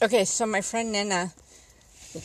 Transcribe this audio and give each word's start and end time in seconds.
Okay, 0.00 0.24
so 0.24 0.46
my 0.46 0.60
friend 0.60 0.92
Nena 0.92 1.32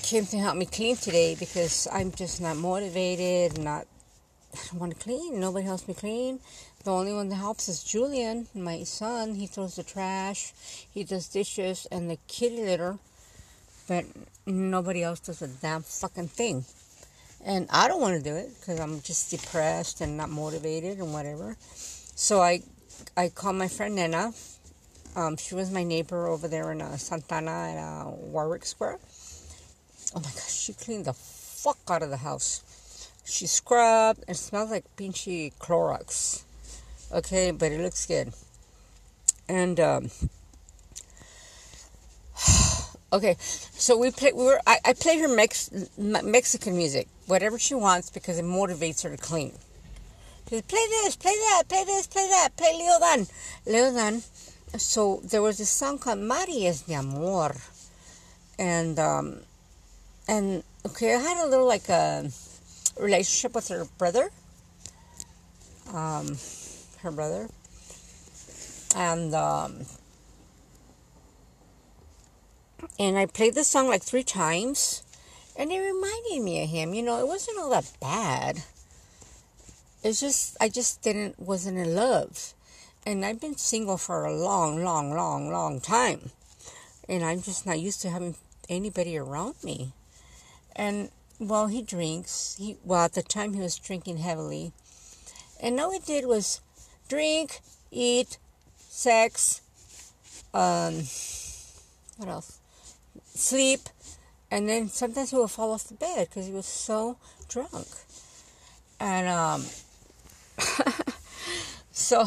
came 0.03 0.27
to 0.27 0.37
help 0.37 0.55
me 0.55 0.67
clean 0.67 0.95
today 0.95 1.33
because 1.33 1.87
I'm 1.91 2.11
just 2.11 2.39
not 2.39 2.55
motivated, 2.55 3.57
not 3.57 3.87
I 4.53 4.57
don't 4.69 4.79
want 4.79 4.95
to 4.95 5.03
clean. 5.03 5.39
Nobody 5.39 5.65
helps 5.65 5.87
me 5.87 5.95
clean. 5.95 6.39
The 6.83 6.91
only 6.91 7.13
one 7.13 7.29
that 7.29 7.37
helps 7.37 7.67
is 7.67 7.83
Julian, 7.83 8.45
my 8.53 8.83
son. 8.83 9.33
He 9.33 9.47
throws 9.47 9.75
the 9.75 9.81
trash, 9.81 10.53
he 10.93 11.03
does 11.03 11.27
dishes, 11.27 11.87
and 11.91 12.11
the 12.11 12.19
kitty 12.27 12.61
litter. 12.61 12.99
But 13.87 14.05
nobody 14.45 15.01
else 15.01 15.21
does 15.21 15.41
a 15.41 15.47
damn 15.47 15.81
fucking 15.81 16.27
thing. 16.27 16.65
And 17.43 17.67
I 17.71 17.87
don't 17.87 18.01
want 18.01 18.23
to 18.23 18.23
do 18.23 18.35
it 18.35 18.49
because 18.59 18.79
I'm 18.79 19.01
just 19.01 19.31
depressed 19.31 19.99
and 19.99 20.15
not 20.15 20.29
motivated 20.29 20.99
and 20.99 21.11
whatever. 21.11 21.57
So 21.73 22.39
I, 22.39 22.61
I 23.17 23.29
called 23.29 23.55
my 23.55 23.67
friend 23.67 23.95
Nena. 23.95 24.31
Um, 25.15 25.37
she 25.37 25.53
was 25.53 25.69
my 25.69 25.83
neighbor 25.83 26.27
over 26.27 26.47
there 26.47 26.71
in 26.71 26.81
uh, 26.81 26.97
Santa 26.97 27.35
Ana 27.35 27.51
at 27.51 27.77
uh, 27.77 28.09
Warwick 28.09 28.65
Square. 28.65 28.99
Oh 30.15 30.19
my 30.19 30.29
gosh, 30.29 30.53
she 30.53 30.73
cleaned 30.73 31.05
the 31.05 31.13
fuck 31.13 31.77
out 31.87 32.01
of 32.01 32.09
the 32.09 32.17
house. 32.17 33.11
She 33.23 33.45
scrubbed. 33.45 34.23
It 34.27 34.35
smells 34.35 34.71
like 34.71 34.85
pinchy 34.97 35.53
Clorox. 35.59 36.43
Okay, 37.11 37.51
but 37.51 37.71
it 37.71 37.79
looks 37.79 38.05
good. 38.07 38.33
And 39.47 39.79
um, 39.79 40.09
okay, 43.13 43.35
so 43.39 43.97
we 43.97 44.09
play. 44.09 44.31
We 44.33 44.43
were. 44.45 44.59
I, 44.65 44.79
I 44.83 44.93
played 44.93 45.21
her 45.21 45.27
Mex, 45.27 45.69
Mexican 45.97 46.75
music, 46.75 47.07
whatever 47.27 47.59
she 47.59 47.75
wants, 47.75 48.09
because 48.09 48.39
it 48.39 48.45
motivates 48.45 49.03
her 49.03 49.15
to 49.15 49.17
clean. 49.17 49.53
She 50.49 50.55
says, 50.55 50.63
"Play 50.63 50.85
this, 50.89 51.15
play 51.15 51.35
that, 51.35 51.63
play 51.69 51.83
this, 51.85 52.07
play 52.07 52.27
that, 52.29 52.57
play 52.57 52.73
Leo 52.75 52.99
Dan, 52.99 53.27
Leo 53.67 53.93
Dan." 53.93 54.23
So 54.77 55.21
there 55.23 55.41
was 55.41 55.59
this 55.59 55.69
song 55.69 55.99
called 55.99 56.19
"Mari 56.19 56.71
de 56.87 56.93
amor," 56.95 57.55
and 58.57 58.97
um, 58.97 59.41
and 60.27 60.63
okay, 60.85 61.13
I 61.13 61.19
had 61.19 61.45
a 61.45 61.47
little 61.47 61.67
like 61.67 61.89
a 61.89 62.29
relationship 62.99 63.53
with 63.55 63.67
her 63.67 63.85
brother. 63.97 64.31
Um, 65.93 66.37
her 67.01 67.11
brother. 67.11 67.49
And 68.95 69.33
um, 69.35 69.85
and 72.99 73.17
I 73.17 73.25
played 73.25 73.55
the 73.55 73.63
song 73.63 73.87
like 73.87 74.03
three 74.03 74.23
times, 74.23 75.03
and 75.55 75.71
it 75.71 75.79
reminded 75.79 76.41
me 76.41 76.63
of 76.63 76.69
him. 76.69 76.93
You 76.93 77.03
know, 77.03 77.19
it 77.19 77.27
wasn't 77.27 77.59
all 77.59 77.69
that 77.71 77.91
bad. 77.99 78.63
It's 80.03 80.19
just 80.19 80.57
I 80.59 80.69
just 80.69 81.01
didn't 81.01 81.39
wasn't 81.39 81.77
in 81.77 81.95
love, 81.95 82.53
and 83.05 83.25
I've 83.25 83.41
been 83.41 83.57
single 83.57 83.97
for 83.97 84.25
a 84.25 84.33
long, 84.33 84.83
long, 84.83 85.13
long, 85.13 85.51
long 85.51 85.81
time, 85.81 86.31
and 87.07 87.23
I'm 87.23 87.41
just 87.41 87.65
not 87.65 87.79
used 87.79 88.01
to 88.01 88.09
having 88.09 88.35
anybody 88.69 89.17
around 89.17 89.55
me. 89.63 89.93
And 90.75 91.09
well, 91.39 91.67
he 91.67 91.81
drinks. 91.81 92.55
He 92.57 92.77
well 92.83 93.05
at 93.05 93.13
the 93.13 93.21
time 93.21 93.53
he 93.53 93.61
was 93.61 93.77
drinking 93.77 94.17
heavily, 94.17 94.71
and 95.59 95.79
all 95.79 95.91
he 95.91 95.99
did 95.99 96.25
was 96.25 96.61
drink, 97.09 97.59
eat, 97.91 98.37
sex, 98.77 99.61
um, 100.53 101.03
what 102.17 102.29
else? 102.29 102.59
Sleep, 103.25 103.81
and 104.51 104.69
then 104.69 104.87
sometimes 104.87 105.31
he 105.31 105.37
would 105.37 105.49
fall 105.49 105.71
off 105.71 105.87
the 105.87 105.95
bed 105.95 106.29
because 106.29 106.45
he 106.45 106.53
was 106.53 106.67
so 106.67 107.17
drunk. 107.49 107.87
And 108.99 109.27
um, 109.27 109.65
so, 111.91 112.25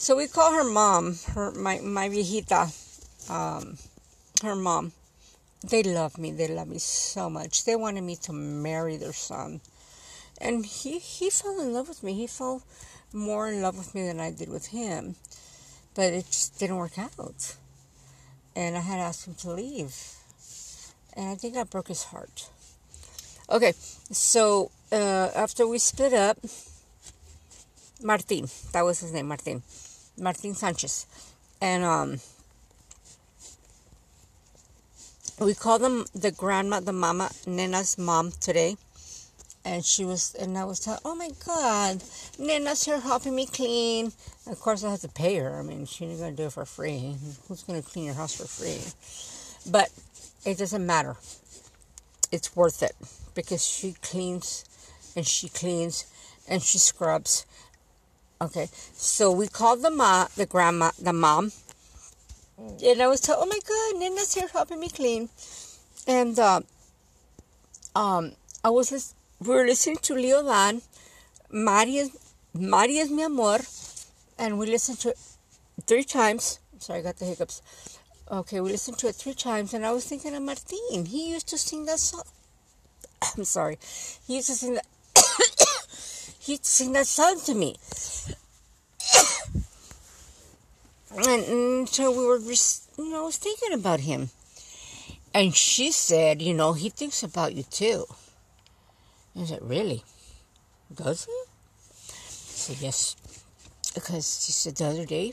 so 0.00 0.16
we 0.16 0.28
call 0.28 0.54
her 0.54 0.64
mom, 0.64 1.18
her 1.34 1.50
my 1.52 1.78
my 1.80 2.08
viejita, 2.08 2.72
um, 3.28 3.76
her 4.42 4.56
mom. 4.56 4.92
They 5.62 5.82
love 5.82 6.16
me. 6.16 6.32
They 6.32 6.48
love 6.48 6.68
me 6.68 6.78
so 6.78 7.28
much. 7.28 7.66
They 7.66 7.76
wanted 7.76 8.00
me 8.00 8.16
to 8.24 8.32
marry 8.32 8.96
their 8.96 9.12
son, 9.12 9.60
and 10.40 10.64
he 10.64 10.98
he 10.98 11.28
fell 11.28 11.60
in 11.60 11.74
love 11.74 11.86
with 11.86 12.02
me. 12.02 12.14
He 12.14 12.26
fell 12.26 12.62
more 13.12 13.50
in 13.50 13.60
love 13.60 13.76
with 13.76 13.94
me 13.94 14.06
than 14.06 14.20
I 14.20 14.30
did 14.30 14.48
with 14.48 14.68
him. 14.68 15.16
But 15.94 16.14
it 16.14 16.24
just 16.24 16.58
didn't 16.58 16.78
work 16.78 16.98
out. 16.98 17.56
And 18.56 18.78
I 18.78 18.80
had 18.80 19.00
asked 19.00 19.26
him 19.26 19.34
to 19.34 19.50
leave. 19.50 19.94
And 21.12 21.28
I 21.28 21.34
think 21.34 21.58
I 21.58 21.64
broke 21.64 21.88
his 21.88 22.04
heart. 22.04 22.48
Okay, 23.50 23.74
so 24.12 24.70
uh, 24.92 25.28
after 25.34 25.66
we 25.66 25.78
split 25.78 26.14
up, 26.14 26.38
Martin, 28.02 28.48
that 28.72 28.82
was 28.82 29.00
his 29.00 29.12
name, 29.12 29.28
Martin, 29.28 29.62
Martin 30.18 30.54
Sanchez, 30.54 31.06
and 31.60 31.84
um, 31.84 32.20
we 35.40 35.54
called 35.54 35.82
them 35.82 36.04
the 36.14 36.30
grandma, 36.30 36.80
the 36.80 36.92
mama, 36.92 37.30
Nena's 37.46 37.96
mom 37.96 38.32
today, 38.40 38.76
and 39.64 39.84
she 39.84 40.04
was 40.04 40.34
and 40.34 40.56
I 40.56 40.64
was 40.64 40.80
telling, 40.80 41.00
oh 41.04 41.14
my 41.14 41.30
god, 41.46 42.02
Nena's 42.38 42.84
here 42.84 43.00
helping 43.00 43.34
me 43.34 43.46
clean. 43.46 44.12
Of 44.46 44.60
course, 44.60 44.84
I 44.84 44.90
had 44.90 45.00
to 45.00 45.08
pay 45.08 45.36
her. 45.36 45.58
I 45.58 45.62
mean, 45.62 45.86
she 45.86 46.04
ain't 46.04 46.20
gonna 46.20 46.32
do 46.32 46.46
it 46.46 46.52
for 46.52 46.64
free. 46.64 47.16
Who's 47.48 47.62
gonna 47.62 47.82
clean 47.82 48.06
your 48.06 48.14
house 48.14 48.34
for 48.34 48.46
free? 48.46 48.80
But 49.70 49.90
it 50.44 50.58
doesn't 50.58 50.84
matter. 50.84 51.16
It's 52.32 52.54
worth 52.54 52.82
it 52.82 52.94
because 53.34 53.66
she 53.66 53.94
cleans 54.02 54.64
and 55.16 55.26
she 55.26 55.48
cleans 55.48 56.06
and 56.48 56.62
she 56.62 56.78
scrubs. 56.78 57.46
Okay, 58.42 58.70
so 58.94 59.30
we 59.30 59.48
called 59.48 59.82
the 59.82 59.90
mom, 59.90 60.28
the 60.34 60.46
grandma, 60.46 60.92
the 60.98 61.12
mom, 61.12 61.52
and 62.56 63.02
I 63.02 63.06
was 63.06 63.20
telling, 63.20 63.42
oh 63.42 63.46
my 63.46 63.58
god, 63.68 64.00
Nena's 64.00 64.32
here 64.32 64.48
helping 64.50 64.80
me 64.80 64.88
clean, 64.88 65.28
and 66.06 66.38
uh, 66.38 66.62
um, 67.94 68.32
I 68.64 68.70
was 68.70 68.88
just 68.88 69.14
we 69.40 69.54
were 69.54 69.66
listening 69.66 69.98
to 69.98 70.14
Leo 70.14 70.42
Dan, 70.42 70.80
Mari 71.50 71.98
es, 71.98 73.10
mi 73.10 73.22
amor, 73.22 73.58
and 74.38 74.58
we 74.58 74.64
listened 74.64 75.00
to 75.00 75.10
it 75.10 75.18
three 75.86 76.04
times. 76.04 76.60
Sorry, 76.78 77.00
I 77.00 77.02
got 77.02 77.18
the 77.18 77.26
hiccups. 77.26 77.60
Okay, 78.30 78.62
we 78.62 78.70
listened 78.70 78.96
to 79.00 79.08
it 79.08 79.16
three 79.16 79.34
times, 79.34 79.74
and 79.74 79.84
I 79.84 79.92
was 79.92 80.06
thinking 80.06 80.34
of 80.34 80.42
Martin. 80.42 81.04
He 81.04 81.30
used 81.30 81.48
to 81.48 81.58
sing 81.58 81.84
that 81.84 81.98
song. 81.98 82.24
I'm 83.36 83.44
sorry. 83.44 83.78
He 84.26 84.36
used 84.36 84.46
to 84.46 84.54
sing 84.54 84.74
that. 84.76 84.86
he 86.40 86.52
used 86.52 86.64
to 86.64 86.70
sing 86.70 86.92
that 86.92 87.06
song 87.06 87.38
to 87.44 87.54
me. 87.54 87.76
and, 91.16 91.44
and 91.44 91.88
so 91.88 92.10
we 92.10 92.26
were 92.26 92.38
just, 92.38 92.90
you 92.96 93.10
know, 93.10 93.30
thinking 93.30 93.74
about 93.74 94.00
him. 94.00 94.30
And 95.34 95.54
she 95.54 95.92
said, 95.92 96.42
you 96.42 96.54
know, 96.54 96.72
he 96.72 96.88
thinks 96.88 97.22
about 97.22 97.54
you 97.54 97.62
too. 97.62 98.06
I 99.38 99.44
said, 99.44 99.60
Really? 99.62 100.02
Does 100.92 101.26
he? 101.26 101.32
I 101.32 102.30
said, 102.64 102.76
Yes. 102.80 103.16
Because 103.94 104.44
she 104.44 104.52
said 104.52 104.76
the 104.76 104.86
other 104.86 105.04
day, 105.06 105.32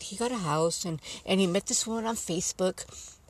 he 0.00 0.16
got 0.16 0.32
a 0.32 0.38
house 0.38 0.84
and, 0.84 1.00
and 1.26 1.40
he 1.40 1.46
met 1.46 1.66
this 1.66 1.86
woman 1.86 2.06
on 2.06 2.16
Facebook 2.16 2.84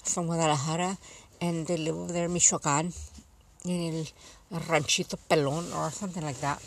from 0.04 0.26
Guadalajara 0.26 0.98
and 1.40 1.66
they 1.66 1.76
live 1.76 1.96
over 1.96 2.12
there 2.12 2.26
in 2.26 2.32
Michoacan 2.32 2.92
in 3.64 4.06
El 4.52 4.60
Ranchito 4.60 5.18
Pelon 5.28 5.74
or 5.74 5.90
something 5.90 6.22
like 6.22 6.40
that. 6.40 6.62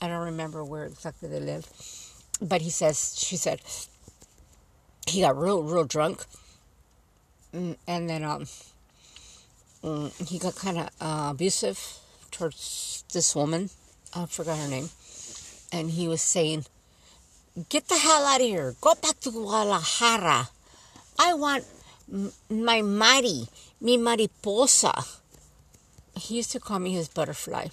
I 0.00 0.08
don't 0.08 0.24
remember 0.24 0.64
where 0.64 0.84
exactly 0.84 1.28
they 1.28 1.40
live. 1.40 1.66
But 2.40 2.62
he 2.62 2.70
says, 2.70 3.18
she 3.18 3.36
said, 3.36 3.60
he 5.06 5.22
got 5.22 5.36
real, 5.36 5.62
real 5.62 5.84
drunk. 5.84 6.24
Mm, 7.52 7.76
and 7.86 8.08
then 8.08 8.24
um, 8.24 8.44
mm, 9.82 10.28
he 10.28 10.38
got 10.38 10.54
kind 10.54 10.78
of 10.78 10.88
uh, 11.00 11.28
abusive 11.30 11.78
towards 12.30 13.04
this 13.12 13.34
woman. 13.34 13.70
I 14.14 14.26
forgot 14.26 14.58
her 14.58 14.68
name. 14.68 14.90
And 15.72 15.90
he 15.90 16.08
was 16.08 16.22
saying, 16.22 16.64
Get 17.68 17.88
the 17.88 17.98
hell 17.98 18.24
out 18.24 18.40
of 18.40 18.46
here. 18.46 18.76
Go 18.80 18.94
back 18.94 19.18
to 19.20 19.32
Guadalajara. 19.32 20.48
I 21.18 21.34
want 21.34 21.64
my 22.48 22.82
Mari, 22.82 23.48
mi 23.80 23.96
mariposa. 23.96 25.04
He 26.14 26.36
used 26.36 26.52
to 26.52 26.60
call 26.60 26.78
me 26.78 26.92
his 26.92 27.08
butterfly. 27.08 27.66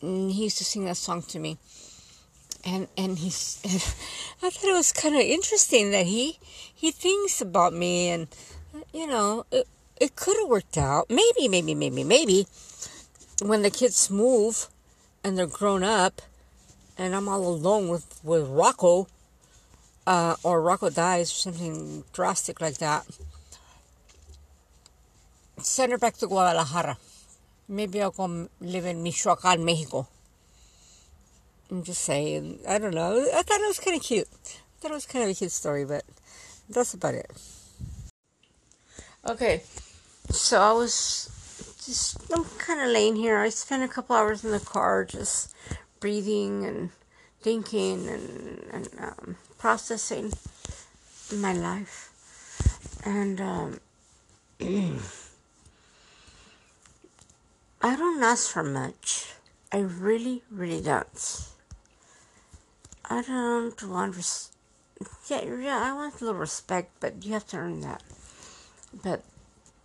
He 0.00 0.44
used 0.44 0.58
to 0.58 0.64
sing 0.64 0.84
that 0.86 0.96
song 0.96 1.22
to 1.22 1.38
me. 1.38 1.58
And 2.64 2.88
and 2.96 3.18
he's 3.18 3.60
I 4.42 4.50
thought 4.50 4.70
it 4.70 4.72
was 4.72 4.92
kind 4.92 5.14
of 5.14 5.20
interesting 5.20 5.90
that 5.90 6.06
he 6.06 6.38
he 6.74 6.90
thinks 6.90 7.40
about 7.40 7.72
me 7.72 8.08
and 8.08 8.28
you 8.92 9.06
know 9.06 9.44
it, 9.50 9.68
it 10.00 10.16
could 10.16 10.36
have 10.38 10.48
worked 10.48 10.78
out 10.78 11.10
maybe 11.10 11.46
maybe 11.46 11.74
maybe 11.74 12.04
maybe 12.04 12.46
when 13.42 13.60
the 13.60 13.70
kids 13.70 14.10
move 14.10 14.68
and 15.22 15.36
they're 15.36 15.46
grown 15.46 15.84
up 15.84 16.22
and 16.96 17.14
I'm 17.14 17.28
all 17.28 17.46
alone 17.46 17.88
with, 17.88 18.20
with 18.22 18.48
Rocco, 18.48 19.08
uh, 20.06 20.36
or 20.42 20.60
Rocco 20.60 20.90
dies 20.90 21.30
or 21.30 21.34
something 21.34 22.04
drastic 22.12 22.60
like 22.60 22.78
that, 22.78 23.06
send 25.58 25.92
her 25.92 25.98
back 25.98 26.16
to 26.18 26.26
Guadalajara. 26.26 26.96
Maybe 27.68 28.02
I'll 28.02 28.10
go 28.10 28.48
live 28.60 28.84
in 28.84 29.02
Michoacan, 29.02 29.64
Mexico. 29.64 30.06
I'm 31.70 31.82
just 31.82 32.02
saying. 32.02 32.60
I 32.68 32.78
don't 32.78 32.94
know. 32.94 33.26
I 33.34 33.42
thought 33.42 33.60
it 33.60 33.66
was 33.66 33.80
kind 33.80 33.96
of 33.96 34.02
cute. 34.02 34.28
I 34.28 34.80
thought 34.80 34.90
it 34.90 34.94
was 34.94 35.06
kind 35.06 35.24
of 35.24 35.30
a 35.30 35.34
cute 35.34 35.50
story, 35.50 35.84
but 35.84 36.04
that's 36.68 36.94
about 36.94 37.14
it. 37.14 37.30
Okay, 39.26 39.62
so 40.28 40.60
I 40.60 40.72
was 40.72 41.30
just, 41.84 42.30
I'm 42.30 42.44
kind 42.58 42.82
of 42.82 42.88
laying 42.88 43.16
here. 43.16 43.38
I 43.38 43.48
spent 43.48 43.82
a 43.82 43.88
couple 43.88 44.14
hours 44.14 44.44
in 44.44 44.50
the 44.50 44.60
car 44.60 45.06
just 45.06 45.54
breathing 46.00 46.64
and 46.66 46.90
thinking 47.40 48.06
and, 48.06 48.64
and 48.70 48.88
um, 48.98 49.36
processing 49.56 50.34
my 51.32 51.54
life. 51.54 52.10
And 53.04 53.40
um, 53.40 53.80
I 57.84 57.96
don't 57.96 58.22
ask 58.22 58.50
for 58.50 58.62
much. 58.62 59.34
I 59.70 59.80
really, 59.80 60.42
really 60.50 60.80
don't. 60.80 61.48
I 63.04 63.20
don't 63.20 63.82
want 63.82 64.16
res- 64.16 64.52
yeah, 65.28 65.44
yeah, 65.44 65.82
I 65.84 65.92
want 65.92 66.18
a 66.18 66.24
little 66.24 66.40
respect, 66.40 66.92
but 66.98 67.26
you 67.26 67.34
have 67.34 67.46
to 67.48 67.58
earn 67.58 67.82
that. 67.82 68.02
But 69.02 69.22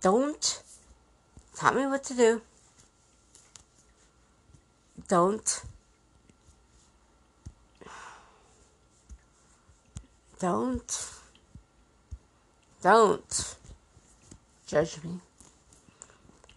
don't 0.00 0.62
tell 1.54 1.74
me 1.74 1.84
what 1.84 2.02
to 2.04 2.14
do. 2.14 2.40
Don't. 5.06 5.62
Don't. 10.38 11.10
Don't 12.80 13.56
judge 14.66 15.04
me. 15.04 15.20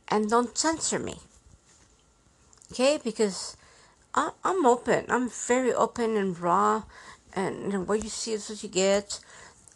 And 0.07 0.29
don't 0.29 0.57
censor 0.57 0.99
me. 0.99 1.17
Okay? 2.73 2.97
Because 2.97 3.55
I, 4.15 4.31
I'm 4.43 4.65
open. 4.65 5.05
I'm 5.07 5.29
very 5.29 5.71
open 5.71 6.17
and 6.17 6.39
raw. 6.39 6.81
And 7.35 7.87
what 7.87 8.03
you 8.03 8.09
see 8.09 8.33
is 8.33 8.49
what 8.49 8.63
you 8.63 8.69
get. 8.69 9.19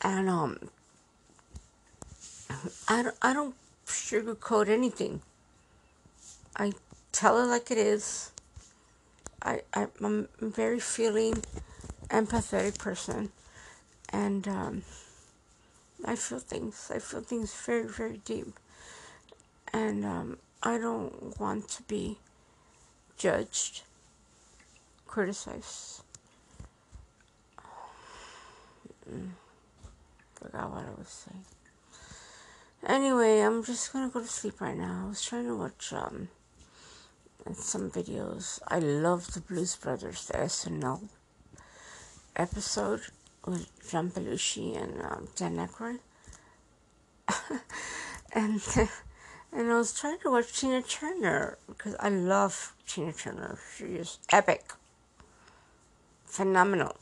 And 0.02 0.28
um, 0.28 0.70
I 2.88 3.04
don't, 3.04 3.16
I 3.22 3.34
don't 3.34 3.54
sugarcoat 3.86 4.68
anything. 4.68 5.22
I 6.56 6.74
tell 7.12 7.40
it 7.40 7.46
like 7.46 7.70
it 7.70 7.78
is. 7.78 8.32
I, 9.44 9.62
I 9.76 9.86
I'm 10.04 10.28
a 10.42 10.46
very 10.48 10.80
feeling, 10.80 11.44
empathetic 12.10 12.80
person, 12.80 13.30
and 14.10 14.48
um, 14.48 14.84
I 16.04 16.16
feel 16.16 16.40
things. 16.40 16.92
I 16.94 16.98
feel 16.98 17.22
things 17.22 17.54
very 17.54 17.88
very 17.88 18.18
deep, 18.26 18.60
and 19.72 20.04
um, 20.04 20.38
I 20.64 20.80
don't 20.80 21.40
want 21.40 21.70
to 21.70 21.84
be 21.84 22.18
judged, 23.18 23.82
criticized. 25.06 26.04
Mm, 29.10 29.30
forgot 30.36 30.70
what 30.70 30.86
I 30.86 30.92
was 30.98 31.08
saying. 31.08 31.46
Anyway, 32.86 33.40
I'm 33.40 33.64
just 33.64 33.92
gonna 33.92 34.10
go 34.10 34.22
to 34.22 34.28
sleep 34.28 34.62
right 34.62 34.78
now. 34.78 35.04
I 35.06 35.10
was 35.10 35.24
trying 35.24 35.48
to 35.48 35.56
watch 35.56 35.94
um 35.94 36.30
some 37.54 37.90
videos. 37.90 38.60
I 38.68 38.80
love 38.80 39.34
the 39.34 39.42
Blues 39.42 39.76
Brothers, 39.76 40.28
the 40.28 40.34
SNL 40.34 41.08
episode 42.36 43.02
with 43.46 43.68
John 43.90 44.12
Belushi 44.12 44.82
and 44.82 45.02
um, 45.02 45.28
Dan 45.36 45.56
Aykroyd. 45.58 46.00
and 48.34 48.62
and 49.58 49.72
I 49.72 49.78
was 49.78 49.92
trying 49.92 50.20
to 50.20 50.30
watch 50.30 50.54
Tina 50.54 50.84
Turner 50.84 51.58
because 51.68 51.96
I 52.00 52.10
love 52.10 52.76
Tina 52.88 53.12
Turner. 53.12 53.58
She 53.76 53.86
is 53.86 54.20
epic, 54.32 54.72
phenomenal, 56.26 56.96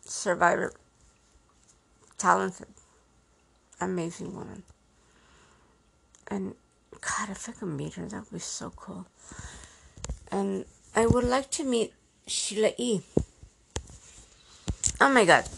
survivor, 0.00 0.72
talented 2.16 2.68
amazing 3.80 4.32
woman. 4.36 4.62
And 6.28 6.54
God, 7.00 7.30
if 7.30 7.48
I 7.48 7.52
could 7.52 7.66
meet 7.66 7.94
her, 7.94 8.06
that 8.06 8.20
would 8.20 8.32
be 8.32 8.38
so 8.38 8.70
cool. 8.76 9.06
And 10.30 10.66
I 10.94 11.06
would 11.06 11.24
like 11.24 11.50
to 11.52 11.64
meet 11.64 11.92
Sheila 12.28 12.70
E. 12.78 13.00
Oh 15.00 15.08
my 15.08 15.24
God. 15.24 15.48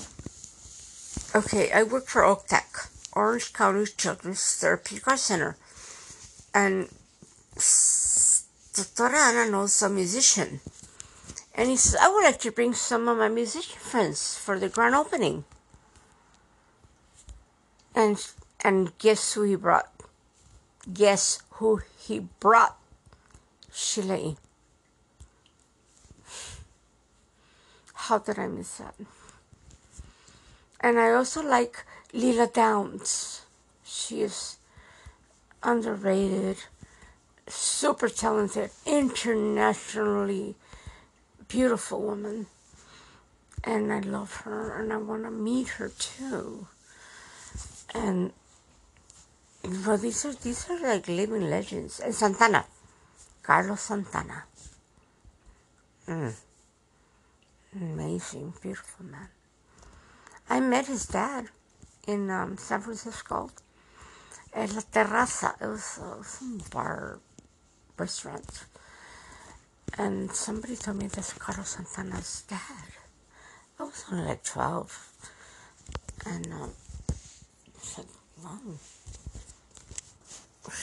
Okay, 1.34 1.70
I 1.70 1.82
work 1.82 2.06
for 2.06 2.22
OCTAC, 2.22 3.10
Orange 3.12 3.52
County 3.52 3.84
Children's 3.84 4.64
Art 4.64 4.88
Center. 5.18 5.58
And 6.54 6.88
Dr. 8.74 9.50
Knows 9.50 9.82
a 9.82 9.88
musician. 9.88 10.60
And 11.54 11.68
he 11.68 11.76
says, 11.76 11.96
I 12.00 12.08
would 12.08 12.24
like 12.24 12.40
to 12.40 12.52
bring 12.52 12.74
some 12.74 13.08
of 13.08 13.18
my 13.18 13.28
musician 13.28 13.78
friends 13.78 14.36
for 14.36 14.58
the 14.58 14.68
grand 14.68 14.94
opening. 14.94 15.44
And 17.94 18.24
and 18.64 18.96
guess 18.98 19.34
who 19.34 19.42
he 19.42 19.56
brought? 19.56 19.90
Guess 20.92 21.42
who 21.52 21.82
he 21.98 22.20
brought? 22.40 22.78
Shilei. 23.70 24.36
How 27.94 28.18
did 28.18 28.38
I 28.38 28.46
miss 28.46 28.78
that? 28.78 28.94
And 30.80 30.98
I 30.98 31.12
also 31.12 31.42
like 31.42 31.84
Lila 32.12 32.48
Downs. 32.48 33.42
She 33.84 34.22
is 34.22 34.56
underrated, 35.62 36.58
super 37.46 38.08
talented, 38.08 38.70
internationally 38.86 40.56
beautiful 41.48 42.00
woman. 42.00 42.46
And 43.64 43.92
I 43.92 44.00
love 44.00 44.42
her 44.44 44.80
and 44.80 44.92
I 44.92 44.96
want 44.96 45.24
to 45.24 45.30
meet 45.30 45.68
her 45.68 45.88
too 45.88 46.66
and 47.94 48.32
well, 49.86 49.96
these 49.98 50.24
are 50.24 50.32
these 50.32 50.68
are 50.70 50.80
like 50.80 51.06
living 51.08 51.48
legends. 51.48 52.00
And 52.00 52.14
Santana, 52.14 52.64
Carlos 53.42 53.80
Santana, 53.80 54.44
mm. 56.08 56.34
amazing, 57.76 58.54
beautiful 58.60 59.06
man. 59.06 59.28
I 60.48 60.60
met 60.60 60.86
his 60.86 61.06
dad 61.06 61.46
in 62.06 62.30
um, 62.30 62.56
San 62.58 62.80
Francisco 62.80 63.50
at 64.54 64.72
La 64.74 64.82
Terraza. 64.82 65.54
It 65.60 65.66
was, 65.66 65.98
uh, 66.02 66.22
some 66.22 66.60
bar 66.70 67.18
restaurant, 67.96 68.64
and 69.98 70.30
somebody 70.30 70.76
told 70.76 70.98
me 70.98 71.06
that's 71.06 71.32
Carlos 71.34 71.76
Santana's 71.76 72.44
dad. 72.48 72.88
I 73.78 73.82
was 73.84 74.04
only 74.10 74.24
like 74.24 74.44
twelve, 74.44 75.12
and. 76.26 76.52
Um, 76.52 76.70
said, 77.82 78.06
wow. 78.42 78.58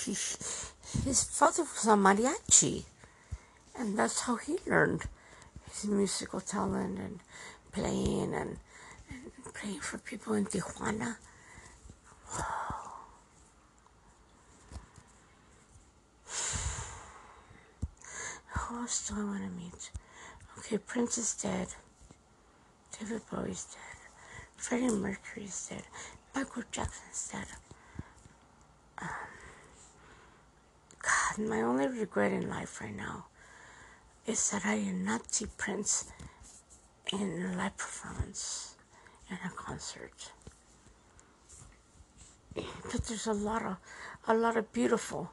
He, 0.03 0.11
his 0.11 1.23
father 1.23 1.63
was 1.63 1.85
a 1.88 1.95
mariachi, 1.95 2.83
and 3.77 3.97
that's 3.97 4.21
how 4.21 4.35
he 4.35 4.57
learned 4.67 5.03
his 5.71 5.85
musical 5.85 6.41
talent 6.41 6.99
and 6.99 7.19
playing 7.71 8.33
and, 8.33 8.57
and 9.09 9.53
playing 9.53 9.79
for 9.79 9.97
people 9.97 10.33
in 10.33 10.45
Tijuana. 10.45 11.15
Who 18.48 18.77
else 18.77 19.08
do 19.08 19.15
I 19.15 19.24
want 19.24 19.43
to 19.43 19.50
meet? 19.50 19.91
Okay, 20.60 20.77
Prince 20.77 21.17
is 21.17 21.34
dead. 21.36 21.67
David 22.98 23.22
Bowie's 23.31 23.65
dead. 23.65 23.98
Freddie 24.58 24.89
Mercury's 24.89 25.67
dead. 25.69 25.84
Michael 26.36 26.63
Jackson 26.72 27.08
said, 27.12 27.46
um, 29.01 29.10
God, 31.01 31.48
my 31.48 31.62
only 31.62 31.88
regret 31.88 32.31
in 32.31 32.50
life 32.50 32.81
right 32.81 32.96
now 32.96 33.25
is 34.25 34.51
that 34.51 34.65
I 34.65 34.77
did 34.77 34.96
not 34.96 35.34
see 35.34 35.48
Prince 35.58 36.12
in 37.12 37.46
a 37.51 37.58
live 37.58 37.77
performance 37.77 38.75
in 39.29 39.38
a 39.43 39.50
concert. 39.50 40.31
But 42.53 43.05
there's 43.08 43.27
a 43.27 43.34
lot 43.34 43.63
of 43.63 43.77
a 44.27 44.34
lot 44.34 44.58
of 44.58 44.72
beautiful 44.74 45.31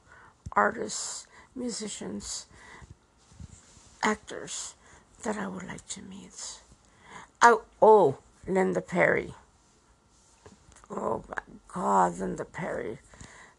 artists, 0.56 1.26
musicians, 1.54 2.46
actors 4.02 4.74
that 5.22 5.36
I 5.36 5.46
would 5.46 5.66
like 5.66 5.86
to 5.88 6.02
meet. 6.02 6.60
I, 7.40 7.58
oh, 7.80 8.18
Linda 8.48 8.80
Perry. 8.80 9.34
Oh 10.90 11.22
my 11.28 11.42
God, 11.68 12.18
Linda 12.18 12.44
Perry. 12.44 12.98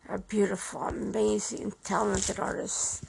A 0.10 0.18
beautiful, 0.18 0.84
amazing, 0.84 1.74
talented 1.84 2.40
artist. 2.40 3.04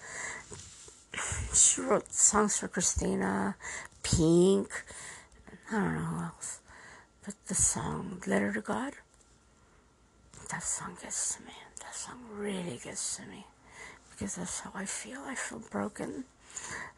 She 1.55 1.81
wrote 1.81 2.13
songs 2.13 2.59
for 2.59 2.69
Christina, 2.69 3.57
Pink, 4.03 4.69
I 5.71 5.75
don't 5.75 5.95
know 5.95 6.01
who 6.01 6.25
else. 6.25 6.61
But 7.25 7.35
the 7.47 7.55
song, 7.55 8.23
Letter 8.27 8.53
to 8.53 8.61
God, 8.61 8.95
that 10.51 10.63
song 10.63 10.97
gets 11.01 11.37
to 11.37 11.43
me. 11.43 11.53
That 11.81 11.95
song 11.95 12.21
really 12.35 12.81
gets 12.83 13.17
to 13.17 13.23
me. 13.27 13.47
Because 14.19 14.35
that's 14.35 14.61
how 14.61 14.73
I 14.75 14.85
feel. 14.85 15.21
I 15.25 15.37
feel 15.37 15.63
broken. 15.71 16.25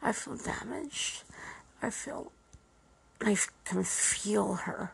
I 0.01 0.11
feel 0.11 0.37
damaged. 0.37 1.21
I 1.79 1.91
feel, 1.91 2.31
I 3.21 3.37
can 3.63 3.83
feel 3.83 4.53
her. 4.55 4.93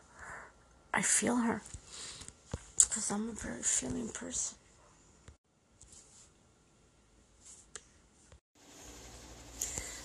I 0.92 1.00
feel 1.00 1.36
her 1.36 1.62
because 2.98 3.10
I'm 3.10 3.30
a 3.30 3.32
very 3.32 3.62
feeling 3.62 4.08
person. 4.08 4.58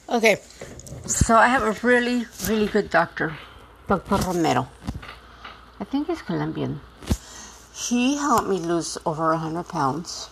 Okay, 0.10 0.38
so 1.06 1.36
I 1.36 1.48
have 1.48 1.64
a 1.64 1.72
really, 1.86 2.26
really 2.48 2.68
good 2.68 2.90
doctor, 2.90 3.36
Dr. 3.88 4.18
Romero. 4.18 4.68
I 5.80 5.86
think 5.86 6.08
he's 6.08 6.22
Colombian. 6.22 6.82
He 7.74 8.18
helped 8.18 8.48
me 8.48 8.60
lose 8.60 8.98
over 9.06 9.30
100 9.30 9.64
pounds. 9.68 10.30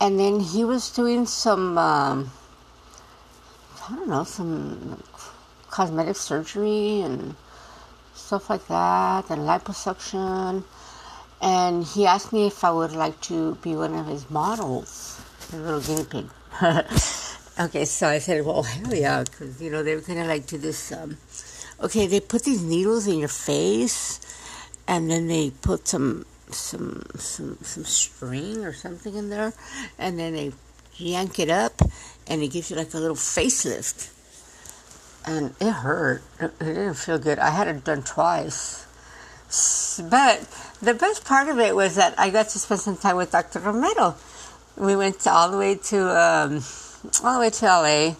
And 0.00 0.18
then 0.18 0.40
he 0.40 0.64
was 0.64 0.90
doing 0.90 1.26
some, 1.26 1.76
um, 1.76 2.30
I 3.88 3.94
don't 3.94 4.08
know, 4.08 4.24
some 4.24 5.02
cosmetic 5.68 6.16
surgery 6.16 7.02
and 7.02 7.36
stuff 8.14 8.48
like 8.48 8.66
that, 8.68 9.30
and 9.30 9.42
liposuction. 9.42 10.64
And 11.42 11.84
he 11.84 12.06
asked 12.06 12.32
me 12.32 12.46
if 12.46 12.64
I 12.64 12.70
would 12.70 12.92
like 12.92 13.20
to 13.22 13.54
be 13.56 13.74
one 13.74 13.94
of 13.94 14.06
his 14.06 14.28
models, 14.30 15.20
a 15.52 15.56
little 15.56 15.80
guinea 15.80 16.04
pig. 16.04 16.26
okay, 17.60 17.84
so 17.84 18.08
I 18.08 18.18
said, 18.18 18.44
well, 18.44 18.62
hell 18.62 18.94
yeah, 18.94 19.24
because, 19.24 19.60
you 19.60 19.70
know, 19.70 19.82
they 19.82 19.94
were 19.94 20.02
kind 20.02 20.18
of 20.18 20.26
like 20.26 20.46
do 20.46 20.58
this, 20.58 20.92
um, 20.92 21.16
okay, 21.80 22.06
they 22.06 22.20
put 22.20 22.44
these 22.44 22.62
needles 22.62 23.06
in 23.06 23.18
your 23.18 23.28
face, 23.28 24.20
and 24.86 25.10
then 25.10 25.28
they 25.28 25.50
put 25.50 25.88
some, 25.88 26.26
some, 26.54 27.04
some, 27.16 27.58
some 27.62 27.84
string 27.84 28.64
or 28.64 28.72
something 28.72 29.14
in 29.14 29.30
there, 29.30 29.52
and 29.98 30.18
then 30.18 30.34
they 30.34 30.52
yank 30.96 31.38
it 31.38 31.50
up, 31.50 31.80
and 32.26 32.42
it 32.42 32.48
gives 32.48 32.70
you 32.70 32.76
like 32.76 32.92
a 32.94 32.98
little 32.98 33.16
facelift 33.16 34.10
and 35.26 35.54
it 35.60 35.70
hurt. 35.70 36.22
It 36.40 36.58
didn't 36.58 36.94
feel 36.94 37.18
good. 37.18 37.38
I 37.38 37.50
had 37.50 37.68
it 37.68 37.84
done 37.84 38.02
twice. 38.02 38.86
But 39.98 40.40
the 40.80 40.94
best 40.94 41.24
part 41.24 41.48
of 41.48 41.58
it 41.58 41.74
was 41.74 41.96
that 41.96 42.18
I 42.18 42.30
got 42.30 42.48
to 42.50 42.58
spend 42.58 42.80
some 42.80 42.96
time 42.96 43.16
with 43.16 43.32
Dr. 43.32 43.58
Romero. 43.58 44.14
We 44.76 44.96
went 44.96 45.26
all 45.26 45.50
the 45.50 45.58
way 45.58 45.74
to 45.74 45.98
um, 45.98 46.62
all 47.24 47.34
the 47.34 47.40
way 47.40 47.50
to 47.50 47.66
LA 47.66 48.14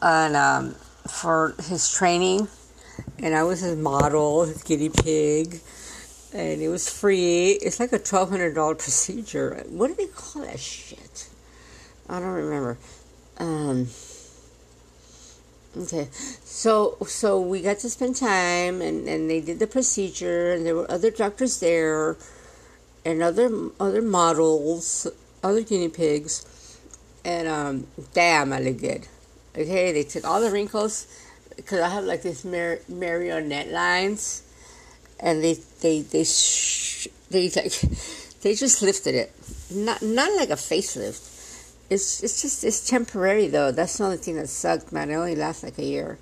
and 0.00 0.36
um, 0.36 0.74
for 1.06 1.54
his 1.62 1.92
training, 1.92 2.48
and 3.18 3.34
I 3.34 3.44
was 3.44 3.60
his 3.60 3.76
model, 3.76 4.44
his 4.44 4.62
guinea 4.62 4.88
pig, 4.88 5.60
and 6.32 6.60
it 6.62 6.68
was 6.68 6.88
free. 6.88 7.52
It's 7.62 7.80
like 7.80 7.92
a 7.92 7.98
twelve 7.98 8.30
hundred 8.30 8.54
dollar 8.54 8.74
procedure. 8.74 9.64
What 9.68 9.88
do 9.88 9.94
they 9.94 10.06
call 10.06 10.42
that 10.42 10.58
shit? 10.58 11.28
I 12.08 12.18
don't 12.20 12.28
remember. 12.28 12.78
Um, 13.38 13.88
Okay, 15.74 16.08
so 16.44 16.98
so 17.06 17.40
we 17.40 17.62
got 17.62 17.78
to 17.78 17.88
spend 17.88 18.16
time, 18.16 18.82
and, 18.82 19.08
and 19.08 19.30
they 19.30 19.40
did 19.40 19.58
the 19.58 19.66
procedure, 19.66 20.52
and 20.52 20.66
there 20.66 20.74
were 20.74 20.90
other 20.90 21.10
doctors 21.10 21.60
there, 21.60 22.18
and 23.06 23.22
other 23.22 23.50
other 23.80 24.02
models, 24.02 25.06
other 25.42 25.62
guinea 25.62 25.88
pigs, 25.88 26.78
and 27.24 27.48
um, 27.48 27.86
damn, 28.12 28.52
I 28.52 28.60
look 28.60 28.80
good. 28.80 29.08
Okay, 29.56 29.92
they 29.92 30.02
took 30.02 30.26
all 30.26 30.42
the 30.42 30.50
wrinkles 30.50 31.06
because 31.56 31.80
I 31.80 31.88
have 31.88 32.04
like 32.04 32.20
this 32.20 32.44
mar- 32.44 32.80
marionette 32.86 33.70
lines, 33.70 34.41
and 35.22 35.42
they 35.42 35.54
they 35.80 36.02
they 36.02 36.24
sh- 36.24 37.08
they 37.30 37.48
like 37.50 37.80
they 38.42 38.54
just 38.54 38.82
lifted 38.82 39.14
it, 39.14 39.32
not 39.70 40.02
not 40.02 40.36
like 40.36 40.50
a 40.50 40.60
facelift 40.60 41.32
it's 41.92 42.22
it's 42.22 42.40
just 42.40 42.64
it's 42.64 42.88
temporary 42.88 43.48
though. 43.48 43.70
That's 43.70 43.98
the 43.98 44.04
only 44.04 44.16
thing 44.16 44.36
that 44.36 44.48
sucked, 44.48 44.92
man. 44.92 45.10
It 45.10 45.14
only 45.14 45.36
lasts 45.36 45.62
like 45.62 45.78
a 45.78 45.84
year, 45.84 46.18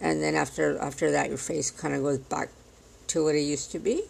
and 0.00 0.22
then 0.22 0.34
after 0.34 0.78
after 0.78 1.10
that, 1.10 1.28
your 1.28 1.38
face 1.38 1.70
kind 1.70 1.94
of 1.94 2.02
goes 2.02 2.18
back 2.18 2.50
to 3.08 3.24
what 3.24 3.34
it 3.34 3.40
used 3.40 3.72
to 3.72 3.78
be. 3.80 4.02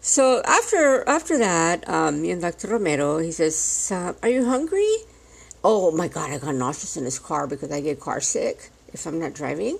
So 0.00 0.42
after 0.46 1.06
after 1.08 1.38
that, 1.38 1.88
um, 1.88 2.24
and 2.24 2.40
Dr. 2.40 2.68
Romero, 2.68 3.18
he 3.18 3.32
says, 3.32 3.90
uh, 3.92 4.12
"Are 4.22 4.28
you 4.28 4.44
hungry?" 4.44 4.94
Oh 5.62 5.90
my 5.90 6.08
God, 6.08 6.30
I 6.30 6.38
got 6.38 6.54
nauseous 6.54 6.96
in 6.96 7.04
his 7.04 7.18
car 7.18 7.46
because 7.46 7.70
I 7.72 7.80
get 7.80 8.00
car 8.00 8.20
sick 8.20 8.70
if 8.92 9.06
I'm 9.06 9.18
not 9.18 9.34
driving. 9.34 9.78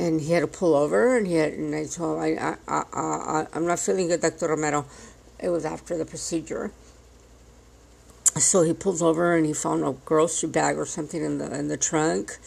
And 0.00 0.20
he 0.20 0.32
had 0.32 0.40
to 0.40 0.46
pull 0.46 0.74
over, 0.74 1.16
and 1.16 1.26
he 1.26 1.34
had, 1.34 1.52
and 1.52 1.74
I 1.74 1.84
told 1.84 2.24
him, 2.24 2.38
I, 2.38 2.56
I, 2.66 2.80
I, 2.80 2.82
I, 3.00 3.46
I'm 3.52 3.66
not 3.66 3.78
feeling 3.78 4.08
good, 4.08 4.22
Dr. 4.22 4.48
Romero. 4.48 4.86
It 5.38 5.50
was 5.50 5.64
after 5.64 5.98
the 5.98 6.06
procedure 6.06 6.72
so 8.38 8.62
he 8.62 8.72
pulls 8.72 9.02
over 9.02 9.34
and 9.34 9.46
he 9.46 9.52
found 9.52 9.84
a 9.84 9.92
grocery 10.04 10.48
bag 10.48 10.76
or 10.76 10.86
something 10.86 11.22
in 11.22 11.38
the 11.38 11.52
in 11.58 11.68
the 11.68 11.76
trunk, 11.76 12.38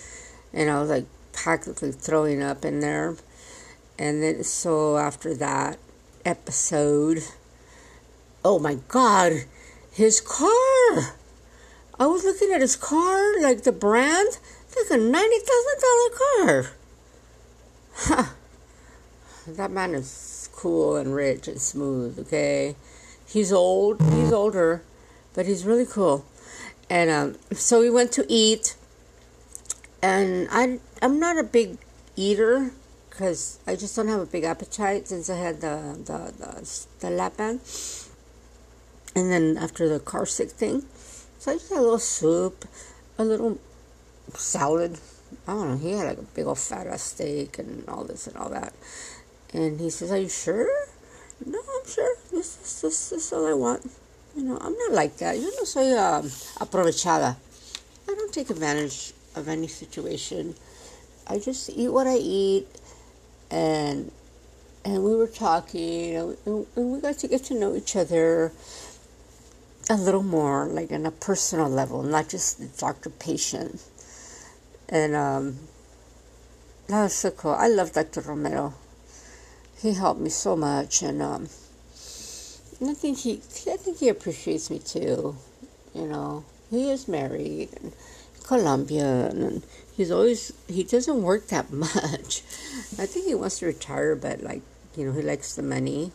and 0.54 0.70
I 0.70 0.80
was 0.80 0.90
like 0.90 1.06
practically 1.32 1.92
throwing 1.92 2.42
up 2.42 2.64
in 2.64 2.80
there. 2.80 3.16
And 4.00 4.24
then 4.24 4.44
so 4.44 4.98
after 4.98 5.36
that 5.36 5.78
episode, 6.26 7.24
oh 8.44 8.60
my 8.60 8.76
god, 8.88 9.34
his 9.92 10.22
car! 10.22 11.16
I 12.00 12.08
was 12.08 12.24
looking 12.24 12.52
at 12.52 12.62
his 12.62 12.76
car, 12.76 13.42
like 13.42 13.64
the 13.64 13.72
brand, 13.72 14.40
like 14.76 14.90
a 14.90 14.98
ninety 14.98 15.40
thousand 15.40 15.82
dollar 15.82 16.64
car. 16.64 16.72
Huh. 17.96 18.26
That 19.48 19.72
man 19.72 19.94
is 19.94 20.50
cool 20.54 20.96
and 20.96 21.14
rich 21.14 21.48
and 21.48 21.60
smooth. 21.60 22.20
Okay, 22.20 22.76
he's 23.28 23.52
old. 23.52 24.02
He's 24.02 24.32
older 24.32 24.84
but 25.34 25.46
he's 25.46 25.66
really 25.66 25.86
cool. 25.86 26.26
And 26.90 27.10
um, 27.10 27.36
so 27.52 27.80
we 27.80 27.90
went 27.90 28.12
to 28.14 28.26
eat, 28.30 28.76
and 30.02 30.48
I 30.52 30.80
I'm 31.02 31.20
not 31.20 31.38
a 31.38 31.44
big 31.44 31.78
eater 32.16 32.72
because 33.10 33.60
I 33.66 33.76
just 33.76 33.96
don't 33.96 34.08
have 34.08 34.20
a 34.22 34.26
big 34.26 34.44
appetite 34.44 35.08
since 35.08 35.30
I 35.30 35.38
had 35.38 35.62
the 35.62 35.98
the 36.06 36.34
the, 36.38 36.86
the 37.00 37.10
lap 37.10 37.38
band. 37.38 37.62
And 39.16 39.32
then 39.32 39.58
after 39.58 39.88
the 39.88 40.00
car 40.00 40.26
sick 40.26 40.50
thing, 40.50 40.84
so 41.38 41.52
I 41.52 41.56
just 41.56 41.70
had 41.70 41.80
a 41.80 41.82
little 41.82 42.00
soup, 42.00 42.66
a 43.18 43.24
little 43.24 43.60
salad. 44.34 45.00
I 45.48 45.54
don't 45.54 45.70
know. 45.72 45.78
He 45.78 45.92
had 45.92 46.08
like 46.08 46.18
a 46.18 46.22
big 46.22 46.46
old 46.46 46.60
fat 46.60 46.88
ass 46.88 47.04
steak 47.04 47.60
and 47.60 47.88
all 47.88 48.04
this 48.04 48.28
and 48.28 48.38
all 48.38 48.50
that. 48.50 48.74
And 49.54 49.80
he 49.80 49.90
says, 49.90 50.12
"Are 50.12 50.18
you 50.18 50.30
sure?" 50.30 50.70
No, 51.46 51.60
I'm 51.60 51.88
sure. 51.90 52.16
This, 52.32 52.56
this, 52.56 52.82
this, 52.82 53.10
this 53.10 53.28
is 53.28 53.34
all 53.34 53.46
I 53.46 53.54
want. 53.54 53.90
You 54.36 54.44
know, 54.44 54.58
I'm 54.58 54.78
not 54.78 54.92
like 54.94 55.18
that. 55.18 55.38
Yo 55.38 55.44
no 55.44 55.64
soy 55.64 55.92
uh, 55.92 56.22
aprovechada. 56.64 57.36
I 58.10 58.16
don't 58.16 58.34
take 58.34 58.50
advantage 58.50 59.14
of 59.36 59.48
any 59.48 59.68
situation. 59.68 60.56
I 61.28 61.40
just 61.40 61.70
eat 61.70 61.90
what 61.90 62.08
I 62.08 62.18
eat, 62.18 62.68
and 63.52 64.12
and 64.86 65.04
we 65.04 65.16
were 65.16 65.28
talking, 65.28 66.14
you 66.14 66.38
know 66.46 66.68
and 66.76 66.94
we 66.94 67.00
got 67.00 67.18
to 67.20 67.28
get 67.28 67.44
to 67.46 67.54
know 67.54 67.76
each 67.76 67.96
other 67.96 68.52
a 69.90 69.96
little 69.96 70.24
more, 70.24 70.66
like 70.66 70.92
on 70.92 71.06
a 71.06 71.12
personal 71.12 71.70
level, 71.70 72.04
not 72.04 72.30
just 72.30 72.78
doctor 72.80 73.10
patient. 73.10 73.82
And 74.94 75.16
um, 75.16 75.58
that 76.86 77.02
was 77.02 77.16
so 77.16 77.32
cool. 77.32 77.54
I 77.54 77.68
love 77.68 77.94
Dr. 77.94 78.22
Romero. 78.22 78.76
He 79.82 79.94
helped 79.94 80.22
me 80.22 80.30
so 80.30 80.56
much, 80.56 81.02
and 81.02 81.20
um, 81.20 81.50
I 82.80 82.94
think 82.94 83.18
he, 83.18 83.42
I 83.72 83.78
think 83.78 83.98
he 83.98 84.08
appreciates 84.08 84.70
me 84.70 84.78
too. 84.78 85.36
You 85.96 86.08
know, 86.08 86.46
he 86.70 86.92
is 86.92 87.08
married 87.08 87.70
and 87.82 87.92
Colombian, 88.46 89.42
and 89.42 89.64
he's 89.98 90.12
always 90.12 90.54
he 90.68 90.84
doesn't 90.84 91.24
work 91.24 91.48
that 91.48 91.74
much. 91.74 92.44
I 93.00 93.08
think 93.08 93.26
he 93.26 93.34
wants 93.34 93.60
to 93.60 93.66
retire, 93.66 94.16
but 94.16 94.44
like 94.44 94.62
you 94.96 95.08
know, 95.08 95.12
he 95.14 95.24
likes 95.24 95.56
the 95.56 95.64
money. 95.64 96.12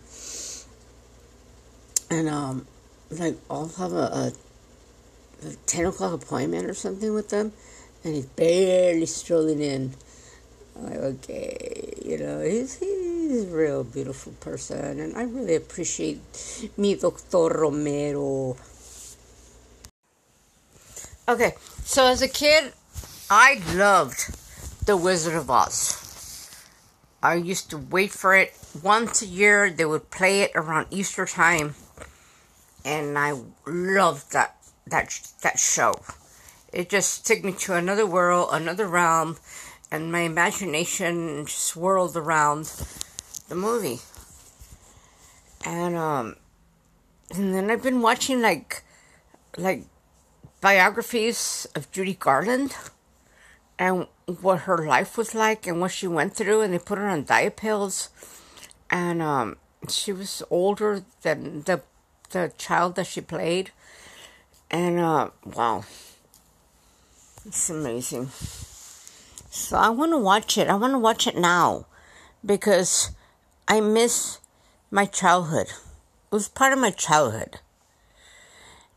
And 2.10 2.28
um, 2.28 2.68
like 3.10 3.38
I'll 3.50 3.68
have 3.76 3.92
a, 3.92 3.96
a, 3.96 4.32
a 5.48 5.54
ten 5.66 5.84
o'clock 5.86 6.12
appointment 6.12 6.64
or 6.66 6.74
something 6.74 7.12
with 7.12 7.30
them, 7.30 7.52
and 8.04 8.14
he's 8.14 8.26
barely 8.26 9.06
strolling 9.06 9.60
in. 9.60 9.94
I'm 10.76 10.84
like, 10.84 10.98
okay, 10.98 11.94
you 12.04 12.18
know, 12.18 12.40
he's 12.40 12.80
He's 13.28 13.44
a 13.44 13.54
real 13.54 13.84
beautiful 13.84 14.32
person, 14.40 15.00
and 15.00 15.14
I 15.14 15.24
really 15.24 15.54
appreciate 15.54 16.18
me, 16.78 16.94
Doctor 16.94 17.60
Romero. 17.60 18.56
Okay, 21.28 21.52
so 21.84 22.06
as 22.06 22.22
a 22.22 22.28
kid, 22.28 22.72
I 23.28 23.60
loved 23.74 24.34
The 24.86 24.96
Wizard 24.96 25.34
of 25.34 25.50
Oz. 25.50 26.48
I 27.22 27.34
used 27.34 27.68
to 27.68 27.76
wait 27.76 28.12
for 28.12 28.34
it 28.34 28.54
once 28.82 29.20
a 29.20 29.26
year. 29.26 29.68
They 29.70 29.84
would 29.84 30.08
play 30.08 30.40
it 30.40 30.52
around 30.54 30.86
Easter 30.90 31.26
time, 31.26 31.74
and 32.82 33.18
I 33.18 33.34
loved 33.66 34.32
that 34.32 34.56
that 34.86 35.20
that 35.42 35.58
show. 35.58 36.00
It 36.78 36.88
just 36.90 37.26
took 37.26 37.42
me 37.42 37.50
to 37.54 37.74
another 37.74 38.06
world, 38.06 38.50
another 38.52 38.86
realm, 38.86 39.36
and 39.90 40.12
my 40.12 40.20
imagination 40.20 41.44
swirled 41.48 42.16
around 42.16 42.66
the 43.48 43.56
movie. 43.56 43.98
And 45.66 45.96
um 45.96 46.36
and 47.34 47.52
then 47.52 47.68
I've 47.68 47.82
been 47.82 48.00
watching 48.00 48.40
like 48.40 48.84
like 49.56 49.86
biographies 50.60 51.66
of 51.74 51.90
Judy 51.90 52.14
Garland 52.14 52.76
and 53.76 54.06
what 54.40 54.60
her 54.60 54.86
life 54.86 55.18
was 55.18 55.34
like 55.34 55.66
and 55.66 55.80
what 55.80 55.90
she 55.90 56.06
went 56.06 56.36
through 56.36 56.60
and 56.60 56.72
they 56.72 56.78
put 56.78 56.98
her 56.98 57.08
on 57.08 57.24
diet 57.24 57.56
pills. 57.56 58.08
And 58.88 59.20
um 59.20 59.56
she 59.88 60.12
was 60.12 60.44
older 60.48 61.02
than 61.22 61.62
the 61.62 61.82
the 62.30 62.52
child 62.56 62.94
that 62.94 63.08
she 63.08 63.20
played, 63.20 63.72
and 64.70 65.00
uh, 65.00 65.30
wow, 65.44 65.84
it's 67.48 67.70
amazing. 67.70 68.28
So 69.50 69.78
I 69.78 69.88
want 69.88 70.12
to 70.12 70.18
watch 70.18 70.58
it. 70.58 70.68
I 70.68 70.74
want 70.74 70.92
to 70.92 70.98
watch 70.98 71.26
it 71.26 71.36
now 71.36 71.86
because 72.44 73.10
I 73.66 73.80
miss 73.80 74.38
my 74.90 75.06
childhood. 75.06 75.68
It 75.68 76.34
was 76.34 76.48
part 76.48 76.74
of 76.74 76.78
my 76.78 76.90
childhood. 76.90 77.60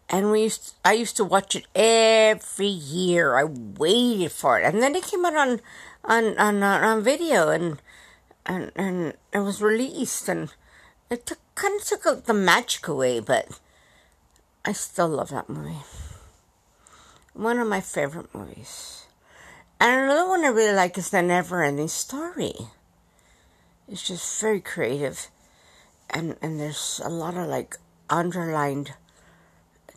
And 0.10 0.32
we 0.32 0.44
used 0.44 0.76
I 0.84 0.92
used 0.92 1.16
to 1.18 1.24
watch 1.24 1.56
it 1.56 1.66
every 1.74 2.68
year. 2.68 3.38
I 3.38 3.46
waited 3.46 4.34
for 4.34 4.60
it. 4.60 4.66
And 4.66 4.84
then 4.84 4.96
it 4.96 5.04
came 5.04 5.26
out 5.26 5.36
on 5.36 5.62
on 6.04 6.38
on, 6.38 6.62
on 6.62 7.02
video 7.02 7.48
and 7.50 7.82
and 8.46 8.74
and 8.76 9.14
it 9.32 9.40
was 9.40 9.62
released 9.62 10.28
and 10.28 10.52
it 11.10 11.26
took, 11.26 11.40
kind 11.56 11.80
of 11.80 11.88
took 11.88 12.26
the 12.26 12.34
magic 12.34 12.90
away, 12.90 13.22
but 13.22 13.60
I 14.66 14.74
still 14.74 15.08
love 15.08 15.30
that 15.30 15.50
movie. 15.50 15.84
One 17.34 17.60
of 17.60 17.68
my 17.68 17.82
favorite 17.82 18.34
movies. 18.36 19.06
And 19.80 20.02
another 20.02 20.28
one 20.28 20.44
I 20.44 20.50
really 20.50 20.76
like 20.76 20.98
is 20.98 21.10
The 21.10 21.22
Never 21.22 21.64
Ending 21.64 21.88
Story. 21.88 22.54
It's 23.88 24.06
just 24.06 24.42
very 24.42 24.60
creative. 24.60 25.28
And, 26.10 26.36
and 26.42 26.60
there's 26.60 27.02
a 27.04 27.10
lot 27.10 27.38
of 27.38 27.48
like 27.48 27.78
underlined 28.10 28.94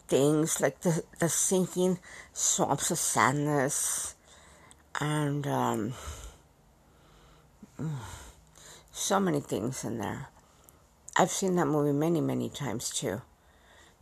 things 0.06 0.60
like 0.60 0.80
the, 0.82 1.02
the 1.18 1.28
sinking 1.28 1.98
swamps 2.32 2.90
of 2.90 2.98
sadness 2.98 4.14
and 5.00 5.46
um, 5.46 5.92
so 8.92 9.18
many 9.18 9.40
things 9.40 9.84
in 9.84 9.98
there. 9.98 10.28
I've 11.16 11.30
seen 11.30 11.56
that 11.56 11.66
movie 11.66 11.92
many, 11.92 12.20
many 12.20 12.48
times 12.48 12.90
too. 12.90 13.22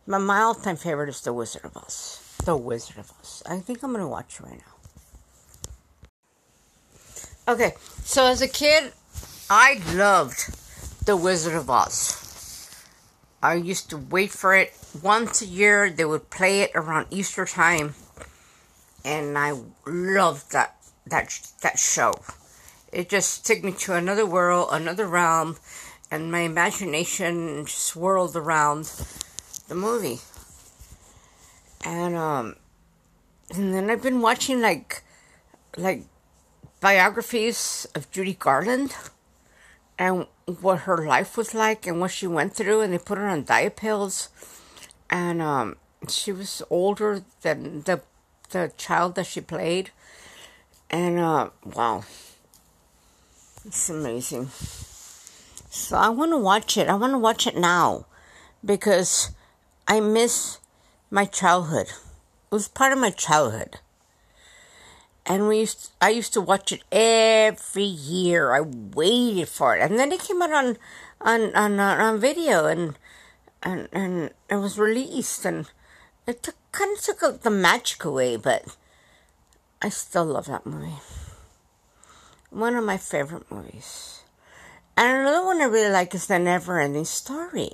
My, 0.06 0.18
my 0.18 0.40
all 0.40 0.54
time 0.54 0.76
favorite 0.76 1.08
is 1.08 1.22
The 1.22 1.32
Wizard 1.32 1.64
of 1.64 1.76
Oz. 1.76 2.21
The 2.44 2.56
Wizard 2.56 2.98
of 2.98 3.12
Oz. 3.20 3.42
I 3.46 3.60
think 3.60 3.84
I'm 3.84 3.94
to 3.94 4.06
watch 4.06 4.40
it 4.40 4.42
right 4.42 4.58
now. 4.58 4.72
Okay, 7.46 7.74
so 8.04 8.26
as 8.26 8.42
a 8.42 8.48
kid, 8.48 8.92
I 9.48 9.80
loved 9.94 10.52
The 11.06 11.16
Wizard 11.16 11.54
of 11.54 11.70
Oz. 11.70 12.70
I 13.42 13.54
used 13.54 13.90
to 13.90 13.96
wait 13.96 14.30
for 14.30 14.54
it 14.54 14.72
once 15.02 15.40
a 15.40 15.46
year. 15.46 15.88
They 15.88 16.04
would 16.04 16.30
play 16.30 16.62
it 16.62 16.72
around 16.74 17.06
Easter 17.10 17.44
time, 17.44 17.94
and 19.04 19.38
I 19.38 19.52
loved 19.86 20.50
that 20.52 20.76
that 21.06 21.52
that 21.60 21.78
show. 21.78 22.14
It 22.92 23.08
just 23.08 23.46
took 23.46 23.62
me 23.62 23.72
to 23.72 23.94
another 23.94 24.26
world, 24.26 24.68
another 24.72 25.06
realm, 25.06 25.58
and 26.10 26.30
my 26.30 26.40
imagination 26.40 27.66
swirled 27.68 28.36
around 28.36 28.90
the 29.68 29.74
movie. 29.74 30.18
And 31.84 32.14
um, 32.14 32.56
and 33.54 33.74
then 33.74 33.90
I've 33.90 34.02
been 34.02 34.20
watching 34.20 34.60
like 34.60 35.02
like 35.76 36.04
biographies 36.80 37.86
of 37.94 38.10
Judy 38.10 38.34
Garland 38.34 38.94
and 39.98 40.26
what 40.60 40.80
her 40.80 41.06
life 41.06 41.36
was 41.36 41.54
like 41.54 41.86
and 41.86 42.00
what 42.00 42.10
she 42.10 42.26
went 42.26 42.54
through, 42.54 42.80
and 42.80 42.92
they 42.92 42.98
put 42.98 43.18
her 43.18 43.28
on 43.28 43.44
diet 43.44 43.76
pills, 43.76 44.28
and 45.10 45.42
um, 45.42 45.76
she 46.08 46.32
was 46.32 46.62
older 46.70 47.22
than 47.42 47.82
the 47.82 48.00
the 48.50 48.72
child 48.76 49.14
that 49.14 49.26
she 49.26 49.40
played, 49.40 49.90
and 50.90 51.18
uh, 51.18 51.50
wow, 51.64 52.04
it's 53.64 53.88
amazing. 53.90 54.48
So 55.70 55.96
I 55.96 56.10
want 56.10 56.32
to 56.32 56.38
watch 56.38 56.76
it. 56.76 56.88
I 56.88 56.94
want 56.94 57.12
to 57.12 57.18
watch 57.18 57.46
it 57.46 57.56
now 57.56 58.06
because 58.64 59.30
I 59.88 60.00
miss 60.00 60.58
my 61.12 61.26
childhood. 61.26 61.88
It 61.88 62.54
was 62.54 62.68
part 62.68 62.92
of 62.92 62.98
my 62.98 63.10
childhood. 63.10 63.78
And 65.26 65.46
we 65.46 65.60
used 65.60 65.92
I 66.00 66.08
used 66.08 66.32
to 66.32 66.40
watch 66.40 66.72
it 66.72 66.82
every 66.90 67.84
year. 67.84 68.54
I 68.54 68.62
waited 68.62 69.48
for 69.48 69.76
it. 69.76 69.82
And 69.82 69.98
then 69.98 70.10
it 70.10 70.20
came 70.20 70.40
out 70.42 70.52
on 70.52 70.78
on 71.20 71.54
on 71.54 71.78
on 71.78 72.18
video 72.18 72.66
and 72.66 72.98
and 73.62 73.88
and 73.92 74.30
it 74.48 74.56
was 74.56 74.78
released 74.78 75.44
and 75.44 75.70
it 76.26 76.42
took, 76.42 76.56
kind 76.72 76.96
of 76.96 77.04
took 77.04 77.42
the 77.42 77.50
magic 77.50 78.04
away, 78.04 78.36
but 78.36 78.76
I 79.82 79.90
still 79.90 80.24
love 80.24 80.46
that 80.46 80.66
movie. 80.66 81.00
One 82.50 82.74
of 82.74 82.84
my 82.84 82.96
favorite 82.96 83.50
movies. 83.50 84.22
And 84.96 85.18
another 85.18 85.44
one 85.44 85.60
I 85.60 85.64
really 85.64 85.92
like 85.92 86.14
is 86.14 86.26
The 86.26 86.38
Never 86.38 86.80
Ending 86.80 87.04
Story. 87.04 87.70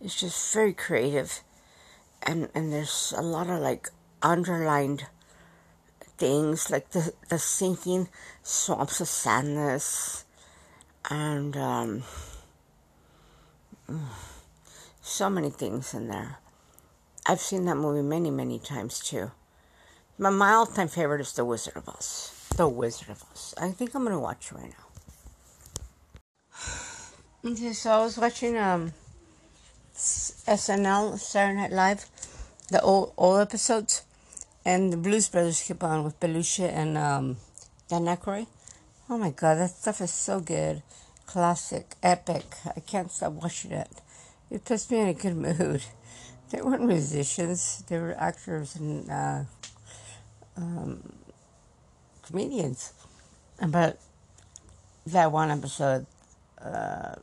It's 0.00 0.20
just 0.20 0.54
very 0.54 0.72
creative. 0.72 1.42
And, 2.22 2.48
and 2.54 2.72
there's 2.72 3.14
a 3.16 3.22
lot 3.22 3.48
of 3.48 3.60
like 3.60 3.88
underlined 4.22 5.06
things 6.18 6.70
like 6.70 6.90
the, 6.90 7.12
the 7.28 7.38
sinking 7.38 8.08
swamps 8.42 9.00
of 9.00 9.08
sadness 9.08 10.24
and 11.10 11.56
um, 11.56 12.02
so 15.00 15.30
many 15.30 15.50
things 15.50 15.94
in 15.94 16.08
there. 16.08 16.38
I've 17.26 17.40
seen 17.40 17.64
that 17.66 17.76
movie 17.76 18.02
many, 18.02 18.30
many 18.30 18.58
times 18.58 19.00
too. 19.00 19.30
My, 20.18 20.30
my 20.30 20.52
all 20.52 20.66
time 20.66 20.88
favorite 20.88 21.20
is 21.20 21.32
The 21.32 21.44
Wizard 21.44 21.76
of 21.76 21.88
Oz. 21.88 22.34
The 22.56 22.68
Wizard 22.68 23.10
of 23.10 23.22
Oz. 23.30 23.54
I 23.60 23.70
think 23.70 23.94
I'm 23.94 24.06
to 24.06 24.18
watch 24.18 24.50
it 24.50 24.54
right 24.54 24.70
now. 24.70 24.84
Okay, 27.44 27.72
so 27.72 27.92
I 27.92 27.98
was 27.98 28.18
watching 28.18 28.58
um 28.58 28.92
SNL 29.98 31.18
Saturday 31.18 31.60
Night 31.60 31.72
Live, 31.72 32.06
the 32.70 32.80
old 32.80 33.12
old 33.16 33.40
episodes, 33.40 34.02
and 34.64 34.92
the 34.92 34.96
Blues 34.96 35.28
Brothers 35.28 35.60
keep 35.60 35.82
on 35.82 36.04
with 36.04 36.20
Belushi 36.20 36.72
and 36.72 36.96
um, 36.96 37.36
Dan 37.88 38.04
Aykroyd. 38.04 38.46
Oh 39.10 39.18
my 39.18 39.30
god, 39.30 39.56
that 39.56 39.70
stuff 39.70 40.00
is 40.00 40.12
so 40.12 40.38
good, 40.38 40.82
classic, 41.26 41.96
epic. 42.02 42.44
I 42.64 42.80
can't 42.80 43.10
stop 43.10 43.32
watching 43.32 43.72
it. 43.72 43.90
It 44.50 44.64
puts 44.64 44.88
me 44.88 45.00
in 45.00 45.08
a 45.08 45.14
good 45.14 45.36
mood. 45.58 45.82
They 46.50 46.62
weren't 46.62 46.84
musicians; 46.84 47.82
they 47.88 47.98
were 47.98 48.14
actors 48.16 48.76
and 48.76 49.10
uh, 49.10 49.42
um, 50.56 51.12
comedians. 52.22 52.92
But 53.66 53.98
that 55.06 55.32
one 55.32 55.50
episode. 55.50 56.06
Uh, 56.60 57.16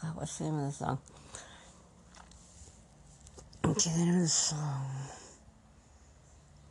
God, 0.00 0.14
what's 0.14 0.38
the 0.38 0.44
name 0.44 0.58
of 0.60 0.66
the 0.66 0.72
song? 0.72 0.98
Okay, 3.68 3.90
the 3.90 3.98
name 3.98 4.14
of 4.14 4.22
the 4.22 4.28
song. 4.28 4.86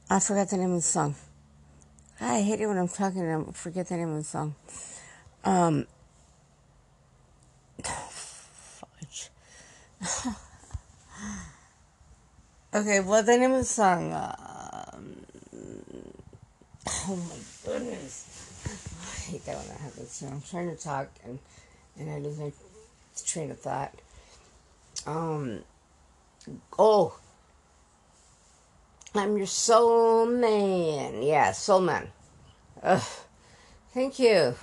I 0.09 0.19
forgot 0.19 0.49
the 0.49 0.57
name 0.57 0.71
of 0.71 0.77
the 0.77 0.81
song. 0.81 1.13
I 2.19 2.41
hate 2.41 2.59
it 2.59 2.65
when 2.65 2.79
I'm 2.79 2.87
talking 2.87 3.21
and 3.21 3.45
I 3.47 3.51
forget 3.51 3.87
the 3.87 3.97
name 3.97 4.09
of 4.09 4.17
the 4.17 4.23
song. 4.23 4.55
Um, 5.43 5.85
fudge. 7.83 9.29
okay, 12.73 12.99
what 13.01 13.27
the 13.27 13.37
name 13.37 13.51
of 13.51 13.59
the 13.59 13.63
song. 13.63 14.13
Um, 14.13 15.25
oh 16.87 17.15
my 17.15 17.35
goodness. 17.63 18.65
I 18.65 19.31
hate 19.31 19.45
that 19.45 19.55
when 19.55 19.67
that 19.67 19.81
happens. 19.81 20.23
I'm 20.23 20.41
trying 20.41 20.75
to 20.75 20.83
talk 20.83 21.09
and, 21.23 21.37
and 21.99 22.09
I 22.09 22.17
lose 22.17 22.39
my 22.39 22.51
train 23.23 23.51
of 23.51 23.59
thought. 23.59 23.93
Um, 25.05 25.59
oh, 26.77 27.17
I'm 29.15 29.37
your 29.37 29.47
soul 29.47 30.25
man. 30.25 31.21
Yeah, 31.23 31.51
soul 31.51 31.81
man. 31.81 32.09
Ugh. 32.83 33.01
Thank 33.93 34.19
you. 34.19 34.53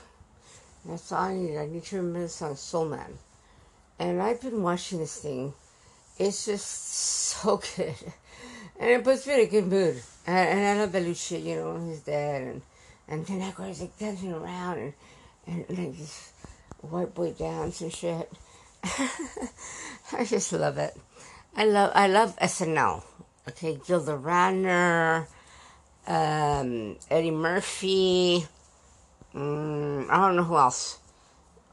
That's 0.84 1.10
all 1.10 1.22
I 1.24 1.34
need. 1.34 1.56
I 1.56 1.66
need 1.66 1.82
to 1.84 1.96
remember 1.96 2.20
the 2.20 2.28
song 2.28 2.56
Soul 2.56 2.84
Man. 2.84 3.18
And 3.98 4.22
I've 4.22 4.40
been 4.40 4.62
watching 4.62 4.98
this 4.98 5.20
thing. 5.20 5.54
It's 6.18 6.46
just 6.46 6.66
so 6.66 7.56
good. 7.76 7.96
And 8.78 8.90
it 8.90 9.02
puts 9.02 9.26
me 9.26 9.34
in 9.34 9.40
a 9.40 9.46
good 9.46 9.66
mood. 9.66 10.00
And, 10.26 10.48
and 10.48 10.60
I 10.60 10.82
love 10.82 10.92
Belushi, 10.92 11.42
you 11.42 11.56
know, 11.56 11.84
he's 11.84 12.00
dead. 12.00 12.42
And, 12.42 12.62
and 13.08 13.26
then 13.26 13.42
I 13.42 13.66
was 13.66 13.80
like 13.80 13.98
dancing 13.98 14.32
around 14.32 14.78
and, 14.78 14.92
and 15.46 15.78
like 15.78 15.96
this 15.96 16.32
white 16.82 17.14
boy 17.14 17.32
dance 17.32 17.80
and 17.80 17.92
shit. 17.92 18.30
I 20.12 20.24
just 20.24 20.52
love 20.52 20.78
it. 20.78 20.96
I 21.56 21.66
love 21.66 21.92
I 21.94 22.08
love 22.08 22.36
SNL. 22.40 23.02
Okay, 23.48 23.78
Gilda 23.86 24.16
Radner, 24.18 25.26
um, 26.06 26.96
Eddie 27.08 27.30
Murphy. 27.30 28.46
Um, 29.34 30.08
I 30.10 30.16
don't 30.16 30.36
know 30.36 30.42
who 30.42 30.56
else. 30.56 30.98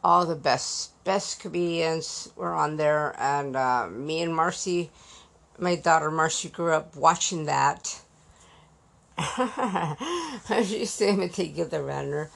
All 0.03 0.25
the 0.27 0.35
best 0.35 1.03
best 1.03 1.39
comedians 1.39 2.31
were 2.35 2.53
on 2.53 2.77
there, 2.77 3.15
and 3.19 3.55
uh, 3.55 3.87
me 3.89 4.21
and 4.21 4.35
Marcy, 4.35 4.91
my 5.57 5.75
daughter 5.75 6.11
Marcy, 6.11 6.49
grew 6.49 6.73
up 6.73 6.95
watching 6.95 7.45
that. 7.45 8.01
I 9.17 10.65
used 10.67 10.99
to 10.99 11.09
imitate 11.09 11.55
Gilda 11.55 11.79
Radner. 11.79 12.29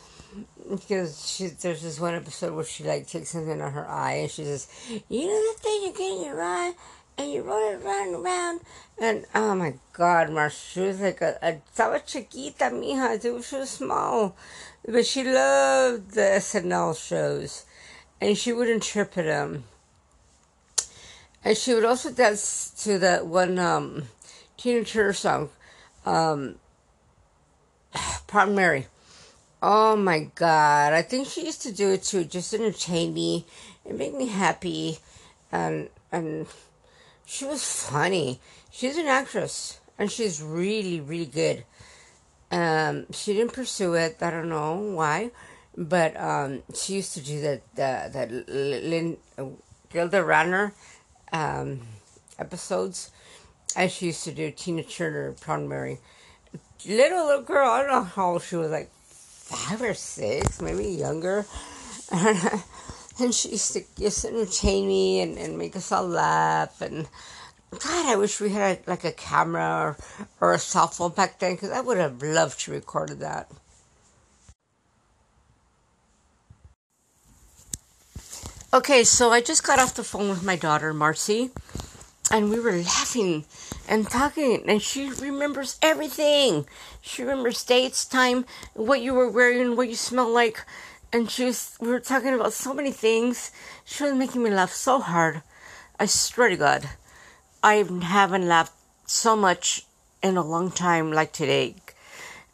because 0.69 1.29
she, 1.29 1.47
there's 1.47 1.81
this 1.83 1.99
one 1.99 2.15
episode 2.15 2.53
where 2.53 2.65
she 2.65 2.83
like 2.83 3.07
takes 3.07 3.29
something 3.29 3.61
on 3.61 3.71
her 3.71 3.87
eye 3.87 4.13
and 4.13 4.31
she 4.31 4.43
says, 4.43 4.67
"You 5.09 5.27
know 5.27 5.53
the 5.53 5.59
thing 5.59 5.81
you 5.83 5.93
get 5.93 6.17
in 6.17 6.25
your 6.25 6.41
eye." 6.41 6.73
And 7.17 7.31
you 7.31 7.43
roll 7.43 7.71
it 7.71 7.81
around 7.81 8.07
and 8.07 8.25
around, 8.25 8.59
and 8.99 9.25
oh 9.33 9.55
my 9.55 9.75
God, 9.93 10.31
my 10.31 10.49
shoes 10.49 10.99
like 10.99 11.21
a, 11.21 11.37
a 11.41 11.53
estaba 11.53 12.05
chiquita, 12.05 12.65
mija, 12.65 13.21
she 13.21 13.55
was 13.55 13.69
small, 13.69 14.35
but 14.85 15.05
she 15.05 15.23
loved 15.23 16.11
the 16.11 16.21
SNL 16.21 16.97
shows, 16.97 17.65
and 18.19 18.37
she 18.37 18.51
would 18.51 18.67
interpret 18.67 19.25
them, 19.25 19.63
and 21.45 21.55
she 21.55 21.73
would 21.73 21.85
also 21.85 22.11
dance 22.11 22.71
to 22.83 22.99
that 22.99 23.25
one 23.27 23.59
um, 23.59 24.09
Tina 24.57 24.83
Turner 24.83 25.13
song, 25.13 25.49
um, 26.05 26.55
Mary. 28.49 28.87
Oh 29.61 29.95
my 29.95 30.29
God. 30.35 30.93
I 30.93 31.01
think 31.01 31.27
she 31.27 31.45
used 31.45 31.61
to 31.63 31.71
do 31.71 31.91
it 31.91 32.03
to 32.03 32.23
just 32.23 32.53
entertain 32.53 33.13
me 33.13 33.45
and 33.85 33.97
make 33.97 34.13
me 34.13 34.27
happy. 34.27 34.97
And, 35.51 35.89
and 36.11 36.47
she 37.25 37.45
was 37.45 37.63
funny. 37.63 38.39
She's 38.71 38.97
an 38.97 39.07
actress 39.07 39.79
and 39.97 40.11
she's 40.11 40.41
really, 40.41 40.99
really 40.99 41.25
good. 41.25 41.65
Um, 42.51 43.07
she 43.11 43.33
didn't 43.33 43.53
pursue 43.53 43.93
it. 43.95 44.17
I 44.21 44.29
don't 44.29 44.49
know 44.49 44.75
why, 44.75 45.31
but 45.75 46.15
um, 46.19 46.63
she 46.73 46.93
used 46.93 47.13
to 47.15 47.21
do 47.21 47.41
that. 47.41 47.61
That, 47.75 48.13
that 48.13 48.31
Lynn, 48.49 49.17
Gilda 49.91 50.71
um, 51.33 51.81
episodes, 52.37 53.11
and 53.75 53.91
she 53.91 54.07
used 54.07 54.23
to 54.25 54.31
do 54.31 54.51
Tina 54.51 54.83
Turner, 54.83 55.33
Proud 55.33 55.63
Mary. 55.63 55.99
Little 56.87 57.25
little 57.25 57.41
girl, 57.41 57.69
I 57.69 57.81
don't 57.81 57.91
know 57.91 58.03
how 58.03 58.33
old 58.33 58.43
she 58.43 58.55
was, 58.55 58.69
like 58.69 58.91
five 58.93 59.81
or 59.81 59.93
six, 59.93 60.61
maybe 60.61 60.85
younger. 60.85 61.45
and 63.19 63.33
she 63.33 63.49
used 63.49 63.73
to 63.73 63.83
just 63.97 64.25
entertain 64.25 64.87
me 64.87 65.21
and, 65.21 65.37
and 65.37 65.57
make 65.57 65.75
us 65.75 65.91
all 65.91 66.07
laugh. 66.07 66.81
And 66.81 67.07
God, 67.71 68.05
I 68.05 68.15
wish 68.15 68.41
we 68.41 68.49
had 68.49 68.85
like 68.87 69.03
a 69.03 69.11
camera 69.11 69.95
or, 70.41 70.47
or 70.49 70.53
a 70.53 70.59
cell 70.59 70.87
phone 70.87 71.11
back 71.11 71.39
then 71.39 71.55
because 71.55 71.71
I 71.71 71.81
would 71.81 71.97
have 71.97 72.21
loved 72.21 72.59
to 72.61 72.71
record 72.71 73.09
that. 73.19 73.49
Okay, 78.73 79.05
so 79.05 79.31
I 79.31 79.39
just 79.39 79.65
got 79.65 79.79
off 79.79 79.95
the 79.95 80.03
phone 80.03 80.27
with 80.27 80.43
my 80.43 80.57
daughter, 80.57 80.93
Marcy, 80.93 81.51
and 82.29 82.49
we 82.49 82.59
were 82.59 82.73
laughing 82.73 83.45
and 83.87 84.09
talking 84.09 84.63
and 84.67 84.81
she 84.81 85.09
remembers 85.09 85.77
everything 85.81 86.65
she 87.01 87.21
remembers 87.21 87.63
dates 87.63 88.03
time 88.05 88.45
what 88.73 89.01
you 89.01 89.13
were 89.13 89.29
wearing 89.29 89.75
what 89.75 89.87
you 89.87 89.95
smell 89.95 90.29
like 90.29 90.65
and 91.11 91.29
she 91.29 91.45
was 91.45 91.77
we 91.79 91.87
were 91.89 91.99
talking 91.99 92.33
about 92.33 92.53
so 92.53 92.73
many 92.73 92.91
things. 92.91 93.51
She 93.83 94.03
was 94.03 94.13
making 94.13 94.43
me 94.43 94.49
laugh 94.49 94.71
so 94.71 94.99
hard. 94.99 95.41
I 95.99 96.05
swear 96.05 96.49
to 96.49 96.57
god 96.57 96.89
i 97.65 97.83
haven't 98.03 98.47
laughed 98.47 98.73
so 99.07 99.35
much 99.35 99.87
in 100.21 100.37
a 100.37 100.43
long 100.43 100.69
time 100.69 101.11
like 101.11 101.31
today. 101.33 101.73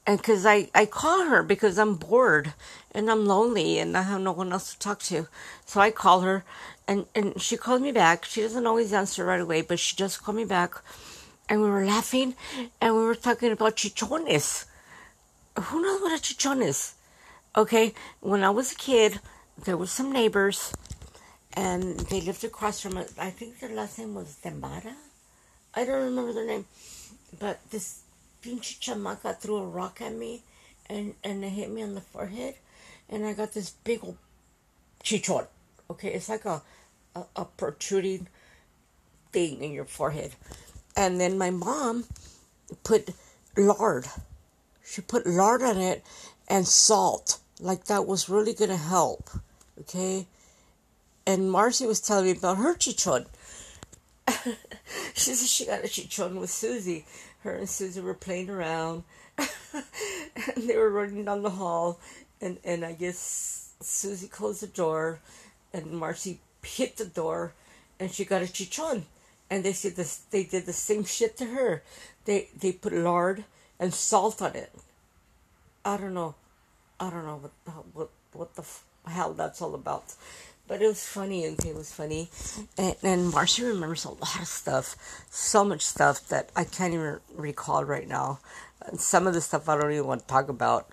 And 0.08 0.18
because 0.18 0.46
I, 0.46 0.70
I 0.74 0.86
call 0.86 1.26
her 1.26 1.44
because 1.44 1.78
i'm 1.78 1.96
bored 1.96 2.54
and 2.94 3.12
i'm 3.12 3.26
lonely 3.26 3.78
and 3.78 3.98
i 3.98 4.04
have 4.04 4.22
no 4.22 4.32
one 4.32 4.54
else 4.54 4.74
to 4.74 4.80
talk 4.80 5.00
to. 5.12 5.28
So 5.66 5.82
i 5.82 5.92
call 5.92 6.22
her 6.22 6.46
and, 6.88 7.08
and 7.14 7.42
she 7.42 7.58
called 7.58 7.82
me 7.82 7.92
back. 7.92 8.24
She 8.24 8.42
doesn't 8.42 8.66
always 8.66 8.94
answer 8.94 9.26
right 9.26 9.42
away 9.42 9.62
but 9.62 9.80
she 9.80 9.98
just 9.98 10.24
called 10.24 10.38
me 10.38 10.46
back. 10.46 10.76
And 11.50 11.62
we 11.62 11.70
were 11.70 11.86
laughing 11.86 12.36
and 12.80 12.96
we 12.96 13.02
were 13.02 13.16
talking 13.16 13.52
about 13.52 13.76
chichones. 13.76 14.66
Who 15.60 15.82
knows 15.82 16.02
what 16.02 16.18
a 16.18 16.22
chichon 16.22 16.66
is? 16.66 16.94
Okay, 17.54 17.94
when 18.22 18.46
I 18.46 18.50
was 18.50 18.72
a 18.72 18.76
kid, 18.76 19.20
there 19.66 19.76
were 19.76 19.86
some 19.86 20.14
neighbors 20.14 20.72
and 21.52 22.00
they 22.00 22.22
lived 22.22 22.46
across 22.46 22.80
from 22.80 22.96
it. 22.96 23.12
I 23.20 23.30
think 23.30 23.60
their 23.60 23.76
last 23.76 24.00
name 24.00 24.16
was 24.16 24.38
Dembara. 24.42 24.94
I 25.76 25.84
don't 25.84 26.06
remember 26.06 26.32
their 26.32 26.48
name. 26.48 26.66
But 27.38 27.60
this 27.70 28.04
pinche 28.42 28.80
chamaca 28.80 29.38
threw 29.38 29.58
a 29.58 29.68
rock 29.68 30.00
at 30.00 30.14
me 30.14 30.44
and, 30.90 31.16
and 31.26 31.44
it 31.44 31.50
hit 31.50 31.70
me 31.70 31.84
on 31.84 31.94
the 31.94 32.00
forehead. 32.00 32.56
And 33.10 33.26
I 33.26 33.34
got 33.34 33.52
this 33.52 33.72
big 33.72 34.00
old 34.02 34.18
chichon. 35.04 35.46
Okay, 35.90 36.14
it's 36.14 36.30
like 36.30 36.46
a, 36.46 36.62
a, 37.16 37.26
a 37.36 37.44
protruding 37.44 38.28
thing 39.34 39.62
in 39.62 39.74
your 39.74 39.84
forehead. 39.84 40.36
And 40.96 41.20
then 41.20 41.38
my 41.38 41.50
mom 41.50 42.06
put 42.86 43.10
lard. 43.58 44.06
She 44.86 45.02
put 45.02 45.28
lard 45.28 45.62
on 45.62 45.78
it 45.80 46.02
and 46.52 46.68
salt. 46.68 47.40
Like 47.60 47.86
that 47.86 48.06
was 48.06 48.30
really 48.30 48.54
going 48.54 48.70
to 48.70 48.78
help. 48.78 49.30
Okay? 49.80 50.28
And 51.26 51.52
Marcy 51.52 51.86
was 51.86 52.02
telling 52.02 52.26
me 52.26 52.32
about 52.32 52.58
her 52.58 52.76
chichon. 52.76 53.26
she 55.14 55.34
said 55.34 55.48
she 55.48 55.66
got 55.66 55.86
a 55.86 55.88
chichon 55.88 56.40
with 56.40 56.50
Susie. 56.50 57.06
Her 57.44 57.56
and 57.56 57.70
Susie 57.70 58.02
were 58.02 58.14
playing 58.14 58.50
around. 58.50 59.04
and 59.38 60.68
they 60.68 60.78
were 60.78 60.90
running 60.90 61.26
down 61.26 61.42
the 61.42 61.52
hall. 61.52 62.00
And, 62.42 62.58
and 62.64 62.84
I 62.84 62.94
guess 62.94 63.74
Susie 63.80 64.28
closed 64.28 64.62
the 64.62 64.68
door. 64.68 65.20
And 65.74 65.92
Marcy 65.92 66.42
hit 66.64 66.98
the 66.98 67.06
door. 67.06 67.54
And 68.00 68.12
she 68.12 68.26
got 68.26 68.42
a 68.42 68.46
chichon 68.46 69.04
and 69.52 69.66
they 69.66 69.74
said 69.74 69.98
this 69.98 70.22
they 70.32 70.46
did 70.46 70.66
the 70.66 70.74
same 70.74 71.04
shit 71.04 71.36
to 71.38 71.46
her. 71.46 71.84
They 72.26 72.48
they 72.58 72.72
put 72.72 72.94
lard 72.94 73.44
and 73.78 73.94
salt 73.94 74.42
on 74.42 74.56
it. 74.56 74.72
I 75.84 75.98
don't 75.98 76.14
know, 76.14 76.36
I 77.00 77.10
don't 77.10 77.26
know 77.26 77.38
what 77.38 77.86
what 77.94 78.10
what 78.34 78.56
the 78.56 78.64
hell 79.10 79.34
that's 79.34 79.62
all 79.62 79.74
about, 79.74 80.14
but 80.68 80.82
it 80.82 80.88
was 80.88 81.06
funny 81.06 81.46
and 81.46 81.64
it 81.66 81.76
was 81.76 81.92
funny, 81.92 82.30
and, 82.78 82.96
and 83.04 83.30
Marcia 83.30 83.66
remembers 83.66 84.06
a 84.06 84.10
lot 84.10 84.40
of 84.40 84.48
stuff, 84.48 84.96
so 85.30 85.64
much 85.64 85.82
stuff 85.82 86.28
that 86.30 86.50
I 86.56 86.64
can't 86.64 86.94
even 86.94 87.20
recall 87.36 87.84
right 87.84 88.08
now. 88.08 88.40
And 88.86 89.00
some 89.00 89.28
of 89.28 89.34
the 89.34 89.42
stuff 89.42 89.70
I 89.70 89.80
don't 89.80 89.92
even 89.92 90.08
want 90.08 90.22
to 90.22 90.28
talk 90.28 90.50
about, 90.50 90.90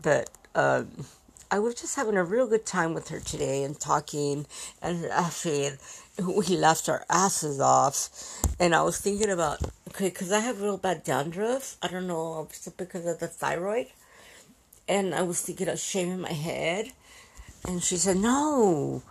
but. 0.00 0.30
Um, 0.54 1.06
I 1.50 1.58
was 1.60 1.74
just 1.76 1.94
having 1.94 2.16
a 2.16 2.24
real 2.24 2.48
good 2.48 2.66
time 2.66 2.94
with 2.94 3.08
her 3.10 3.20
today 3.20 3.62
and 3.62 3.78
talking 3.78 4.46
and 4.82 5.02
laughing 5.02 5.78
we 6.18 6.56
laughed 6.56 6.88
our 6.88 7.04
asses 7.10 7.60
off. 7.60 8.08
And 8.60 8.74
I 8.74 8.82
was 8.82 9.00
thinking 9.00 9.30
about, 9.30 9.60
okay, 9.88 10.08
because 10.08 10.30
I 10.30 10.40
have 10.40 10.60
real 10.60 10.76
bad 10.76 11.04
dandruff. 11.04 11.76
I 11.82 11.88
don't 11.88 12.06
know, 12.06 12.48
because 12.76 13.06
of 13.06 13.18
the 13.18 13.28
thyroid. 13.28 13.88
And 14.88 15.14
I 15.14 15.22
was 15.22 15.40
thinking 15.40 15.68
of 15.68 15.78
shaving 15.78 16.20
my 16.20 16.32
head. 16.32 16.92
And 17.66 17.82
she 17.82 17.96
said, 17.96 18.18
no, 18.18 19.02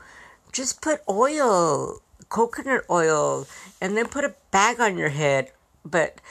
just 0.51 0.81
put 0.81 1.01
oil, 1.09 2.01
coconut 2.29 2.83
oil, 2.89 3.47
and 3.81 3.97
then 3.97 4.07
put 4.07 4.25
a 4.25 4.36
bag 4.51 4.79
on 4.79 4.97
your 4.97 5.09
head. 5.09 5.51
But 5.83 6.21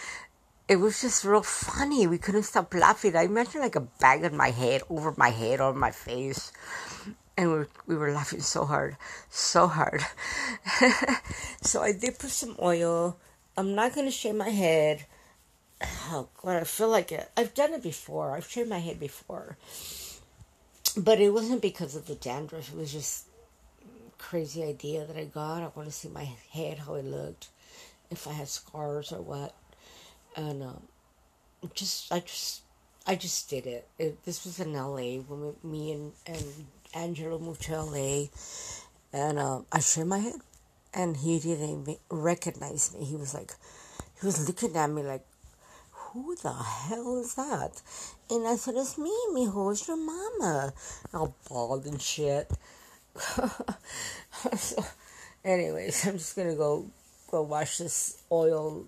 it 0.69 0.77
was 0.77 1.01
just 1.01 1.25
real 1.25 1.43
funny. 1.43 2.07
We 2.07 2.19
couldn't 2.19 2.45
stop 2.45 2.73
laughing. 2.73 3.17
I 3.17 3.25
imagined 3.25 3.63
like 3.63 3.77
a 3.77 3.81
bag 3.81 4.25
on 4.25 4.37
my 4.37 4.51
head, 4.51 4.83
over 4.89 5.13
my 5.17 5.31
head, 5.31 5.61
on 5.61 5.77
my 5.77 5.91
face 5.91 6.53
and 7.37 7.51
we 7.51 7.59
were, 7.59 7.69
we 7.87 7.97
were 7.97 8.13
laughing 8.13 8.41
so 8.41 8.65
hard, 8.65 8.97
so 9.31 9.67
hard. 9.67 10.03
so 11.63 11.83
I 11.83 11.93
did 11.93 12.19
put 12.19 12.31
some 12.31 12.57
oil. 12.61 13.17
I'm 13.57 13.75
not 13.75 13.95
gonna 13.95 14.11
shave 14.11 14.35
my 14.35 14.51
head. 14.51 15.07
Oh 16.11 16.29
God, 16.43 16.57
I 16.57 16.65
feel 16.65 16.89
like 16.89 17.13
it. 17.13 17.31
I've 17.37 17.55
done 17.55 17.73
it 17.73 17.83
before. 17.83 18.37
I've 18.37 18.49
shaved 18.49 18.69
my 18.69 18.79
head 18.79 19.01
before, 19.01 19.57
but 20.97 21.21
it 21.21 21.31
wasn't 21.31 21.63
because 21.63 21.97
of 21.97 22.07
the 22.07 22.15
dandruff. 22.15 22.73
It 22.73 22.77
was 22.77 22.93
just 22.93 23.27
crazy 24.19 24.63
idea 24.63 25.05
that 25.05 25.17
I 25.17 25.25
got. 25.25 25.63
I 25.63 25.71
want 25.75 25.89
to 25.89 25.93
see 25.93 26.09
my 26.09 26.29
head 26.53 26.79
how 26.79 26.95
it 26.95 27.05
looked, 27.05 27.49
if 28.11 28.29
I 28.29 28.33
had 28.33 28.49
scars 28.49 29.13
or 29.13 29.21
what, 29.21 29.55
and 30.37 30.63
um, 30.63 30.83
just 31.75 32.13
I 32.13 32.21
just 32.21 32.63
I 33.07 33.17
just 33.17 33.51
did 33.51 33.67
it. 33.67 33.89
it 33.99 34.25
this 34.25 34.45
was 34.45 34.61
in 34.61 34.75
L.A. 34.77 35.19
when 35.19 35.55
me 35.63 35.93
and 35.93 36.13
and 36.27 36.45
Angelo 36.95 37.39
moved 37.39 37.63
to 37.63 37.83
LA, 37.83 38.27
and 39.13 39.39
um, 39.39 39.67
I 39.73 39.81
shaved 39.81 40.09
my 40.09 40.19
head, 40.19 40.41
and 40.95 41.17
he 41.17 41.39
didn't 41.39 41.99
recognize 42.11 42.95
me. 42.95 43.05
He 43.05 43.17
was 43.17 43.35
like, 43.35 43.53
he 44.21 44.27
was 44.27 44.47
looking 44.47 44.77
at 44.77 44.91
me 44.91 45.03
like, 45.03 45.25
who 46.13 46.37
the 46.37 46.53
hell 46.53 47.19
is 47.19 47.35
that? 47.35 47.81
And 48.31 48.47
I 48.47 48.57
said, 48.57 48.75
it's 48.77 48.99
me, 48.99 49.13
mijo, 49.31 49.73
it's 49.73 49.89
your 49.89 49.97
mama. 49.97 50.73
All 51.15 51.35
bald 51.49 51.87
and 51.87 52.01
shit. 52.01 52.51
so, 54.57 54.85
anyways, 55.45 56.07
I'm 56.07 56.19
just 56.19 56.37
gonna 56.37 56.55
go 56.55 56.87
go 57.31 57.43
wash 57.43 57.79
this 57.79 58.23
oil, 58.31 58.85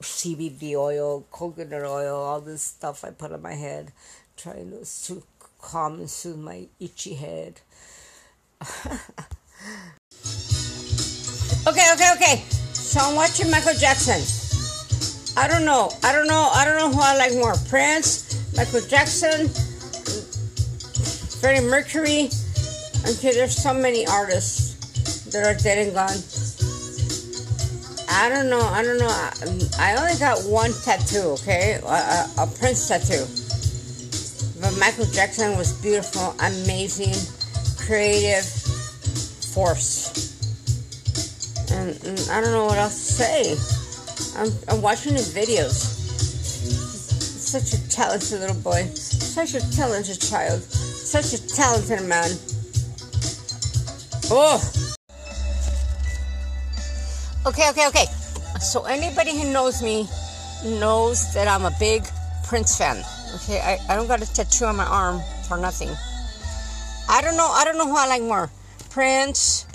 CBD 0.00 0.74
oil, 0.74 1.26
coconut 1.30 1.82
oil, 1.82 2.16
all 2.16 2.40
this 2.40 2.62
stuff 2.62 3.04
I 3.04 3.10
put 3.10 3.32
on 3.32 3.42
my 3.42 3.54
head, 3.54 3.92
trying 4.36 4.70
to 4.70 5.22
calm 5.60 6.00
and 6.00 6.10
soothe 6.10 6.38
my 6.38 6.66
itchy 6.80 7.14
head. 7.14 7.60
okay, 11.66 11.90
okay, 11.92 12.12
okay. 12.16 12.44
So 12.72 13.00
I'm 13.00 13.16
watching 13.16 13.50
Michael 13.50 13.74
Jackson. 13.74 14.33
I 15.36 15.48
don't 15.48 15.64
know. 15.64 15.90
I 16.02 16.12
don't 16.12 16.28
know. 16.28 16.50
I 16.54 16.64
don't 16.64 16.76
know 16.78 16.90
who 16.90 17.00
I 17.00 17.16
like 17.16 17.32
more. 17.34 17.54
Prince, 17.68 18.56
Michael 18.56 18.80
Jackson, 18.82 19.48
Freddie 21.40 21.66
Mercury. 21.66 22.30
Okay, 23.06 23.32
there's 23.34 23.56
so 23.56 23.74
many 23.74 24.06
artists 24.06 25.24
that 25.32 25.44
are 25.44 25.60
dead 25.60 25.78
and 25.78 25.92
gone. 25.94 26.16
I 28.08 28.28
don't 28.28 28.48
know. 28.48 28.60
I 28.60 28.82
don't 28.84 28.98
know. 28.98 29.10
I 29.78 29.96
only 29.98 30.18
got 30.18 30.38
one 30.44 30.72
tattoo. 30.84 31.36
Okay, 31.42 31.80
a, 31.82 31.86
a, 31.86 32.30
a 32.38 32.46
Prince 32.46 32.86
tattoo. 32.86 33.26
But 34.60 34.78
Michael 34.78 35.06
Jackson 35.06 35.58
was 35.58 35.72
beautiful, 35.82 36.34
amazing, 36.40 37.14
creative 37.76 38.44
force. 39.52 40.30
And, 41.72 41.90
and 42.04 42.28
I 42.30 42.40
don't 42.40 42.52
know 42.52 42.66
what 42.66 42.78
else 42.78 42.94
to 42.94 43.12
say. 43.12 43.83
I'm, 44.36 44.50
I'm 44.68 44.82
watching 44.82 45.12
his 45.12 45.32
videos. 45.32 46.02
Such 47.44 47.72
a 47.72 47.88
talented 47.88 48.40
little 48.40 48.56
boy. 48.56 48.84
Such 48.94 49.54
a 49.54 49.70
talented 49.76 50.20
child. 50.20 50.60
Such 50.62 51.34
a 51.34 51.46
talented 51.46 52.02
man. 52.08 52.30
Oh! 54.30 54.58
Okay, 57.46 57.70
okay, 57.70 57.86
okay. 57.88 58.06
So 58.60 58.84
anybody 58.84 59.38
who 59.38 59.52
knows 59.52 59.82
me 59.82 60.08
knows 60.64 61.32
that 61.34 61.46
I'm 61.46 61.64
a 61.64 61.76
big 61.78 62.04
Prince 62.44 62.76
fan. 62.76 63.04
Okay, 63.36 63.60
I, 63.60 63.78
I 63.88 63.96
don't 63.96 64.08
got 64.08 64.22
a 64.22 64.32
tattoo 64.32 64.64
on 64.64 64.76
my 64.76 64.86
arm 64.86 65.20
for 65.46 65.56
nothing. 65.56 65.90
I 67.08 67.20
don't 67.20 67.36
know. 67.36 67.48
I 67.48 67.64
don't 67.64 67.76
know 67.76 67.86
who 67.86 67.96
I 67.96 68.06
like 68.06 68.22
more, 68.22 68.50
Prince, 68.90 69.66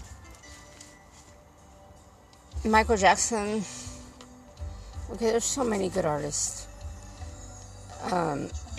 Michael 2.66 2.98
Jackson. 2.98 3.64
Okay, 5.12 5.32
there's 5.32 5.44
so 5.44 5.64
many 5.64 5.90
good 5.90 6.06
artists. 6.06 6.68
Um, 8.12 8.50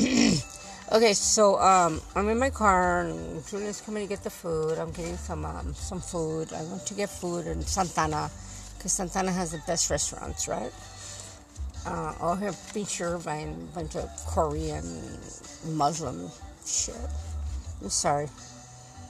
okay, 0.93 1.13
so 1.13 1.59
um, 1.59 2.01
I'm 2.15 2.29
in 2.29 2.39
my 2.39 2.51
car 2.51 3.01
and 3.01 3.45
Julian's 3.49 3.81
coming 3.81 4.05
to 4.05 4.09
get 4.09 4.23
the 4.23 4.31
food. 4.31 4.79
I'm 4.79 4.93
getting 4.93 5.17
some 5.17 5.45
um, 5.45 5.75
some 5.75 6.01
food. 6.01 6.53
I 6.53 6.63
want 6.63 6.87
to 6.87 6.95
get 6.95 7.11
food 7.11 7.49
in 7.49 7.63
Santa 7.63 8.03
Ana 8.03 8.31
because 8.77 8.93
Santa 8.93 9.19
Ana 9.19 9.33
has 9.33 9.51
the 9.51 9.63
best 9.67 9.91
restaurants, 9.91 10.47
right? 10.47 10.73
Uh, 11.85 12.15
all 12.21 12.37
here 12.37 12.53
by 13.19 13.37
a 13.37 13.53
bunch 13.75 13.97
of 13.97 14.09
Korean 14.29 15.19
Muslim 15.67 16.31
shit. 16.65 16.95
I'm 17.83 17.91
sorry. 17.91 18.29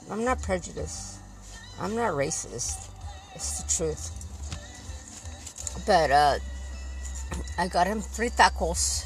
I'm 0.09 0.25
not 0.25 0.41
prejudiced. 0.41 1.19
I'm 1.79 1.95
not 1.95 2.13
racist. 2.13 2.89
It's 3.35 3.61
the 3.61 3.85
truth. 3.85 4.09
But 5.85 6.11
uh, 6.11 6.39
I 7.61 7.67
got 7.67 7.85
him 7.85 8.01
three 8.01 8.31
tacos. 8.31 9.05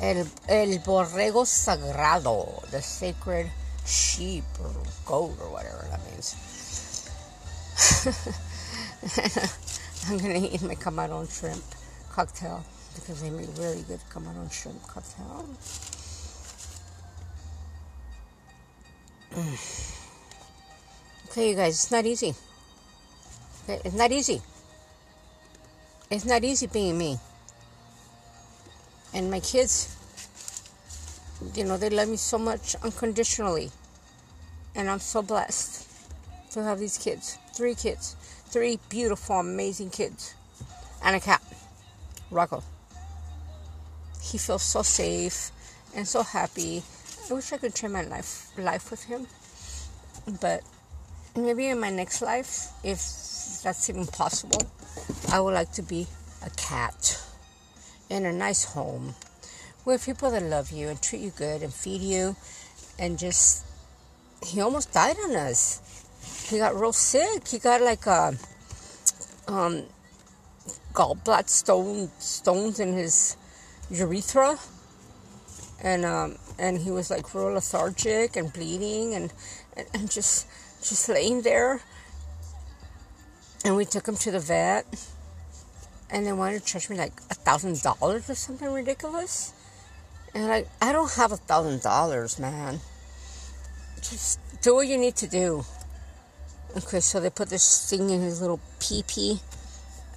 El, 0.00 0.24
el 0.46 0.78
borrego 0.84 1.44
sagrado, 1.44 2.62
the 2.70 2.80
sacred 2.80 3.50
sheep 3.84 4.44
or 4.62 4.70
goat 5.04 5.36
or 5.40 5.50
whatever 5.50 5.84
that 5.90 6.00
means. 6.08 6.36
I'm 10.08 10.18
gonna 10.18 10.46
eat 10.46 10.62
my 10.62 10.76
camarón 10.76 11.26
shrimp 11.26 11.64
cocktail 12.12 12.64
because 12.94 13.20
they 13.20 13.30
make 13.30 13.48
really 13.58 13.82
good 13.82 13.98
camarón 14.10 14.48
shrimp 14.52 14.80
cocktail. 14.86 15.44
Mm. 19.34 19.96
Okay, 21.30 21.50
you 21.50 21.56
guys, 21.56 21.74
it's 21.74 21.90
not 21.90 22.06
easy. 22.06 22.32
It's 23.66 23.96
not 23.96 24.12
easy. 24.12 24.40
It's 26.08 26.24
not 26.24 26.44
easy 26.44 26.68
being 26.68 26.96
me. 26.96 27.18
And 29.16 29.30
my 29.30 29.40
kids, 29.40 29.96
you 31.54 31.64
know, 31.64 31.78
they 31.78 31.88
love 31.88 32.06
me 32.06 32.18
so 32.18 32.36
much 32.36 32.76
unconditionally. 32.82 33.70
And 34.74 34.90
I'm 34.90 35.00
so 35.00 35.22
blessed 35.22 35.88
to 36.50 36.62
have 36.62 36.78
these 36.78 36.98
kids. 36.98 37.38
Three 37.54 37.74
kids. 37.74 38.14
Three 38.48 38.78
beautiful, 38.90 39.40
amazing 39.40 39.88
kids. 39.88 40.34
And 41.02 41.16
a 41.16 41.20
cat, 41.20 41.42
Rocco. 42.30 42.62
He 44.20 44.36
feels 44.36 44.62
so 44.62 44.82
safe 44.82 45.50
and 45.94 46.06
so 46.06 46.22
happy. 46.22 46.82
I 47.30 47.32
wish 47.32 47.50
I 47.54 47.56
could 47.56 47.74
share 47.74 47.88
my 47.88 48.02
life 48.02 48.50
life 48.58 48.90
with 48.90 49.04
him. 49.04 49.26
But 50.42 50.62
maybe 51.34 51.68
in 51.68 51.80
my 51.80 51.88
next 51.88 52.20
life, 52.20 52.68
if 52.84 52.98
that's 53.62 53.88
even 53.88 54.06
possible, 54.08 54.60
I 55.32 55.40
would 55.40 55.54
like 55.54 55.72
to 55.72 55.82
be 55.82 56.06
a 56.44 56.50
cat 56.50 57.18
in 58.08 58.24
a 58.24 58.32
nice 58.32 58.64
home 58.64 59.14
with 59.84 60.04
people 60.04 60.30
that 60.30 60.42
love 60.42 60.70
you 60.70 60.88
and 60.88 61.00
treat 61.00 61.20
you 61.20 61.30
good 61.30 61.62
and 61.62 61.72
feed 61.72 62.00
you 62.00 62.36
and 62.98 63.18
just 63.18 63.64
he 64.44 64.60
almost 64.60 64.92
died 64.92 65.16
on 65.24 65.34
us 65.34 65.80
he 66.48 66.58
got 66.58 66.74
real 66.76 66.92
sick. 66.92 67.48
He 67.48 67.58
got 67.58 67.80
like 67.80 68.06
a 68.06 68.34
um, 69.48 69.84
gallbladder 70.92 71.48
stone 71.48 72.10
stones 72.18 72.80
in 72.80 72.92
his 72.92 73.36
urethra, 73.90 74.58
and 75.82 76.04
um, 76.04 76.36
and 76.58 76.78
he 76.78 76.90
was 76.90 77.10
like 77.10 77.34
real 77.34 77.54
lethargic 77.54 78.36
and 78.36 78.52
bleeding 78.52 79.14
and, 79.14 79.32
and, 79.76 79.86
and 79.94 80.10
just 80.10 80.46
just 80.82 81.08
laying 81.08 81.42
there. 81.42 81.80
And 83.64 83.74
we 83.74 83.84
took 83.84 84.06
him 84.06 84.16
to 84.16 84.30
the 84.30 84.40
vet, 84.40 84.86
and 86.10 86.26
they 86.26 86.32
wanted 86.32 86.60
to 86.60 86.66
charge 86.66 86.88
me 86.90 86.96
like 86.96 87.12
a 87.30 87.34
thousand 87.34 87.82
dollars 87.82 88.30
or 88.30 88.34
something 88.34 88.72
ridiculous. 88.72 89.52
And 90.34 90.48
like, 90.48 90.68
I 90.80 90.92
don't 90.92 91.12
have 91.12 91.32
a 91.32 91.36
thousand 91.36 91.82
dollars, 91.82 92.38
man. 92.38 92.80
Just 93.96 94.38
do 94.62 94.74
what 94.74 94.86
you 94.86 94.98
need 94.98 95.16
to 95.16 95.26
do. 95.26 95.64
Okay, 96.76 97.00
so 97.00 97.20
they 97.20 97.30
put 97.30 97.48
this 97.48 97.88
thing 97.88 98.10
in 98.10 98.20
his 98.20 98.40
little 98.40 98.60
pee 98.78 99.02
pee, 99.08 99.40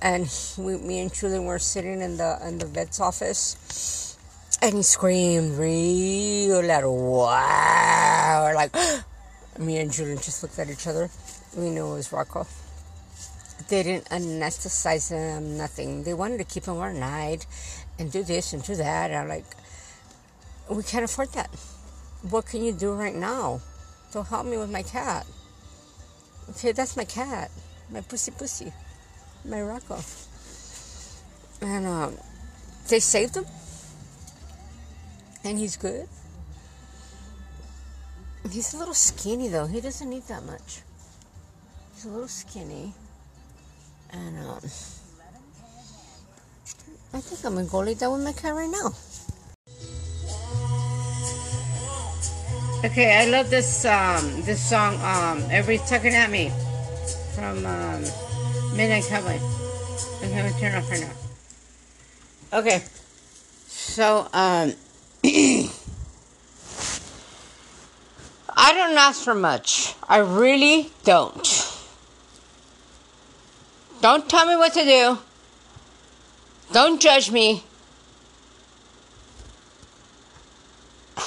and 0.02 0.30
we, 0.58 0.76
me 0.78 1.00
and 1.00 1.14
Julian 1.14 1.46
were 1.46 1.58
sitting 1.58 2.02
in 2.02 2.18
the 2.18 2.38
in 2.46 2.58
the 2.58 2.66
vet's 2.66 3.00
office, 3.00 4.18
and 4.62 4.76
he 4.76 4.84
screamed 4.84 5.58
real 5.58 6.62
loud, 6.62 6.84
"Wow!" 6.86 8.52
Like, 8.54 8.76
me 9.60 9.78
and 9.78 9.90
Julian 9.90 10.18
just 10.18 10.44
looked 10.44 10.60
at 10.60 10.70
each 10.70 10.86
other. 10.86 11.10
We 11.56 11.70
knew 11.70 11.94
it 11.94 11.94
was 11.94 12.12
Rocco. 12.12 12.46
They 13.70 13.84
didn't 13.84 14.10
anesthetize 14.10 15.10
him, 15.10 15.58
nothing. 15.58 16.04
They 16.04 16.14
wanted 16.16 16.40
to 16.40 16.44
keep 16.44 16.66
him 16.66 16.76
overnight 16.76 17.46
and 18.00 18.12
do 18.12 18.24
this 18.24 18.54
and 18.54 18.64
do 18.64 18.76
that. 18.76 19.12
And 19.12 19.20
I'm 19.20 19.28
like, 19.30 19.46
we 20.70 20.82
can't 20.84 21.06
afford 21.06 21.34
that. 21.34 21.50
What 22.30 22.48
can 22.48 22.64
you 22.64 22.72
do 22.74 22.94
right 22.94 23.16
now 23.16 23.62
to 24.12 24.24
help 24.24 24.46
me 24.48 24.58
with 24.58 24.72
my 24.72 24.82
cat? 24.82 25.26
Okay, 26.50 26.72
that's 26.72 26.98
my 26.98 27.06
cat, 27.06 27.52
my 27.92 28.02
pussy 28.02 28.32
pussy, 28.32 28.74
my 29.46 29.62
Rocco. 29.62 30.00
And 31.62 31.86
um, 31.86 32.18
they 32.88 33.00
saved 33.00 33.36
him, 33.36 33.46
and 35.44 35.60
he's 35.60 35.78
good. 35.78 36.08
He's 38.52 38.74
a 38.74 38.78
little 38.78 38.96
skinny 38.96 39.48
though. 39.48 39.68
He 39.68 39.80
doesn't 39.80 40.12
eat 40.12 40.28
that 40.28 40.44
much. 40.44 40.82
He's 41.94 42.06
a 42.06 42.10
little 42.10 42.28
skinny, 42.28 42.94
and 44.12 44.38
um, 44.40 44.60
I 47.12 47.22
think 47.22 47.46
I'm 47.46 47.56
gonna 47.56 47.68
go 47.68 47.80
lay 47.80 47.96
down 47.96 48.14
with 48.14 48.24
my 48.24 48.34
cat 48.34 48.54
right 48.54 48.70
now. 48.70 48.94
Okay, 52.86 53.14
I 53.18 53.26
love 53.26 53.50
this 53.50 53.84
um, 53.86 54.42
this 54.44 54.70
song. 54.70 54.96
Um, 55.02 55.44
Everybody's 55.52 55.90
talking 55.90 56.14
at 56.14 56.30
me 56.30 56.50
from 57.36 57.66
um, 57.66 58.04
Midnight 58.76 59.04
Cowboy. 59.06 59.40
I'm 60.24 60.30
gonna 60.30 60.54
turn 60.60 60.76
off 60.76 60.90
right 60.90 61.02
now. 61.02 62.60
Okay, 62.60 62.82
so 63.68 64.28
um, 64.34 64.74
I 68.56 68.74
don't 68.74 68.98
ask 68.98 69.24
for 69.24 69.36
much. 69.36 69.96
I 70.08 70.18
really 70.20 70.92
don't. 71.04 71.59
Don't 74.02 74.30
tell 74.30 74.46
me 74.46 74.56
what 74.56 74.74
to 74.74 74.84
do. 74.84 75.18
Don't 76.72 77.02
judge 77.02 77.32
me. 77.32 77.64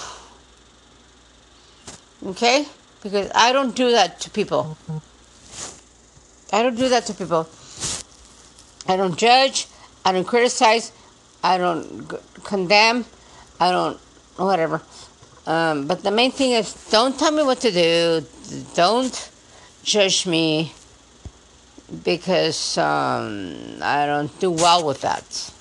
Okay? 2.24 2.66
Because 3.02 3.32
I 3.34 3.52
don't 3.52 3.74
do 3.74 3.90
that 3.90 4.20
to 4.20 4.30
people. 4.30 4.76
I 6.52 6.62
don't 6.62 6.76
do 6.76 6.88
that 6.88 7.04
to 7.06 7.14
people. 7.14 7.48
I 8.86 8.96
don't 8.96 9.16
judge. 9.16 9.66
I 10.04 10.12
don't 10.12 10.24
criticize. 10.24 10.92
I 11.42 11.58
don't 11.58 12.14
condemn. 12.44 13.04
I 13.58 13.72
don't, 13.72 13.98
whatever. 14.36 14.82
Um, 15.46 15.88
but 15.88 16.04
the 16.04 16.12
main 16.12 16.30
thing 16.30 16.52
is 16.52 16.72
don't 16.90 17.18
tell 17.18 17.32
me 17.32 17.42
what 17.42 17.58
to 17.62 17.72
do. 17.72 18.24
Don't 18.76 19.30
judge 19.82 20.26
me 20.26 20.72
because 22.04 22.78
um, 22.78 23.78
I 23.82 24.06
don't 24.06 24.40
do 24.40 24.50
well 24.50 24.86
with 24.86 25.02
that. 25.02 25.52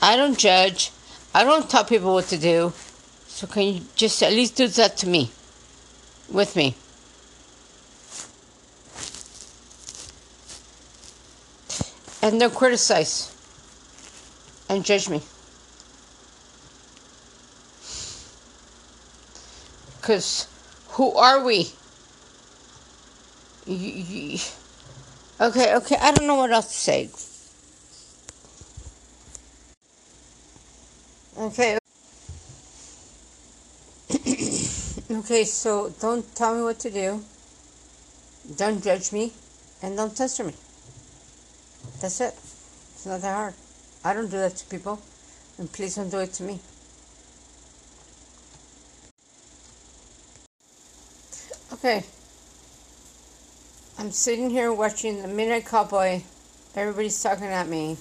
I 0.00 0.16
don't 0.16 0.38
judge. 0.38 0.92
I 1.34 1.44
don't 1.44 1.68
tell 1.68 1.84
people 1.84 2.14
what 2.14 2.26
to 2.26 2.38
do. 2.38 2.72
So 3.26 3.46
can 3.46 3.62
you 3.62 3.80
just 3.96 4.22
at 4.22 4.32
least 4.32 4.56
do 4.56 4.66
that 4.68 4.96
to 4.98 5.08
me? 5.08 5.30
With 6.30 6.56
me. 6.56 6.76
And 12.22 12.38
don't 12.38 12.54
criticize 12.54 13.34
and 14.68 14.84
judge 14.84 15.08
me. 15.08 15.22
Because 20.00 20.46
who 20.90 21.12
are 21.14 21.44
we? 21.44 21.72
Okay, 23.70 24.40
okay, 25.76 25.96
I 26.00 26.10
don't 26.10 26.26
know 26.26 26.34
what 26.34 26.50
else 26.50 26.66
to 26.66 26.74
say. 26.74 27.08
Okay. 31.38 31.78
okay, 35.18 35.44
so 35.44 35.90
don't 36.00 36.34
tell 36.34 36.56
me 36.56 36.62
what 36.62 36.80
to 36.80 36.90
do. 36.90 37.22
Don't 38.56 38.82
judge 38.82 39.12
me. 39.12 39.32
And 39.82 39.96
don't 39.96 40.16
censor 40.16 40.44
me. 40.44 40.54
That's 42.00 42.20
it. 42.20 42.34
It's 42.94 43.06
not 43.06 43.20
that 43.22 43.34
hard. 43.34 43.54
I 44.04 44.12
don't 44.14 44.30
do 44.30 44.38
that 44.38 44.56
to 44.56 44.66
people. 44.66 45.00
And 45.58 45.72
please 45.72 45.94
don't 45.94 46.10
do 46.10 46.18
it 46.18 46.32
to 46.34 46.42
me. 46.42 46.58
Okay. 51.72 52.04
I'm 54.00 54.12
sitting 54.12 54.48
here 54.48 54.72
watching 54.72 55.20
The 55.20 55.28
Midnight 55.28 55.66
Cowboy. 55.66 56.22
Everybody's 56.74 57.22
talking 57.22 57.48
at 57.48 57.68
me. 57.68 57.98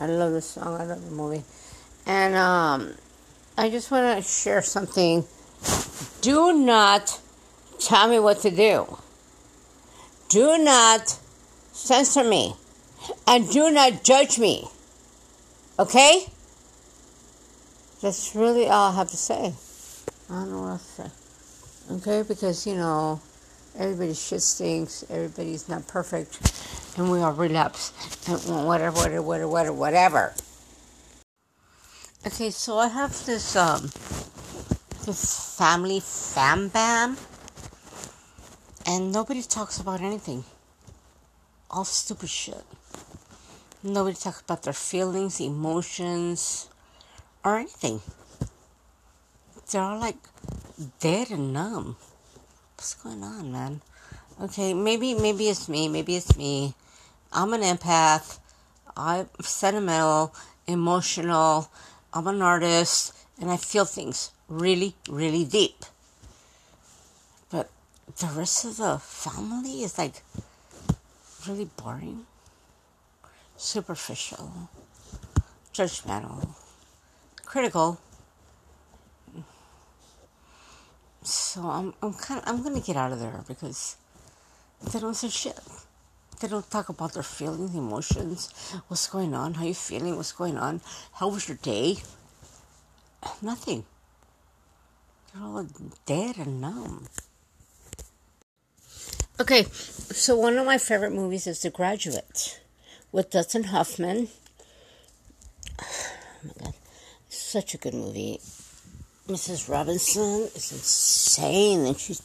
I 0.00 0.06
love 0.06 0.32
this 0.32 0.46
song. 0.46 0.80
I 0.80 0.84
love 0.84 1.04
the 1.04 1.14
movie. 1.14 1.44
And 2.04 2.34
um, 2.34 2.94
I 3.56 3.70
just 3.70 3.92
want 3.92 4.18
to 4.18 4.28
share 4.28 4.62
something. 4.62 5.24
Do 6.22 6.52
not 6.52 7.20
tell 7.78 8.08
me 8.08 8.18
what 8.18 8.40
to 8.40 8.50
do. 8.50 8.98
Do 10.28 10.58
not 10.58 11.16
censor 11.70 12.24
me. 12.24 12.56
And 13.24 13.48
do 13.48 13.70
not 13.70 14.02
judge 14.02 14.40
me. 14.40 14.66
Okay? 15.78 16.26
That's 18.00 18.34
really 18.34 18.66
all 18.66 18.90
I 18.90 18.96
have 18.96 19.10
to 19.10 19.16
say. 19.16 19.54
I 20.28 20.34
don't 20.34 20.50
know 20.50 20.62
what 20.62 20.68
else 20.70 20.96
to 20.96 21.02
say. 21.02 21.94
Okay? 21.94 22.26
Because, 22.26 22.66
you 22.66 22.74
know, 22.74 23.20
everybody's 23.78 24.22
shit 24.22 24.42
stinks. 24.42 25.04
Everybody's 25.10 25.68
not 25.68 25.86
perfect. 25.86 26.40
And 26.96 27.10
we 27.10 27.20
all 27.20 27.32
relapse. 27.32 27.92
And 28.28 28.66
whatever, 28.66 28.96
whatever, 28.96 29.48
whatever, 29.48 29.72
whatever. 29.72 30.34
Okay, 32.26 32.50
so 32.50 32.78
I 32.78 32.88
have 32.88 33.26
this 33.26 33.56
um 33.56 33.90
this 35.04 35.56
family 35.58 36.00
fam 36.00 36.68
bam 36.68 37.16
and 38.86 39.12
nobody 39.12 39.42
talks 39.42 39.80
about 39.80 40.00
anything. 40.00 40.44
All 41.70 41.84
stupid 41.84 42.28
shit. 42.28 42.64
Nobody 43.82 44.16
talks 44.16 44.40
about 44.40 44.62
their 44.62 44.72
feelings, 44.72 45.40
emotions, 45.40 46.68
or 47.44 47.58
anything. 47.58 48.00
They're 49.70 49.82
all 49.82 49.98
like 49.98 50.18
dead 51.00 51.30
and 51.30 51.52
numb. 51.52 51.96
What's 52.82 52.94
going 52.94 53.22
on, 53.22 53.52
man? 53.52 53.80
Okay, 54.42 54.74
maybe 54.74 55.14
maybe 55.14 55.48
it's 55.48 55.68
me, 55.68 55.86
maybe 55.86 56.16
it's 56.16 56.36
me. 56.36 56.74
I'm 57.32 57.54
an 57.54 57.62
empath. 57.62 58.40
I'm 58.96 59.28
sentimental, 59.40 60.34
emotional 60.66 61.70
I'm 62.12 62.26
an 62.26 62.42
artist 62.42 63.14
and 63.40 63.52
I 63.52 63.56
feel 63.56 63.84
things 63.84 64.32
really, 64.48 64.96
really 65.08 65.44
deep. 65.44 65.84
But 67.50 67.70
the 68.18 68.26
rest 68.26 68.64
of 68.64 68.78
the 68.78 68.98
family 68.98 69.84
is 69.84 69.96
like 69.96 70.24
really 71.46 71.70
boring, 71.76 72.26
superficial, 73.56 74.68
judgmental, 75.72 76.48
critical. 77.46 78.00
So 81.22 81.62
I'm 81.62 81.94
I'm 82.02 82.14
kind 82.14 82.42
of, 82.42 82.48
I'm 82.48 82.62
gonna 82.62 82.80
get 82.80 82.96
out 82.96 83.12
of 83.12 83.20
there 83.20 83.44
because 83.46 83.96
they 84.90 84.98
don't 84.98 85.14
say 85.14 85.28
shit. 85.28 85.58
They 86.40 86.48
don't 86.48 86.68
talk 86.68 86.88
about 86.88 87.12
their 87.12 87.22
feelings, 87.22 87.74
emotions, 87.74 88.50
what's 88.88 89.06
going 89.06 89.32
on, 89.32 89.54
how 89.54 89.64
you 89.64 89.74
feeling, 89.74 90.16
what's 90.16 90.32
going 90.32 90.58
on, 90.58 90.80
how 91.12 91.28
was 91.28 91.46
your 91.48 91.58
day? 91.58 91.98
Nothing. 93.40 93.84
They're 95.32 95.44
all 95.44 95.66
dead 96.04 96.38
and 96.38 96.60
numb. 96.60 97.06
Okay, 99.40 99.62
so 99.62 100.36
one 100.36 100.58
of 100.58 100.66
my 100.66 100.78
favorite 100.78 101.12
movies 101.12 101.46
is 101.46 101.62
The 101.62 101.70
Graduate 101.70 102.60
with 103.12 103.30
Dustin 103.30 103.64
Hoffman. 103.64 104.28
Oh 106.44 106.48
my 106.58 106.64
god, 106.64 106.74
such 107.28 107.72
a 107.72 107.78
good 107.78 107.94
movie. 107.94 108.40
Mrs. 109.32 109.68
Robinson 109.68 110.50
is 110.54 110.72
insane, 110.72 111.86
and 111.86 111.98
she's 111.98 112.20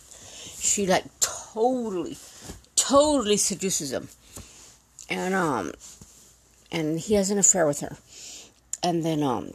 she 0.59 0.85
like 0.85 1.05
totally 1.19 2.17
totally 2.75 3.37
seduces 3.37 3.93
him, 3.93 4.09
and 5.09 5.33
um, 5.33 5.71
and 6.71 6.99
he 6.99 7.13
has 7.13 7.31
an 7.31 7.37
affair 7.37 7.65
with 7.65 7.79
her, 7.79 7.95
and 8.83 9.05
then 9.05 9.23
um, 9.23 9.53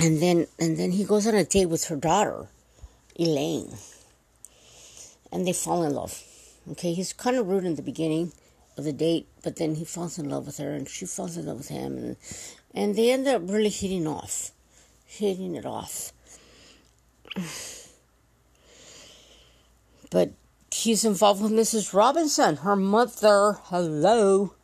and 0.00 0.20
then 0.20 0.48
and 0.58 0.76
then 0.76 0.90
he 0.90 1.04
goes 1.04 1.26
on 1.28 1.34
a 1.34 1.44
date 1.44 1.66
with 1.66 1.84
her 1.84 1.96
daughter, 1.96 2.48
Elaine, 3.16 3.74
and 5.30 5.46
they 5.46 5.52
fall 5.52 5.84
in 5.84 5.94
love. 5.94 6.22
Okay, 6.72 6.92
he's 6.92 7.12
kind 7.12 7.36
of 7.36 7.46
rude 7.46 7.64
in 7.64 7.76
the 7.76 7.82
beginning 7.82 8.32
of 8.76 8.82
the 8.82 8.92
date, 8.92 9.28
but 9.44 9.56
then 9.56 9.76
he 9.76 9.84
falls 9.84 10.18
in 10.18 10.28
love 10.28 10.46
with 10.46 10.58
her, 10.58 10.70
and 10.70 10.88
she 10.88 11.06
falls 11.06 11.36
in 11.36 11.46
love 11.46 11.58
with 11.58 11.68
him, 11.68 11.96
and 11.96 12.16
and 12.74 12.96
they 12.96 13.12
end 13.12 13.28
up 13.28 13.42
really 13.44 13.68
hitting 13.68 14.06
off, 14.06 14.50
hitting 15.04 15.54
it 15.54 15.66
off. 15.66 16.12
But 20.10 20.32
he's 20.72 21.04
involved 21.04 21.42
with 21.42 21.52
Mrs. 21.52 21.92
Robinson, 21.92 22.56
her 22.56 22.76
mother. 22.76 23.58
Hello. 23.64 24.54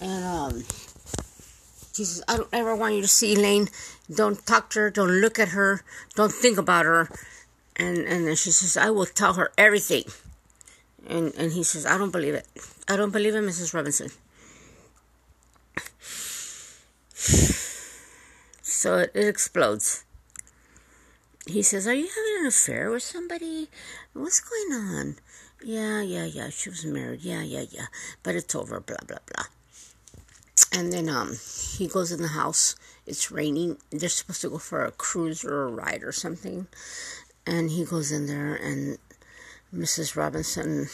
And 0.00 0.24
um, 0.24 0.64
he 1.96 2.04
says, 2.04 2.22
I 2.28 2.36
don't 2.36 2.48
ever 2.52 2.74
want 2.76 2.94
you 2.94 3.02
to 3.02 3.08
see 3.08 3.34
Elaine. 3.34 3.68
Don't 4.14 4.44
talk 4.46 4.70
to 4.70 4.80
her. 4.80 4.90
Don't 4.90 5.20
look 5.20 5.38
at 5.38 5.48
her. 5.48 5.82
Don't 6.14 6.32
think 6.32 6.58
about 6.58 6.84
her. 6.84 7.08
And 7.76 7.98
and 7.98 8.26
then 8.26 8.36
she 8.36 8.50
says, 8.50 8.76
I 8.76 8.90
will 8.90 9.06
tell 9.06 9.34
her 9.34 9.50
everything. 9.58 10.04
And 11.06 11.34
and 11.36 11.52
he 11.52 11.62
says, 11.62 11.86
I 11.86 11.98
don't 11.98 12.10
believe 12.10 12.34
it. 12.34 12.46
I 12.88 12.96
don't 12.96 13.10
believe 13.10 13.34
it, 13.34 13.42
Mrs. 13.42 13.74
Robinson. 13.74 14.10
So 18.84 18.98
it, 18.98 19.12
it 19.14 19.26
explodes 19.26 20.04
he 21.46 21.62
says, 21.62 21.86
Are 21.86 21.94
you 21.94 22.06
having 22.06 22.40
an 22.40 22.46
affair 22.46 22.90
with 22.90 23.02
somebody? 23.02 23.68
What's 24.12 24.40
going 24.40 24.78
on? 24.78 25.16
Yeah, 25.64 26.02
yeah, 26.02 26.26
yeah. 26.26 26.50
She 26.50 26.68
was 26.68 26.84
married. 26.84 27.22
Yeah, 27.22 27.40
yeah, 27.40 27.64
yeah. 27.70 27.86
But 28.22 28.34
it's 28.34 28.54
over, 28.54 28.80
blah, 28.80 28.98
blah, 29.06 29.24
blah. 29.32 29.46
And 30.70 30.92
then 30.92 31.08
um, 31.08 31.38
he 31.78 31.88
goes 31.88 32.12
in 32.12 32.20
the 32.20 32.28
house. 32.28 32.76
It's 33.06 33.30
raining. 33.30 33.78
They're 33.90 34.10
supposed 34.10 34.42
to 34.42 34.50
go 34.50 34.58
for 34.58 34.84
a 34.84 34.90
cruise 34.90 35.46
or 35.46 35.62
a 35.62 35.72
ride 35.72 36.02
or 36.02 36.12
something. 36.12 36.66
And 37.46 37.70
he 37.70 37.86
goes 37.86 38.12
in 38.12 38.26
there, 38.26 38.54
and 38.54 38.98
Mrs. 39.74 40.14
Robinson 40.14 40.88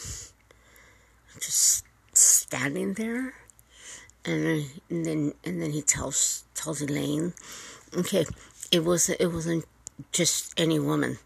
just 1.41 1.83
standing 2.13 2.93
there. 2.93 3.33
And 4.23 4.45
then, 4.45 4.65
and 4.89 5.05
then, 5.05 5.33
and 5.43 5.61
then 5.61 5.71
he 5.71 5.81
tells 5.81 6.45
tells 6.53 6.81
Elaine, 6.81 7.33
okay, 7.95 8.25
it 8.71 8.83
was 8.83 9.09
it 9.09 9.27
wasn't 9.27 9.65
just 10.11 10.59
any 10.59 10.79
woman. 10.79 11.17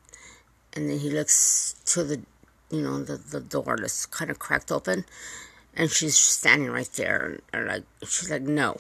And 0.74 0.90
then 0.90 1.00
he 1.00 1.10
looks 1.10 1.76
to 1.86 2.04
the, 2.04 2.22
you 2.70 2.82
know, 2.82 3.02
the, 3.02 3.16
the 3.16 3.40
door 3.40 3.78
that's 3.80 4.06
kind 4.06 4.30
of 4.30 4.40
cracked 4.40 4.72
open. 4.72 5.06
And 5.74 5.90
she's 5.90 6.18
standing 6.18 6.70
right 6.70 6.90
there. 6.96 7.40
And, 7.54 7.68
like, 7.68 7.84
she's 8.02 8.30
like, 8.30 8.42
no. 8.42 8.78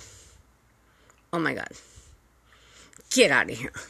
Oh 1.32 1.40
my 1.40 1.54
God. 1.54 1.70
Get 3.10 3.32
out 3.32 3.50
of 3.50 3.58
here. 3.58 3.74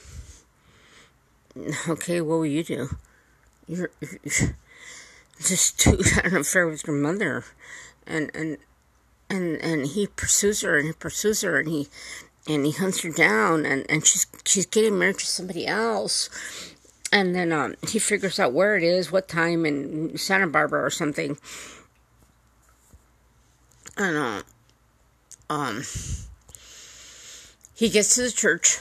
Okay, 1.87 2.19
what 2.19 2.35
will 2.35 2.45
you 2.45 2.65
do? 2.65 2.97
You're, 3.65 3.89
you're 4.01 4.57
this 5.37 5.71
dude 5.71 6.05
had 6.07 6.25
an 6.25 6.35
affair 6.35 6.67
with 6.67 6.85
your 6.85 6.97
mother. 6.97 7.45
And, 8.05 8.29
and, 8.33 8.57
and, 9.29 9.55
and 9.61 9.87
he 9.87 10.07
pursues 10.07 10.61
her 10.61 10.77
and 10.77 10.87
he 10.87 10.93
pursues 10.93 11.41
her 11.41 11.57
and 11.57 11.69
he 11.69 11.87
and 12.47 12.65
he 12.65 12.71
hunts 12.71 13.01
her 13.01 13.09
down 13.09 13.65
and, 13.65 13.85
and 13.89 14.05
she's 14.05 14.27
she's 14.45 14.65
getting 14.65 14.97
married 14.97 15.17
to 15.17 15.25
somebody 15.25 15.65
else 15.65 16.29
and 17.11 17.35
then 17.35 17.51
um, 17.51 17.75
he 17.87 17.99
figures 17.99 18.39
out 18.39 18.53
where 18.53 18.75
it 18.75 18.83
is 18.83 19.11
what 19.11 19.27
time 19.27 19.65
in 19.65 20.17
santa 20.17 20.47
barbara 20.47 20.83
or 20.83 20.89
something 20.89 21.37
and 23.97 24.17
uh, 24.17 24.41
um 25.49 25.83
he 27.75 27.89
gets 27.89 28.15
to 28.15 28.21
the 28.21 28.31
church 28.31 28.79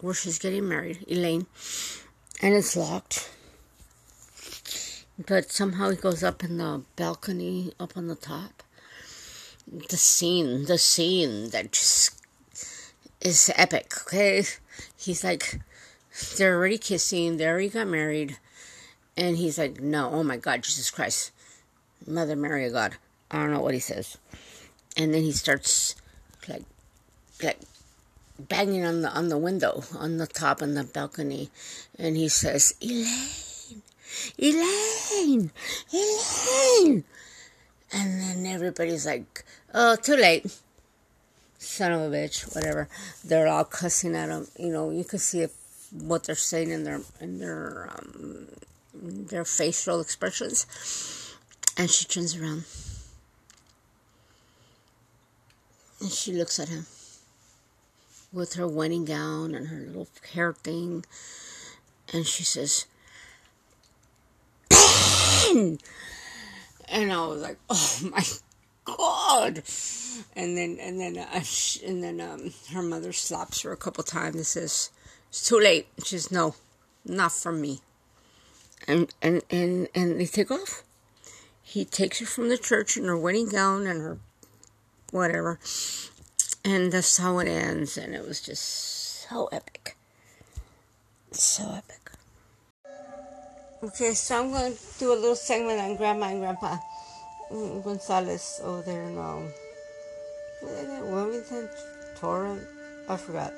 where 0.00 0.14
she's 0.14 0.38
getting 0.38 0.68
married, 0.68 1.04
Elaine, 1.08 1.46
and 2.42 2.54
it's 2.54 2.76
locked. 2.76 3.30
But 5.26 5.50
somehow 5.50 5.88
he 5.90 5.96
goes 5.96 6.22
up 6.22 6.44
in 6.44 6.58
the 6.58 6.82
balcony, 6.96 7.72
up 7.80 7.96
on 7.96 8.08
the 8.08 8.14
top. 8.14 8.62
The 9.66 9.96
scene, 9.96 10.66
the 10.66 10.76
scene 10.76 11.48
that 11.50 11.72
just 11.72 12.15
is 13.26 13.50
epic, 13.56 13.92
okay? 14.02 14.44
He's 14.96 15.24
like, 15.24 15.60
they're 16.36 16.56
already 16.56 16.78
kissing, 16.78 17.36
they 17.36 17.46
already 17.46 17.68
got 17.68 17.88
married, 17.88 18.38
and 19.16 19.36
he's 19.36 19.58
like, 19.58 19.80
no, 19.80 20.10
oh 20.10 20.22
my 20.22 20.36
God, 20.36 20.62
Jesus 20.62 20.92
Christ, 20.92 21.32
Mother 22.06 22.36
Mary 22.36 22.66
of 22.66 22.72
God. 22.72 22.96
I 23.30 23.38
don't 23.38 23.52
know 23.52 23.60
what 23.60 23.74
he 23.74 23.80
says. 23.80 24.16
And 24.96 25.12
then 25.12 25.22
he 25.22 25.32
starts 25.32 25.96
like, 26.48 26.62
like 27.42 27.58
banging 28.38 28.84
on 28.84 29.02
the 29.02 29.08
on 29.08 29.28
the 29.28 29.38
window 29.38 29.82
on 29.98 30.18
the 30.18 30.26
top 30.26 30.62
on 30.62 30.74
the 30.74 30.84
balcony, 30.84 31.50
and 31.98 32.16
he 32.16 32.28
says, 32.28 32.74
"Elaine, 32.80 33.82
Elaine, 34.38 35.50
Elaine," 35.92 37.04
and 37.92 38.20
then 38.20 38.46
everybody's 38.46 39.04
like, 39.04 39.44
"Oh, 39.74 39.96
too 39.96 40.16
late." 40.16 40.46
Son 41.58 41.92
of 41.92 42.00
a 42.12 42.16
bitch, 42.16 42.54
whatever. 42.54 42.88
They're 43.24 43.48
all 43.48 43.64
cussing 43.64 44.14
at 44.14 44.28
him. 44.28 44.46
You 44.58 44.72
know, 44.72 44.90
you 44.90 45.04
can 45.04 45.18
see 45.18 45.46
what 45.92 46.24
they're 46.24 46.34
saying 46.34 46.70
in 46.70 46.84
their 46.84 47.00
in 47.20 47.38
their 47.38 47.90
um, 47.92 48.48
their 48.94 49.44
facial 49.44 50.00
expressions. 50.00 50.66
And 51.78 51.90
she 51.90 52.06
turns 52.06 52.36
around 52.36 52.64
and 56.00 56.10
she 56.10 56.32
looks 56.32 56.58
at 56.58 56.68
him 56.68 56.86
with 58.32 58.54
her 58.54 58.66
wedding 58.66 59.04
gown 59.04 59.54
and 59.54 59.68
her 59.68 59.80
little 59.80 60.08
hair 60.32 60.52
thing. 60.52 61.04
And 62.12 62.26
she 62.26 62.44
says, 62.44 62.86
and 65.50 67.12
I 67.12 67.26
was 67.26 67.42
like, 67.42 67.58
oh 67.68 68.00
my 68.10 68.24
god! 68.86 69.62
And 70.34 70.56
then 70.56 70.78
and 70.80 70.98
then 71.00 71.18
uh, 71.18 71.42
and 71.84 72.02
then 72.02 72.20
um, 72.20 72.52
her 72.72 72.82
mother 72.82 73.12
slaps 73.12 73.62
her 73.62 73.72
a 73.72 73.76
couple 73.76 74.04
times 74.04 74.36
and 74.36 74.46
says, 74.46 74.90
"It's 75.28 75.46
too 75.46 75.60
late." 75.60 75.88
She 75.98 76.18
says, 76.18 76.30
"No, 76.30 76.54
not 77.04 77.32
for 77.32 77.52
me." 77.52 77.80
And 78.88 79.12
and 79.20 79.42
and 79.50 79.88
and 79.94 80.20
they 80.20 80.26
take 80.26 80.50
off. 80.50 80.82
He 81.62 81.84
takes 81.84 82.20
her 82.20 82.26
from 82.26 82.48
the 82.48 82.56
church 82.56 82.96
in 82.96 83.04
her 83.04 83.18
wedding 83.18 83.48
gown 83.48 83.86
and 83.86 84.00
her 84.00 84.18
whatever, 85.10 85.58
and 86.64 86.92
that's 86.92 87.18
how 87.18 87.38
it 87.40 87.48
ends, 87.48 87.98
and 87.98 88.14
it 88.14 88.26
was 88.26 88.40
just 88.40 88.64
so 89.28 89.46
epic. 89.46 89.96
So 91.32 91.64
epic. 91.74 92.10
Okay, 93.82 94.14
so 94.14 94.40
I'm 94.40 94.50
going 94.50 94.72
to 94.72 94.78
do 94.98 95.12
a 95.12 95.14
little 95.14 95.36
segment 95.36 95.80
on 95.80 95.96
Grandma 95.96 96.26
and 96.28 96.40
Grandpa 96.40 96.78
Gonzalez 97.50 98.60
over 98.62 98.82
there 98.82 99.02
in 99.02 99.18
um, 99.18 99.52
Wilmington, 100.62 101.68
Torrance. 102.16 102.66
I 103.08 103.16
forgot. 103.16 103.52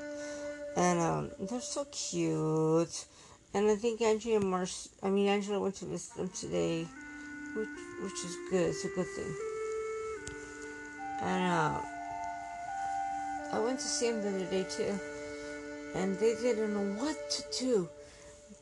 And 0.75 0.99
um, 0.99 1.31
they're 1.39 1.61
so 1.61 1.85
cute. 1.85 3.05
And 3.53 3.69
I 3.69 3.75
think 3.75 4.01
Angie 4.01 4.35
and 4.35 4.45
Mars, 4.45 4.89
I 5.01 5.09
mean, 5.09 5.27
Angela 5.27 5.59
went 5.59 5.75
to 5.75 5.85
visit 5.85 6.15
them 6.15 6.29
today, 6.29 6.85
which, 7.55 7.67
which 8.03 8.13
is 8.25 8.37
good. 8.51 8.69
It's 8.69 8.85
a 8.85 8.89
good 8.89 9.07
thing. 9.07 9.35
And 11.21 11.51
uh, 11.51 11.81
I 13.51 13.59
went 13.59 13.79
to 13.79 13.87
see 13.87 14.11
them 14.11 14.21
the 14.21 14.29
other 14.29 14.45
day 14.45 14.65
too, 14.69 14.99
and 15.95 16.17
they 16.19 16.35
didn't 16.35 16.73
know 16.73 17.03
what 17.03 17.17
to 17.31 17.43
do. 17.59 17.89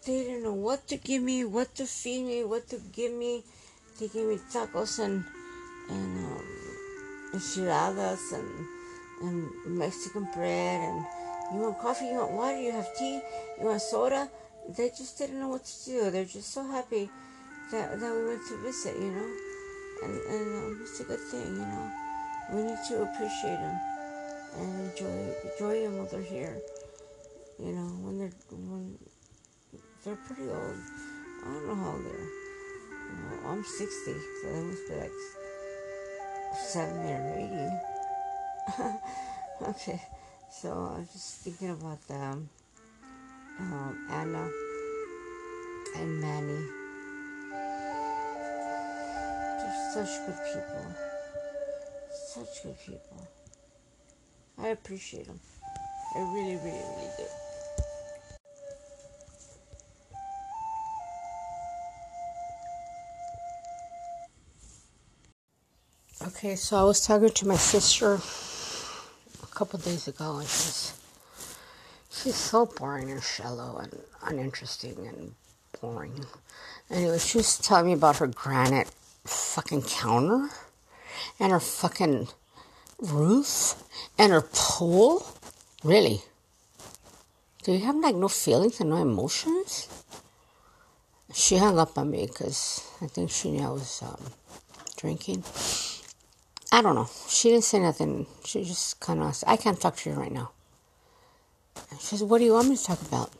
They 0.05 0.23
didn't 0.23 0.43
know 0.43 0.53
what 0.53 0.88
to 0.88 0.95
give 0.95 1.21
me, 1.21 1.43
what 1.43 1.75
to 1.75 1.86
feed 1.86 2.25
me, 2.25 2.45
what 2.45 2.69
to 2.69 2.80
give 2.93 3.11
me. 3.11 3.43
They 4.00 4.08
gave 4.08 4.28
me 4.28 4.39
tacos 4.52 5.00
and 5.00 5.24
and 5.89 6.18
um, 6.26 6.45
enchiladas 7.34 8.32
and 8.34 8.66
and 9.22 9.50
Mexican 9.66 10.28
bread 10.36 10.80
and 10.82 11.06
you 11.54 11.62
want 11.62 11.80
coffee, 11.80 12.06
you 12.06 12.16
want 12.16 12.32
water, 12.34 12.62
you 12.62 12.72
have 12.72 12.88
tea, 12.98 13.22
you 13.60 13.66
want 13.66 13.82
soda. 13.82 14.30
They 14.70 14.89
just 14.89 15.18
didn't 15.18 15.39
know 15.39 15.48
what 15.48 15.64
to 15.66 15.86
do. 15.86 16.12
They're 16.12 16.26
just 16.26 16.54
so 16.54 16.68
happy 16.68 17.10
that, 17.72 18.00
that 18.00 18.16
we 18.16 18.26
went 18.26 18.41
to 18.50 18.58
visit, 18.58 18.95
you 18.98 19.12
know, 19.12 19.30
and 20.04 20.14
and 20.14 20.48
um, 20.58 20.80
it's 20.82 21.00
a 21.00 21.04
good 21.04 21.20
thing, 21.20 21.48
you 21.48 21.66
know. 21.66 21.91
We 22.54 22.64
need 22.64 22.78
to 22.89 23.04
appreciate 23.04 23.60
them 23.60 23.80
and 24.60 24.91
enjoy 24.91 25.34
enjoy 25.52 25.84
them 25.84 25.98
while 25.98 26.08
they're 26.08 26.22
here. 26.22 26.58
You 27.60 27.72
know, 27.72 27.89
when 28.04 28.20
they're 28.20 28.38
when 28.52 28.98
they're 30.04 30.20
pretty 30.28 30.50
old. 30.50 30.78
I 31.43 31.54
don't 31.54 31.68
know 31.68 31.76
how 31.76 31.91
old 31.91 32.06
they're. 32.06 32.47
Well, 33.10 33.53
I'm 33.53 33.64
60, 33.64 34.14
so 34.41 34.51
they 34.51 34.62
must 34.62 34.88
be 34.88 34.95
like 34.95 35.12
70 36.68 37.14
or 37.14 37.80
80. 39.62 39.70
okay, 39.70 40.01
so 40.51 40.70
I 40.95 40.99
was 40.99 41.12
just 41.14 41.41
thinking 41.41 41.70
about 41.72 42.05
them. 42.08 42.49
Um, 43.60 44.08
Anna 44.12 44.49
and 45.95 46.22
Manny. 46.22 46.66
They're 49.60 49.93
such 49.93 50.26
good 50.26 50.38
people. 50.53 50.95
Such 52.28 52.64
good 52.64 52.80
people. 52.80 53.28
I 54.60 54.68
appreciate 54.70 55.28
them. 55.28 55.39
I 56.16 56.20
really, 56.20 56.55
really, 56.55 56.72
really 56.72 57.12
do. 57.18 57.47
Okay, 66.38 66.56
so 66.56 66.78
I 66.78 66.84
was 66.84 67.04
talking 67.04 67.32
to 67.32 67.48
my 67.48 67.56
sister 67.56 68.14
a 69.42 69.56
couple 69.56 69.80
days 69.80 70.08
ago, 70.08 70.38
and 70.38 70.48
she's 70.48 70.94
she's 72.12 72.36
so 72.36 72.68
boring 72.68 73.10
and 73.10 73.24
shallow 73.24 73.80
and 73.82 73.98
uninteresting 74.22 75.08
and 75.08 75.34
boring. 75.82 76.26
Anyway, 76.92 77.18
she 77.18 77.40
was 77.40 77.58
telling 77.58 77.88
me 77.88 77.94
about 77.94 78.18
her 78.18 78.28
granite 78.28 78.92
fucking 79.26 79.82
counter 79.82 80.50
and 81.40 81.52
her 81.52 81.60
fucking 81.60 82.28
roof 83.00 83.74
and 84.20 84.32
her 84.32 84.44
pool? 84.44 85.26
Really? 85.84 86.22
Do 87.64 87.72
you 87.72 87.80
have 87.80 87.96
like 87.96 88.14
no 88.14 88.28
feelings 88.28 88.80
and 88.80 88.92
no 88.92 88.98
emotions? 88.98 89.88
She 91.34 91.58
hung 91.58 91.80
up 91.80 91.98
on 91.98 92.12
me 92.12 92.28
because 92.28 92.88
I 93.02 93.08
think 93.08 93.32
she 93.32 93.50
knew 93.50 93.66
I 93.66 93.72
was 93.72 94.04
um, 94.04 94.22
drinking. 94.98 95.44
I 96.78 96.82
don't 96.84 96.93
know. 96.93 97.09
She 97.28 97.49
didn't 97.49 97.63
say 97.63 97.80
nothing. 97.80 98.28
She 98.45 98.63
just 98.63 98.99
kind 98.99 99.19
of, 99.19 99.43
I 99.47 99.57
can't 99.57 99.82
talk 99.82 99.95
to 99.95 100.11
you 100.11 100.15
right 100.15 100.32
now. 100.32 100.51
She 101.99 102.05
says, 102.05 102.23
What 102.23 102.38
do 102.38 102.43
you 102.43 102.53
want 102.53 102.69
me 102.69 102.78
to 102.78 102.84
talk 102.84 103.01
about? 103.01 103.32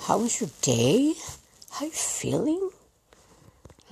How 0.00 0.18
was 0.18 0.40
your 0.40 0.50
day? 0.60 1.14
How 1.70 1.84
you 1.84 1.92
feeling? 1.92 2.70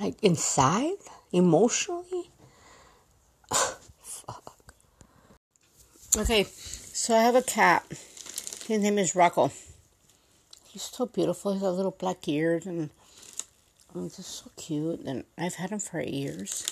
Like 0.00 0.16
inside? 0.20 0.96
Emotionally? 1.30 2.28
Fuck. 3.54 4.74
Okay, 6.16 6.42
so 6.42 7.14
I 7.14 7.22
have 7.22 7.36
a 7.36 7.42
cat. 7.42 7.86
His 8.66 8.82
name 8.82 8.98
is 8.98 9.14
Rocco. 9.14 9.52
He's 10.70 10.82
so 10.82 11.06
beautiful. 11.06 11.52
He's 11.52 11.62
got 11.62 11.74
little 11.74 11.96
black 11.96 12.26
ears 12.26 12.66
and 12.66 12.90
he's 13.94 14.16
just 14.16 14.42
so 14.42 14.50
cute. 14.56 15.02
And 15.06 15.22
I've 15.38 15.54
had 15.54 15.70
him 15.70 15.78
for 15.78 16.00
years. 16.00 16.66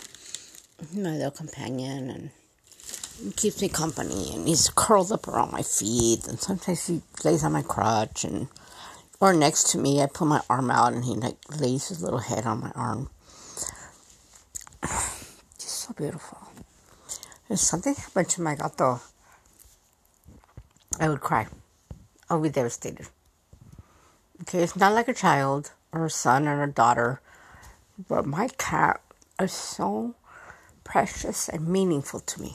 My 0.95 1.11
little 1.11 1.31
companion 1.31 2.11
and 2.11 3.37
keeps 3.37 3.61
me 3.61 3.69
company. 3.69 4.35
And 4.35 4.49
he's 4.49 4.71
curled 4.71 5.13
up 5.13 5.29
around 5.29 5.53
my 5.53 5.63
feet. 5.63 6.27
And 6.27 6.41
sometimes 6.41 6.87
he 6.87 7.03
lays 7.25 7.45
on 7.45 7.53
my 7.53 7.63
crotch 7.63 8.25
and 8.25 8.49
or 9.21 9.35
next 9.35 9.71
to 9.73 9.79
me. 9.79 10.01
I 10.03 10.07
put 10.07 10.27
my 10.27 10.41
arm 10.49 10.71
out 10.71 10.95
and 10.95 11.05
he 11.05 11.15
like 11.15 11.37
lays 11.61 11.89
his 11.89 12.03
little 12.03 12.19
head 12.19 12.47
on 12.47 12.61
my 12.61 12.73
arm. 12.75 13.11
He's 14.83 15.69
so 15.69 15.93
beautiful. 15.93 16.39
If 17.51 17.59
something 17.59 17.95
happened 17.95 18.29
to 18.31 18.43
my 18.43 18.55
gato, 18.55 19.01
I 20.99 21.09
would 21.09 21.21
cry. 21.21 21.49
I 22.29 22.35
would 22.35 22.45
be 22.45 22.49
devastated. 22.49 23.09
Okay, 24.43 24.63
it's 24.63 24.77
not 24.77 24.95
like 24.95 25.09
a 25.09 25.15
child 25.15 25.73
or 25.93 26.07
a 26.07 26.11
son 26.11 26.49
or 26.49 26.63
a 26.63 26.71
daughter, 26.71 27.21
but 28.09 28.25
my 28.25 28.49
cat 28.57 29.03
is 29.41 29.53
so 29.53 30.15
precious 30.91 31.49
and 31.49 31.69
meaningful 31.69 32.21
to 32.21 32.43
me. 32.43 32.53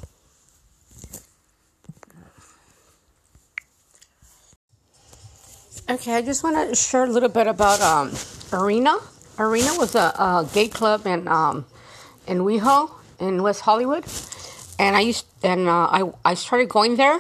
Okay, 5.90 6.16
I 6.16 6.22
just 6.22 6.44
want 6.44 6.70
to 6.70 6.76
share 6.76 7.04
a 7.04 7.08
little 7.16 7.30
bit 7.30 7.48
about 7.48 7.80
um, 7.82 8.12
Arena. 8.52 8.98
Arena 9.38 9.72
was 9.78 9.96
a, 9.96 10.08
a 10.18 10.50
gay 10.54 10.68
club 10.68 11.06
in 11.06 11.28
um, 11.28 11.66
in 12.28 12.40
WeHo 12.40 12.92
in 13.20 13.44
West 13.44 13.62
Hollywood, 13.62 14.06
and 14.80 14.96
I 14.96 15.02
used 15.02 15.26
and 15.44 15.68
uh, 15.68 15.88
I 15.98 16.12
I 16.24 16.34
started 16.34 16.70
going 16.70 16.96
there 16.96 17.20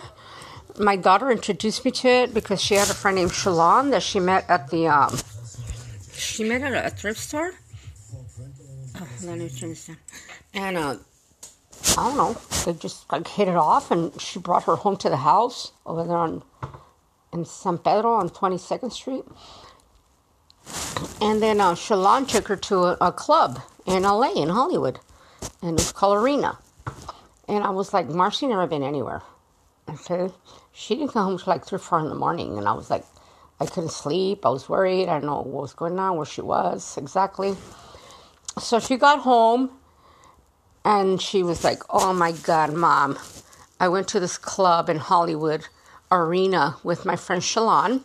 my 0.77 0.95
daughter 0.95 1.31
introduced 1.31 1.85
me 1.85 1.91
to 1.91 2.07
it 2.07 2.33
because 2.33 2.61
she 2.61 2.75
had 2.75 2.89
a 2.89 2.93
friend 2.93 3.15
named 3.15 3.31
Shalon 3.31 3.91
that 3.91 4.03
she 4.03 4.19
met 4.19 4.49
at 4.49 4.69
the 4.69 4.87
um, 4.87 5.17
she 6.13 6.43
met 6.43 6.61
at 6.61 6.85
a, 6.85 6.89
thrift 6.89 7.19
store. 7.19 7.53
Oh, 8.97 9.07
let 9.23 9.37
me 9.37 9.49
turn 9.49 9.69
this 9.69 9.87
down. 9.87 9.97
And 10.53 10.77
uh, 10.77 10.97
I 11.91 11.95
don't 11.95 12.17
know, 12.17 12.37
they 12.65 12.73
just 12.73 13.11
like 13.11 13.27
hit 13.27 13.47
it 13.47 13.55
off, 13.55 13.91
and 13.91 14.19
she 14.21 14.39
brought 14.39 14.63
her 14.63 14.75
home 14.75 14.97
to 14.97 15.09
the 15.09 15.17
house 15.17 15.73
over 15.85 16.03
there 16.03 16.17
on 16.17 16.43
in 17.33 17.43
San 17.45 17.77
Pedro 17.77 18.13
on 18.13 18.29
Twenty 18.29 18.57
Second 18.57 18.91
Street. 18.91 19.25
And 21.21 21.41
then 21.41 21.59
uh, 21.59 21.73
Shalon 21.73 22.27
took 22.27 22.47
her 22.47 22.55
to 22.55 22.75
a, 22.77 22.97
a 23.01 23.11
club 23.11 23.61
in 23.85 24.03
LA 24.03 24.31
in 24.33 24.49
Hollywood, 24.49 24.99
and 25.61 25.71
it 25.71 25.81
was 25.81 25.91
called 25.91 26.17
Arena. 26.17 26.57
And 27.47 27.63
I 27.63 27.69
was 27.71 27.93
like, 27.93 28.07
Marcy 28.07 28.47
never 28.47 28.65
been 28.65 28.83
anywhere. 28.83 29.21
Okay, 29.89 30.33
she 30.71 30.95
didn't 30.95 31.11
come 31.11 31.25
home 31.25 31.37
till 31.37 31.51
like 31.51 31.65
three, 31.65 31.79
four 31.79 31.99
in 31.99 32.09
the 32.09 32.15
morning, 32.15 32.57
and 32.57 32.67
I 32.67 32.73
was 32.73 32.89
like, 32.89 33.05
I 33.59 33.65
couldn't 33.65 33.91
sleep. 33.91 34.45
I 34.45 34.49
was 34.49 34.67
worried. 34.67 35.09
I 35.09 35.19
don't 35.19 35.25
know 35.25 35.41
what 35.41 35.61
was 35.61 35.73
going 35.73 35.99
on, 35.99 36.15
where 36.17 36.25
she 36.25 36.41
was 36.41 36.97
exactly. 36.97 37.55
So 38.57 38.79
she 38.79 38.97
got 38.97 39.19
home, 39.19 39.71
and 40.83 41.21
she 41.21 41.43
was 41.43 41.63
like, 41.63 41.83
"Oh 41.89 42.13
my 42.13 42.31
God, 42.31 42.73
mom, 42.73 43.17
I 43.79 43.87
went 43.87 44.07
to 44.09 44.19
this 44.19 44.37
club 44.37 44.89
in 44.89 44.97
Hollywood 44.97 45.67
Arena 46.11 46.77
with 46.83 47.05
my 47.05 47.15
friend 47.15 47.41
Shalon, 47.41 48.01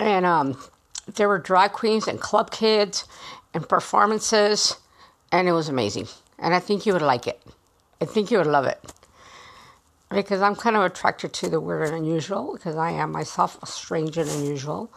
and 0.00 0.24
um, 0.24 0.58
there 1.06 1.28
were 1.28 1.38
drag 1.38 1.72
queens 1.72 2.08
and 2.08 2.20
club 2.20 2.50
kids 2.50 3.04
and 3.52 3.68
performances, 3.68 4.76
and 5.30 5.48
it 5.48 5.52
was 5.52 5.68
amazing. 5.68 6.08
And 6.38 6.54
I 6.54 6.60
think 6.60 6.86
you 6.86 6.92
would 6.92 7.02
like 7.02 7.26
it. 7.26 7.42
I 8.00 8.04
think 8.06 8.30
you 8.30 8.38
would 8.38 8.46
love 8.46 8.66
it." 8.66 8.80
because 10.10 10.40
I'm 10.40 10.56
kind 10.56 10.76
of 10.76 10.82
attracted 10.82 11.32
to 11.34 11.48
the 11.48 11.60
weird 11.60 11.88
and 11.88 11.98
unusual 11.98 12.54
because 12.54 12.76
I 12.76 12.90
am 12.92 13.12
myself 13.12 13.62
a 13.62 13.66
strange 13.66 14.16
and 14.16 14.28
unusual. 14.30 14.90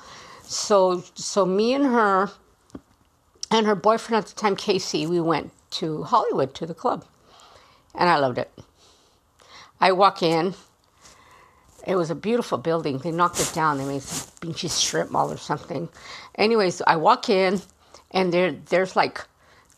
So 0.43 1.03
so 1.15 1.45
me 1.45 1.73
and 1.73 1.85
her 1.85 2.31
and 3.51 3.67
her 3.67 3.75
boyfriend 3.75 4.23
at 4.23 4.29
the 4.29 4.35
time, 4.35 4.55
Casey, 4.57 5.07
we 5.07 5.21
went 5.21 5.51
to 5.71 6.03
Hollywood 6.03 6.55
to 6.55 6.67
the 6.67 6.75
club, 6.75 7.05
and 7.95 8.09
I 8.09 8.17
loved 8.17 8.39
it. 8.39 8.51
I 9.81 9.93
walk 9.93 10.23
in. 10.23 10.55
It 11.87 11.95
was 11.95 12.11
a 12.11 12.15
beautiful 12.15 12.57
building. 12.59 12.99
They 12.99 13.11
knocked 13.11 13.39
it 13.41 13.51
down. 13.53 13.77
They 13.79 13.85
made 13.85 14.03
some 14.03 14.31
beachy 14.41 14.69
strip 14.69 15.11
mall 15.11 15.31
or 15.31 15.37
something. 15.37 15.89
Anyways, 16.35 16.81
I 16.87 16.97
walk 16.97 17.29
in, 17.29 17.61
and 18.11 18.33
there 18.33 18.51
there's 18.53 18.95
like 18.95 19.21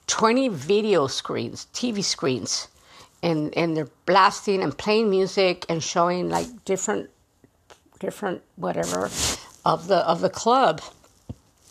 twenty 0.07 0.49
video 0.49 1.07
screens, 1.07 1.67
TV 1.74 2.03
screens 2.03 2.67
and 3.24 3.55
and 3.57 3.78
they're 3.78 3.89
blasting 4.05 4.63
and 4.63 4.78
playing 4.78 5.09
music 5.09 5.65
and 5.69 5.84
showing 5.84 6.30
like 6.30 6.47
different 6.65 7.09
different 7.99 8.43
whatever 8.57 9.09
of 9.65 9.88
the 9.88 9.97
of 10.07 10.21
the 10.21 10.30
club 10.30 10.82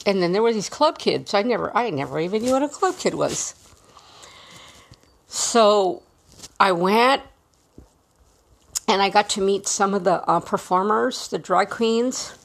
and 0.07 0.22
then 0.22 0.32
there 0.32 0.42
were 0.42 0.53
these 0.53 0.68
club 0.68 0.98
kids. 0.98 1.34
I 1.34 1.42
never 1.42 1.74
i 1.76 1.90
never 1.90 2.18
even 2.20 2.42
knew 2.42 2.53
what 2.53 2.62
a 2.62 2.68
club 2.68 2.98
kid 2.98 3.14
was. 3.14 3.55
So 5.26 6.03
i 6.59 6.72
went 6.72 7.22
and 8.88 9.00
i 9.03 9.09
got 9.09 9.28
to 9.30 9.40
meet 9.40 9.68
some 9.68 9.94
of 9.94 10.05
the 10.05 10.22
uh, 10.28 10.40
performers 10.40 11.28
the 11.28 11.38
drag 11.38 11.70
queens. 11.70 12.36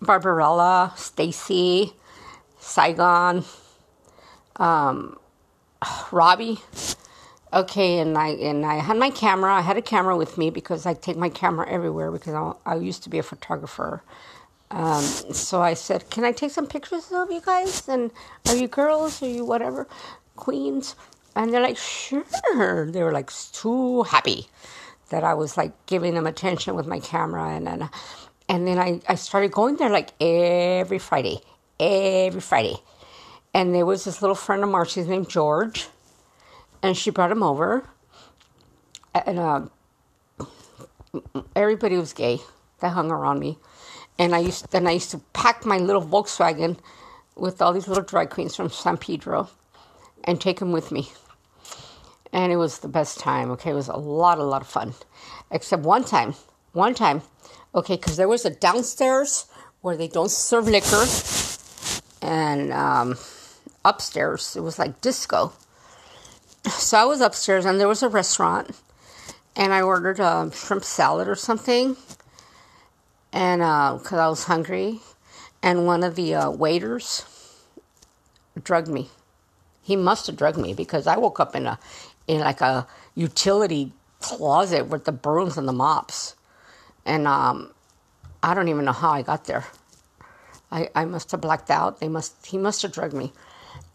Barbarella 0.00 0.92
stacy 0.96 1.92
saigon 2.60 3.44
um, 4.56 5.18
robbie. 6.12 6.60
Okay 7.52 7.98
and 7.98 8.18
i 8.18 8.28
and 8.28 8.66
i 8.66 8.76
had 8.76 8.96
my 8.98 9.10
camera. 9.10 9.54
I 9.54 9.60
had 9.62 9.76
a 9.76 9.82
camera 9.82 10.16
with 10.16 10.36
me 10.38 10.50
because 10.50 10.86
i 10.86 10.94
take 10.94 11.16
my 11.16 11.28
camera 11.30 11.68
everywhere 11.68 12.10
because 12.10 12.34
i, 12.34 12.52
I 12.72 12.76
used 12.76 13.02
to 13.04 13.10
be 13.10 13.18
a 13.18 13.22
photographer 13.22 14.02
um, 14.70 15.02
so 15.02 15.62
i 15.62 15.74
said 15.74 16.10
can 16.10 16.24
i 16.24 16.32
take 16.32 16.50
some 16.50 16.66
pictures 16.66 17.10
of 17.12 17.30
you 17.30 17.40
guys? 17.40 17.88
And 17.88 18.10
are 18.48 18.56
you 18.56 18.68
girls? 18.68 19.22
Are 19.22 19.28
you 19.28 19.44
whatever 19.44 19.88
queens? 20.36 20.94
And 21.34 21.52
they're 21.52 21.62
like 21.62 21.78
sure. 21.78 22.24
They 22.90 23.02
were 23.02 23.12
like 23.12 23.30
too 23.52 24.02
happy 24.04 24.48
that 25.10 25.24
i 25.24 25.34
was 25.34 25.56
like 25.56 25.72
giving 25.86 26.14
them 26.14 26.26
attention 26.26 26.74
with 26.74 26.86
my 26.86 27.00
camera. 27.00 27.50
And 27.50 27.66
then 27.66 27.90
and 28.48 28.66
then 28.66 28.78
i, 28.78 29.00
I 29.08 29.14
started 29.14 29.52
going 29.52 29.76
there 29.76 29.90
like 29.90 30.10
every 30.20 30.98
friday 30.98 31.40
every 31.80 32.40
friday. 32.40 32.76
And 33.54 33.74
there 33.74 33.86
was 33.86 34.04
this 34.04 34.20
little 34.22 34.36
friend 34.36 34.62
of 34.62 34.68
marcy's 34.68 35.06
named 35.06 35.30
george 35.30 35.88
and 36.82 36.96
she 36.96 37.10
brought 37.10 37.30
him 37.30 37.42
over, 37.42 37.88
and 39.14 39.38
uh, 39.38 39.60
everybody 41.56 41.96
was 41.96 42.12
gay 42.12 42.40
that 42.80 42.90
hung 42.90 43.10
around 43.10 43.40
me, 43.40 43.58
and 44.18 44.34
I 44.34 44.38
used 44.40 44.70
then 44.70 44.86
I 44.86 44.92
used 44.92 45.10
to 45.12 45.18
pack 45.32 45.64
my 45.64 45.78
little 45.78 46.02
Volkswagen 46.02 46.78
with 47.36 47.62
all 47.62 47.72
these 47.72 47.88
little 47.88 48.04
drag 48.04 48.30
queens 48.30 48.56
from 48.56 48.70
San 48.70 48.96
Pedro, 48.96 49.48
and 50.24 50.40
take 50.40 50.58
them 50.58 50.72
with 50.72 50.90
me, 50.90 51.10
and 52.32 52.52
it 52.52 52.56
was 52.56 52.78
the 52.80 52.88
best 52.88 53.18
time. 53.18 53.50
Okay, 53.52 53.70
it 53.70 53.74
was 53.74 53.88
a 53.88 53.96
lot, 53.96 54.38
a 54.38 54.44
lot 54.44 54.62
of 54.62 54.68
fun, 54.68 54.94
except 55.50 55.82
one 55.82 56.04
time, 56.04 56.34
one 56.72 56.94
time, 56.94 57.22
okay, 57.74 57.96
because 57.96 58.16
there 58.16 58.28
was 58.28 58.44
a 58.44 58.50
downstairs 58.50 59.46
where 59.80 59.96
they 59.96 60.08
don't 60.08 60.30
serve 60.30 60.66
liquor, 60.66 61.04
and 62.20 62.72
um, 62.72 63.16
upstairs 63.84 64.56
it 64.56 64.60
was 64.60 64.78
like 64.78 65.00
disco. 65.00 65.52
So 66.68 66.98
I 66.98 67.04
was 67.04 67.20
upstairs 67.20 67.64
and 67.64 67.80
there 67.80 67.88
was 67.88 68.02
a 68.02 68.08
restaurant, 68.08 68.70
and 69.56 69.72
I 69.72 69.80
ordered 69.80 70.20
a 70.20 70.50
shrimp 70.52 70.84
salad 70.84 71.28
or 71.28 71.36
something, 71.36 71.96
and 73.38 73.60
because 73.60 74.18
uh, 74.18 74.26
I 74.26 74.28
was 74.28 74.44
hungry, 74.44 74.98
and 75.62 75.86
one 75.86 76.02
of 76.02 76.16
the 76.16 76.34
uh, 76.34 76.50
waiters 76.50 77.24
drugged 78.64 78.88
me. 78.88 79.10
He 79.80 79.94
must 79.94 80.26
have 80.26 80.36
drugged 80.36 80.58
me 80.58 80.74
because 80.74 81.06
I 81.06 81.16
woke 81.18 81.38
up 81.38 81.54
in 81.54 81.64
a 81.64 81.78
in 82.26 82.40
like 82.40 82.60
a 82.60 82.88
utility 83.14 83.92
closet 84.20 84.88
with 84.88 85.04
the 85.04 85.12
brooms 85.12 85.56
and 85.56 85.68
the 85.68 85.72
mops, 85.72 86.34
and 87.06 87.28
um, 87.28 87.72
I 88.42 88.54
don't 88.54 88.66
even 88.66 88.84
know 88.84 88.92
how 88.92 89.12
I 89.12 89.22
got 89.22 89.44
there. 89.44 89.64
I, 90.72 90.88
I 90.96 91.04
must 91.04 91.30
have 91.30 91.40
blacked 91.40 91.70
out. 91.70 92.00
They 92.00 92.08
must 92.08 92.44
he 92.44 92.58
must 92.58 92.82
have 92.82 92.90
drugged 92.90 93.14
me. 93.14 93.32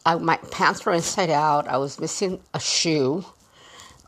I, 0.05 0.15
my 0.15 0.37
pants 0.51 0.85
were 0.85 0.93
inside 0.93 1.29
out. 1.29 1.67
I 1.67 1.75
was 1.75 1.99
missing 1.99 2.39
a 2.53 2.61
shoe. 2.61 3.25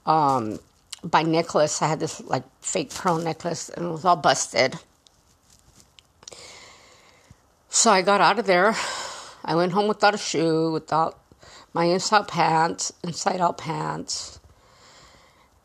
Um, 0.05 0.59
by 1.03 1.23
necklace, 1.23 1.81
I 1.81 1.87
had 1.87 1.99
this 1.99 2.21
like 2.21 2.43
fake 2.61 2.93
pearl 2.93 3.17
necklace 3.17 3.67
and 3.67 3.87
it 3.87 3.89
was 3.89 4.05
all 4.05 4.15
busted. 4.15 4.79
So 7.75 7.91
I 7.91 8.03
got 8.03 8.21
out 8.21 8.39
of 8.39 8.45
there. 8.45 8.73
I 9.43 9.53
went 9.53 9.73
home 9.73 9.89
without 9.89 10.15
a 10.15 10.17
shoe, 10.17 10.71
without 10.71 11.19
my 11.73 11.83
inside 11.83 12.29
pants, 12.29 12.93
inside 13.03 13.41
out 13.41 13.57
pants. 13.57 14.39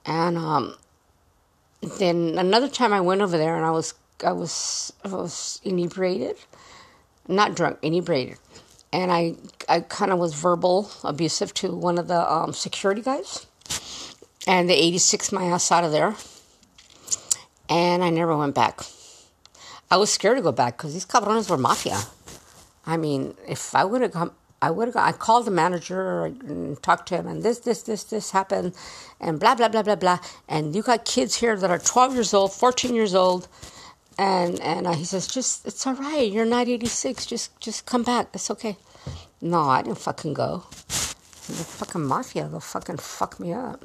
And 0.05 0.37
um, 0.37 0.75
then 1.99 2.35
another 2.37 2.69
time 2.69 2.93
I 2.93 3.01
went 3.01 3.23
over 3.23 3.39
there 3.39 3.55
and 3.55 3.65
I 3.65 3.71
was 3.71 3.95
I 4.27 4.33
was 4.33 4.93
I 5.05 5.09
was 5.09 5.61
inebriated, 5.63 6.37
not 7.29 7.55
drunk, 7.55 7.79
inebriated 7.81 8.39
and 8.93 9.13
I 9.13 9.37
I 9.69 9.79
kind 9.79 10.11
of 10.11 10.19
was 10.19 10.35
verbal 10.35 10.91
abusive 11.05 11.55
to 11.55 11.77
one 11.77 11.97
of 11.97 12.09
the 12.09 12.21
um, 12.31 12.53
security 12.53 13.03
guys, 13.03 13.47
and 14.49 14.69
they 14.69 14.75
86 14.75 15.31
my 15.31 15.45
ass 15.45 15.71
out 15.71 15.85
of 15.85 15.93
there, 15.93 16.17
and 17.69 18.03
I 18.03 18.11
never 18.11 18.37
went 18.37 18.57
back. 18.57 18.81
I 19.91 19.97
was 19.97 20.13
scared 20.13 20.37
to 20.37 20.43
go 20.43 20.53
back 20.53 20.77
because 20.77 20.93
these 20.93 21.07
cabrones 21.07 21.51
were 21.51 21.59
mafia. 21.59 22.01
I 22.87 22.97
mean, 22.97 23.35
if 23.49 23.75
I 23.75 23.85
would 23.85 24.03
have 24.03 24.13
come, 24.13 24.33
I 24.63 24.71
would 24.71 24.89
have. 24.89 24.97
I 24.97 25.13
called 25.13 25.47
the 25.47 25.51
manager 25.51 26.27
and 26.27 26.81
talked 26.83 27.09
to 27.09 27.17
him, 27.17 27.27
and 27.27 27.43
this, 27.43 27.61
this, 27.61 27.83
this, 27.83 28.05
this 28.05 28.31
happened, 28.31 28.75
and 29.21 29.41
blah, 29.41 29.55
blah, 29.55 29.69
blah, 29.69 29.83
blah, 29.83 29.97
blah. 29.97 30.19
And 30.49 30.75
you 30.77 30.83
got 30.83 31.05
kids 31.05 31.37
here 31.37 31.57
that 31.57 31.71
are 31.71 31.79
12 31.79 32.15
years 32.15 32.35
old, 32.35 32.53
14 32.53 32.95
years 32.95 33.15
old, 33.15 33.49
and 34.19 34.61
and 34.61 34.87
he 34.95 35.05
says, 35.05 35.27
just 35.27 35.67
it's 35.67 35.87
all 35.87 35.95
right. 35.95 36.31
You're 36.31 36.45
not 36.45 36.69
86. 36.69 37.27
Just 37.27 37.59
just 37.61 37.87
come 37.87 38.03
back. 38.03 38.29
It's 38.35 38.51
okay. 38.51 38.77
No, 39.41 39.63
I 39.63 39.83
didn't 39.83 39.99
fucking 39.99 40.35
go. 40.35 40.65
The 40.69 41.65
fucking 41.65 42.05
mafia, 42.05 42.47
they'll 42.49 42.61
fucking 42.61 42.99
fuck 42.99 43.41
me 43.41 43.53
up. 43.53 43.85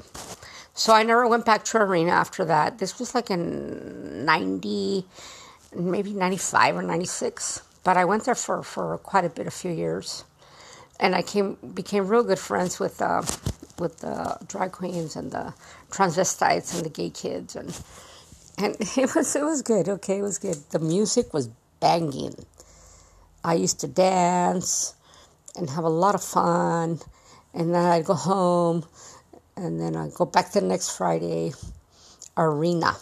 So 0.74 0.92
I 0.92 1.02
never 1.02 1.26
went 1.26 1.46
back 1.46 1.64
to 1.66 1.78
Arena 1.78 2.12
after 2.12 2.44
that. 2.44 2.78
This 2.78 2.98
was 2.98 3.14
like 3.14 3.30
in 3.30 4.24
90, 4.26 5.06
maybe 5.74 6.12
95 6.12 6.76
or 6.76 6.82
96. 6.82 7.62
But 7.84 7.96
I 7.96 8.04
went 8.04 8.24
there 8.24 8.34
for, 8.34 8.62
for 8.62 8.98
quite 8.98 9.24
a 9.24 9.28
bit, 9.30 9.46
a 9.46 9.50
few 9.50 9.70
years. 9.70 10.24
And 11.00 11.14
I 11.14 11.22
came 11.22 11.56
became 11.74 12.08
real 12.08 12.22
good 12.24 12.38
friends 12.38 12.80
with 12.80 13.02
uh, 13.02 13.22
with 13.78 13.98
the 13.98 14.38
drag 14.48 14.72
queens 14.72 15.16
and 15.16 15.30
the 15.30 15.54
transvestites 15.90 16.74
and 16.74 16.84
the 16.84 16.90
gay 16.90 17.10
kids 17.10 17.56
and 17.56 17.78
and 18.58 18.76
it 18.96 19.14
was 19.14 19.36
it 19.36 19.44
was 19.44 19.62
good. 19.62 19.88
Okay, 19.88 20.18
it 20.18 20.22
was 20.22 20.38
good. 20.38 20.56
The 20.70 20.78
music 20.78 21.34
was 21.34 21.48
banging. 21.80 22.34
I 23.44 23.54
used 23.54 23.80
to 23.80 23.88
dance 23.88 24.94
and 25.56 25.70
have 25.70 25.84
a 25.84 25.88
lot 25.90 26.14
of 26.14 26.22
fun, 26.24 27.00
and 27.54 27.74
then 27.74 27.84
I'd 27.84 28.04
go 28.06 28.14
home, 28.14 28.84
and 29.56 29.80
then 29.80 29.96
I'd 29.96 30.14
go 30.14 30.24
back 30.24 30.52
the 30.52 30.60
next 30.60 30.96
Friday. 30.96 31.52
Arena. 32.36 32.96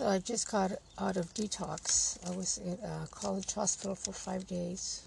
So 0.00 0.08
I 0.08 0.18
just 0.18 0.50
got 0.50 0.72
out 0.98 1.18
of 1.18 1.34
detox. 1.34 2.16
I 2.26 2.34
was 2.34 2.58
at 2.66 2.78
a 2.82 3.06
college 3.10 3.52
hospital 3.52 3.94
for 3.94 4.12
five 4.12 4.46
days. 4.46 5.02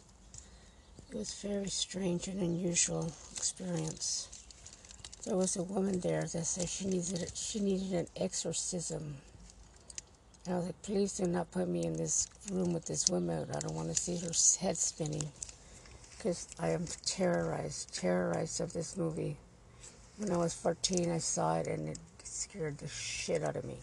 It 1.10 1.18
was 1.18 1.34
very 1.34 1.70
strange 1.70 2.28
and 2.28 2.40
unusual 2.40 3.12
experience. 3.36 4.28
There 5.26 5.36
was 5.36 5.56
a 5.56 5.64
woman 5.64 6.00
there 6.00 6.22
that 6.22 6.46
said 6.46 6.70
she 6.70 6.86
needed 6.86 7.32
she 7.34 7.60
needed 7.60 7.92
an 7.94 8.08
exorcism. 8.16 9.16
And 10.46 10.54
I 10.54 10.58
was 10.58 10.68
like, 10.68 10.82
please 10.84 11.18
do 11.18 11.26
not 11.26 11.50
put 11.50 11.68
me 11.68 11.86
in 11.86 11.98
this 11.98 12.28
room 12.52 12.72
with 12.72 12.86
this 12.86 13.10
woman. 13.10 13.48
I 13.50 13.60
don't 13.62 13.74
want 13.74 13.90
to 13.90 14.00
see 14.00 14.18
her 14.18 14.32
head 14.64 14.78
spinning. 14.78 15.28
Because 16.16 16.48
I 16.60 16.70
am 16.70 16.86
terrorized, 17.04 17.96
terrorized 17.96 18.62
of 18.62 18.74
this 18.74 18.96
movie. 18.96 19.38
When 20.20 20.32
I 20.32 20.38
was 20.38 20.54
14, 20.54 21.10
I 21.10 21.18
saw 21.18 21.58
it 21.58 21.66
and 21.66 21.90
it 21.90 21.98
scared 22.24 22.78
the 22.78 22.88
shit 22.88 23.42
out 23.42 23.56
of 23.56 23.66
me. 23.66 23.78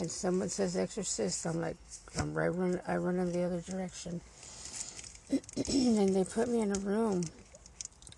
And 0.00 0.10
someone 0.10 0.48
says 0.48 0.76
exorcist, 0.76 1.44
I'm 1.44 1.60
like, 1.60 1.76
I'm 2.16 2.32
right 2.32 2.54
run, 2.54 2.80
I 2.86 2.96
run 2.96 3.18
in 3.18 3.32
the 3.32 3.42
other 3.42 3.60
direction. 3.60 4.20
and 5.30 6.14
they 6.14 6.24
put 6.24 6.48
me 6.48 6.60
in 6.60 6.76
a 6.76 6.78
room. 6.80 7.24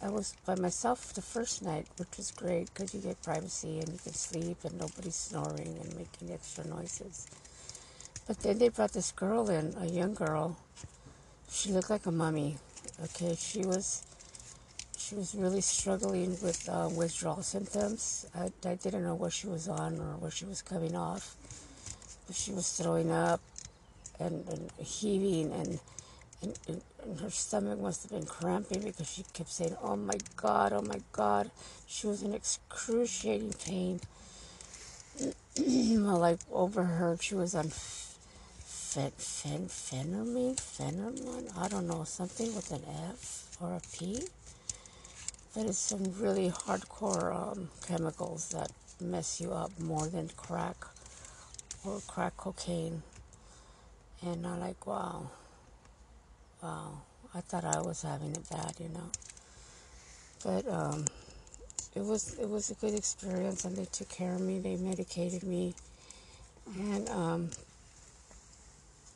I 0.03 0.09
was 0.09 0.35
by 0.47 0.55
myself 0.55 1.12
the 1.14 1.22
first 1.22 1.62
night, 1.62 1.87
which 1.99 2.16
was 2.16 2.31
great 2.31 2.72
because 2.72 2.95
you 2.95 3.01
get 3.01 3.22
privacy 3.22 3.81
and 3.81 3.89
you 3.89 3.99
can 3.99 4.12
sleep 4.12 4.59
and 4.64 4.78
nobody's 4.78 5.16
snoring 5.16 5.78
and 5.83 5.97
making 5.97 6.33
extra 6.33 6.66
noises. 6.66 7.26
But 8.26 8.41
then 8.41 8.59
they 8.59 8.68
brought 8.68 8.93
this 8.93 9.12
girl 9.12 9.51
in, 9.51 9.74
a 9.78 9.87
young 9.87 10.14
girl. 10.14 10.57
She 11.51 11.72
looked 11.72 11.91
like 11.91 12.07
a 12.07 12.12
mummy. 12.12 12.57
Okay, 13.05 13.37
she 13.39 13.61
was 13.61 14.05
she 14.97 15.14
was 15.16 15.35
really 15.35 15.61
struggling 15.61 16.31
with 16.43 16.68
uh, 16.68 16.89
withdrawal 16.95 17.43
symptoms. 17.43 18.26
I, 18.35 18.51
I 18.68 18.74
didn't 18.76 19.03
know 19.03 19.14
what 19.14 19.33
she 19.33 19.49
was 19.49 19.66
on 19.66 19.99
or 19.99 20.16
what 20.18 20.33
she 20.33 20.45
was 20.45 20.62
coming 20.62 20.95
off. 20.95 21.37
She 22.33 22.53
was 22.53 22.70
throwing 22.72 23.11
up 23.11 23.41
and, 24.18 24.47
and 24.49 24.70
heaving, 24.78 25.53
and, 25.53 25.81
and, 26.43 26.59
and 26.68 27.20
her 27.20 27.31
stomach 27.31 27.81
must 27.81 28.03
have 28.03 28.12
been 28.12 28.26
cramping 28.26 28.83
because 28.83 29.11
she 29.11 29.24
kept 29.33 29.51
saying, 29.51 29.76
Oh 29.83 29.97
my 29.97 30.18
God, 30.37 30.72
oh 30.72 30.83
my 30.83 31.01
God. 31.12 31.51
She 31.87 32.07
was 32.07 32.22
in 32.22 32.35
excruciating 32.35 33.55
pain. 33.64 34.01
well, 35.59 36.24
I 36.24 36.39
overheard 36.53 37.22
she 37.22 37.35
was 37.35 37.55
on 37.55 37.70
fen, 37.70 39.12
fen, 39.16 39.66
phenermine, 39.66 40.57
phenermine, 40.57 41.59
I 41.59 41.68
don't 41.68 41.87
know, 41.87 42.05
something 42.05 42.55
with 42.55 42.70
an 42.70 42.83
F 43.11 43.57
or 43.61 43.74
a 43.74 43.81
P. 43.93 44.22
But 45.55 45.66
it's 45.66 45.78
some 45.78 46.05
really 46.18 46.51
hardcore 46.51 47.35
um, 47.35 47.70
chemicals 47.87 48.51
that 48.51 48.70
mess 49.01 49.41
you 49.41 49.53
up 49.53 49.72
more 49.81 50.07
than 50.07 50.31
crack 50.37 50.76
or 51.85 52.01
crack 52.07 52.37
cocaine. 52.37 53.03
And 54.22 54.47
I'm 54.47 54.61
like, 54.61 54.87
wow, 54.87 55.31
wow. 56.62 57.03
I 57.35 57.41
thought 57.41 57.64
I 57.64 57.81
was 57.81 58.03
having 58.03 58.33
it 58.33 58.49
bad, 58.51 58.74
you 58.78 58.89
know. 58.89 59.11
But 60.45 60.68
um, 60.68 61.05
it 61.95 62.05
was 62.05 62.39
it 62.39 62.49
was 62.49 62.70
a 62.70 62.74
good 62.74 62.95
experience, 62.95 63.64
and 63.64 63.76
they 63.76 63.85
took 63.85 64.09
care 64.09 64.35
of 64.35 64.41
me. 64.41 64.59
They 64.59 64.76
medicated 64.76 65.45
me, 65.45 65.74
and 66.78 67.09
um, 67.11 67.51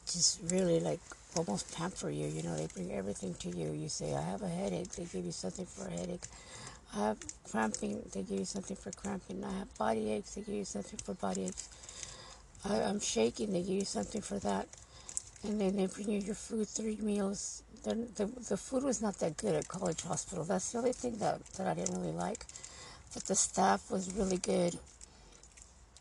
just 0.06 0.40
really 0.50 0.80
like 0.80 1.00
almost 1.36 1.76
pamper 1.76 2.10
you. 2.10 2.26
You 2.28 2.42
know, 2.42 2.56
they 2.56 2.68
bring 2.72 2.92
everything 2.92 3.34
to 3.40 3.48
you. 3.48 3.72
You 3.72 3.88
say, 3.88 4.14
I 4.14 4.22
have 4.22 4.42
a 4.42 4.48
headache. 4.48 4.90
They 4.92 5.04
give 5.04 5.24
you 5.24 5.32
something 5.32 5.66
for 5.66 5.88
a 5.88 5.90
headache. 5.90 6.26
I 6.94 7.08
have 7.08 7.18
cramping. 7.50 8.02
They 8.12 8.22
give 8.22 8.38
you 8.38 8.44
something 8.44 8.76
for 8.76 8.92
cramping. 8.92 9.42
I 9.44 9.52
have 9.58 9.78
body 9.78 10.12
aches. 10.12 10.34
They 10.34 10.42
give 10.42 10.54
you 10.54 10.64
something 10.64 11.00
for 11.02 11.14
body 11.14 11.46
aches. 11.46 11.68
I, 12.64 12.76
am 12.78 13.00
shaking. 13.00 13.52
They 13.52 13.62
give 13.62 13.70
you 13.70 13.84
something 13.84 14.20
for 14.20 14.38
that. 14.40 14.68
And 15.42 15.60
then 15.60 15.76
they 15.76 15.86
bring 15.86 16.10
you 16.10 16.20
your 16.20 16.34
food, 16.34 16.68
three 16.68 16.96
meals. 16.96 17.62
The, 17.82 17.94
the, 18.16 18.26
the 18.48 18.56
food 18.56 18.82
was 18.82 19.02
not 19.02 19.18
that 19.18 19.36
good 19.36 19.54
at 19.54 19.68
College 19.68 20.02
Hospital. 20.02 20.44
That's 20.44 20.72
the 20.72 20.78
only 20.78 20.92
thing 20.92 21.18
that, 21.18 21.44
that 21.56 21.66
I 21.66 21.74
didn't 21.74 22.00
really 22.00 22.12
like. 22.12 22.46
But 23.12 23.24
the 23.24 23.34
staff 23.34 23.90
was 23.90 24.14
really 24.14 24.38
good. 24.38 24.78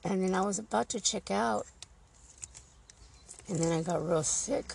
And 0.04 0.24
then 0.24 0.34
I 0.34 0.42
was 0.42 0.60
about 0.60 0.90
to 0.90 1.02
check 1.02 1.32
out 1.32 1.66
and 3.50 3.60
then 3.60 3.74
I 3.74 3.82
got 3.82 4.08
real 4.08 4.24
sick. 4.24 4.74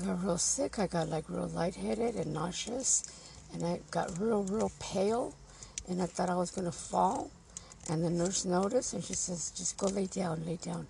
I 0.00 0.06
got 0.06 0.24
real 0.24 0.38
sick. 0.38 0.78
I 0.78 0.86
got 0.86 1.08
like 1.08 1.28
real 1.28 1.46
lightheaded 1.46 2.16
and 2.16 2.32
nauseous. 2.32 3.04
And 3.52 3.64
I 3.64 3.80
got 3.90 4.18
real, 4.18 4.42
real 4.42 4.72
pale. 4.80 5.34
And 5.88 6.02
I 6.02 6.06
thought 6.06 6.30
I 6.30 6.34
was 6.34 6.50
going 6.50 6.64
to 6.64 6.72
fall. 6.72 7.30
And 7.90 8.04
the 8.04 8.10
nurse 8.10 8.44
noticed 8.44 8.94
and 8.94 9.02
she 9.02 9.14
says, 9.14 9.50
just 9.50 9.76
go 9.76 9.88
lay 9.88 10.06
down, 10.06 10.46
lay 10.46 10.56
down. 10.56 10.86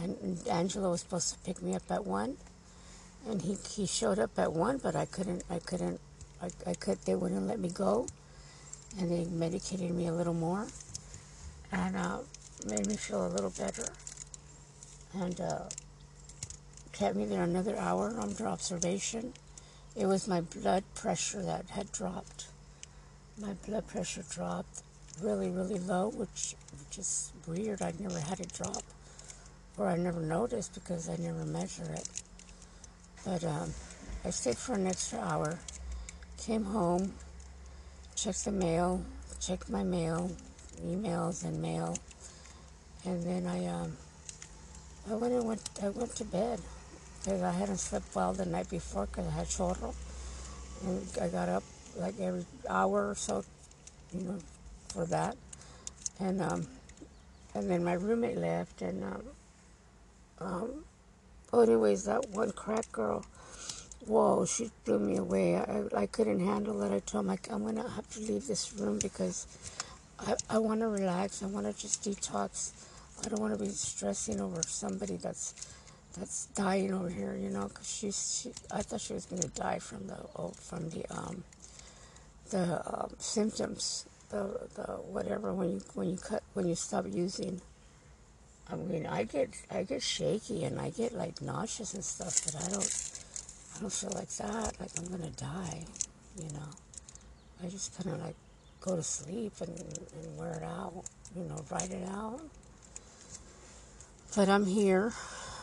And 0.00 0.38
Angelo 0.46 0.92
was 0.92 1.00
supposed 1.00 1.34
to 1.34 1.38
pick 1.40 1.60
me 1.60 1.74
up 1.74 1.90
at 1.90 2.06
one. 2.06 2.36
And 3.28 3.42
he, 3.42 3.56
he 3.68 3.84
showed 3.84 4.20
up 4.20 4.38
at 4.38 4.52
one, 4.52 4.78
but 4.78 4.94
I 4.94 5.06
couldn't, 5.06 5.42
I 5.50 5.58
couldn't, 5.58 6.00
I, 6.40 6.50
I 6.68 6.74
could, 6.74 6.98
they 7.04 7.16
wouldn't 7.16 7.48
let 7.48 7.58
me 7.58 7.68
go. 7.68 8.06
And 8.96 9.10
they 9.10 9.24
medicated 9.24 9.90
me 9.90 10.06
a 10.06 10.12
little 10.12 10.32
more. 10.32 10.68
And 11.72 11.96
uh, 11.96 12.18
made 12.64 12.86
me 12.86 12.94
feel 12.94 13.26
a 13.26 13.28
little 13.28 13.50
better. 13.50 13.86
And 15.14 15.40
uh, 15.40 15.64
kept 16.92 17.16
me 17.16 17.24
there 17.24 17.42
another 17.42 17.76
hour 17.76 18.14
under 18.20 18.46
observation. 18.46 19.32
It 19.96 20.06
was 20.06 20.28
my 20.28 20.42
blood 20.42 20.84
pressure 20.94 21.42
that 21.42 21.70
had 21.70 21.90
dropped. 21.90 22.46
My 23.36 23.54
blood 23.66 23.88
pressure 23.88 24.22
dropped 24.30 24.84
really, 25.22 25.50
really 25.50 25.78
low, 25.78 26.08
which, 26.08 26.54
which 26.78 26.98
is 26.98 27.32
weird. 27.46 27.82
I 27.82 27.92
never 27.98 28.18
had 28.18 28.40
it 28.40 28.52
drop, 28.52 28.82
or 29.76 29.88
I 29.88 29.96
never 29.96 30.20
noticed 30.20 30.74
because 30.74 31.08
I 31.08 31.16
never 31.16 31.44
measure 31.44 31.90
it. 31.92 32.08
But 33.24 33.44
um, 33.44 33.72
I 34.24 34.30
stayed 34.30 34.56
for 34.56 34.74
an 34.74 34.86
extra 34.86 35.20
hour, 35.20 35.58
came 36.38 36.64
home, 36.64 37.14
checked 38.14 38.44
the 38.44 38.52
mail, 38.52 39.04
checked 39.40 39.68
my 39.68 39.82
mail, 39.82 40.30
emails 40.84 41.44
and 41.44 41.60
mail, 41.60 41.96
and 43.04 43.22
then 43.22 43.46
I 43.46 43.66
um, 43.66 43.96
I 45.10 45.14
went 45.14 45.34
and 45.34 45.46
went 45.46 45.68
I 45.82 45.88
went 45.88 46.14
to 46.16 46.24
bed 46.24 46.60
because 47.18 47.42
I 47.42 47.52
hadn't 47.52 47.78
slept 47.78 48.14
well 48.14 48.32
the 48.32 48.46
night 48.46 48.68
before 48.70 49.06
because 49.06 49.26
I 49.26 49.30
had 49.30 49.46
chorro. 49.46 49.94
And 50.86 51.06
I 51.20 51.28
got 51.28 51.48
up 51.48 51.62
like 51.96 52.18
every 52.20 52.46
hour 52.68 53.10
or 53.10 53.14
so, 53.14 53.44
you 54.14 54.22
know, 54.22 54.38
for 54.92 55.06
that. 55.06 55.36
And 56.18 56.42
um, 56.42 56.66
and 57.54 57.70
then 57.70 57.82
my 57.82 57.94
roommate 57.94 58.36
left, 58.36 58.82
and 58.82 59.02
um, 59.02 59.22
um, 60.40 60.84
anyways, 61.52 62.04
that 62.04 62.28
one 62.30 62.52
crack 62.52 62.90
girl, 62.92 63.24
whoa, 64.06 64.44
she 64.44 64.70
blew 64.84 64.98
me 64.98 65.16
away. 65.16 65.56
I, 65.56 65.84
I 65.96 66.06
couldn't 66.06 66.40
handle 66.40 66.82
it. 66.82 66.94
I 66.94 67.00
told 67.00 67.24
him, 67.24 67.28
like, 67.28 67.50
I'm 67.50 67.62
going 67.62 67.76
to 67.76 67.88
have 67.88 68.08
to 68.10 68.20
leave 68.20 68.46
this 68.46 68.72
room 68.74 68.98
because 68.98 69.46
I, 70.18 70.34
I 70.48 70.58
want 70.58 70.80
to 70.80 70.88
relax. 70.88 71.42
I 71.42 71.46
want 71.46 71.66
to 71.66 71.72
just 71.72 72.04
detox. 72.04 72.72
I 73.24 73.28
don't 73.28 73.40
want 73.40 73.58
to 73.58 73.62
be 73.62 73.70
stressing 73.70 74.40
over 74.40 74.62
somebody 74.62 75.16
that's 75.16 75.54
that's 76.18 76.46
dying 76.46 76.92
over 76.92 77.08
here, 77.08 77.36
you 77.36 77.50
know, 77.50 77.68
because 77.68 77.88
she's, 77.88 78.42
she, 78.42 78.52
I 78.70 78.82
thought 78.82 79.00
she 79.00 79.12
was 79.12 79.26
going 79.26 79.42
to 79.42 79.48
die 79.48 79.78
from 79.78 80.06
the, 80.08 80.16
oh, 80.36 80.52
from 80.56 80.90
the, 80.90 81.04
um, 81.10 81.44
the 82.50 82.82
um, 82.84 83.10
symptoms, 83.18 84.06
the, 84.30 84.68
the 84.74 84.82
whatever, 85.10 85.52
when 85.52 85.70
you, 85.70 85.82
when 85.94 86.10
you 86.10 86.16
cut, 86.16 86.42
when 86.54 86.68
you 86.68 86.74
stop 86.74 87.06
using. 87.08 87.60
I 88.70 88.76
mean, 88.76 89.06
I 89.06 89.24
get, 89.24 89.50
I 89.70 89.82
get 89.82 90.02
shaky 90.02 90.64
and 90.64 90.80
I 90.80 90.90
get 90.90 91.12
like 91.12 91.42
nauseous 91.42 91.94
and 91.94 92.04
stuff, 92.04 92.40
but 92.44 92.56
I 92.56 92.68
don't, 92.70 93.12
I 93.76 93.80
don't 93.80 93.92
feel 93.92 94.12
like 94.14 94.28
that, 94.28 94.78
like 94.80 94.90
I'm 94.96 95.20
to 95.20 95.30
die, 95.30 95.84
you 96.36 96.52
know. 96.52 96.70
I 97.62 97.68
just 97.68 97.96
kind 97.96 98.14
of 98.14 98.24
like 98.24 98.36
go 98.80 98.96
to 98.96 99.02
sleep 99.02 99.52
and, 99.60 99.76
and 99.76 100.38
wear 100.38 100.54
it 100.54 100.62
out, 100.62 101.04
you 101.36 101.44
know, 101.44 101.64
write 101.70 101.90
it 101.90 102.08
out. 102.08 102.40
But 104.36 104.48
I'm 104.48 104.64
here. 104.64 105.12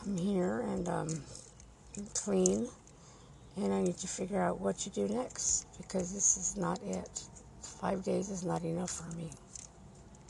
I'm 0.04 0.16
here 0.16 0.60
and 0.60 0.88
um, 0.88 1.22
I'm 1.96 2.06
clean, 2.14 2.68
and 3.56 3.72
I 3.72 3.82
need 3.82 3.98
to 3.98 4.06
figure 4.06 4.40
out 4.40 4.60
what 4.60 4.78
to 4.80 4.90
do 4.90 5.08
next 5.08 5.66
because 5.76 6.12
this 6.12 6.36
is 6.36 6.56
not 6.56 6.80
it. 6.82 7.22
Five 7.80 8.02
days 8.02 8.28
is 8.28 8.44
not 8.44 8.64
enough 8.64 8.90
for 8.90 9.06
me. 9.14 9.30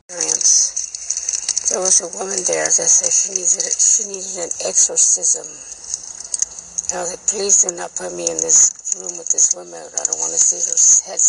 There 0.09 1.81
was 1.81 2.01
a 2.01 2.09
woman 2.17 2.37
there 2.49 2.65
that 2.65 2.89
said 2.89 3.13
she 3.13 3.37
needed 3.37 3.73
she 3.77 4.05
needed 4.09 4.37
an 4.45 4.53
exorcism. 4.69 5.49
I 6.93 7.01
was 7.01 7.11
like, 7.13 7.27
please 7.29 7.65
do 7.65 7.77
not 7.77 7.93
put 7.97 8.13
me 8.13 8.25
in 8.29 8.37
this 8.41 8.97
room 9.01 9.17
with 9.17 9.29
this 9.29 9.55
woman. 9.57 9.81
I 9.81 10.05
don't 10.05 10.21
want 10.21 10.33
to 10.33 10.41
see 10.41 10.61
her 10.61 11.13
head. 11.13 11.21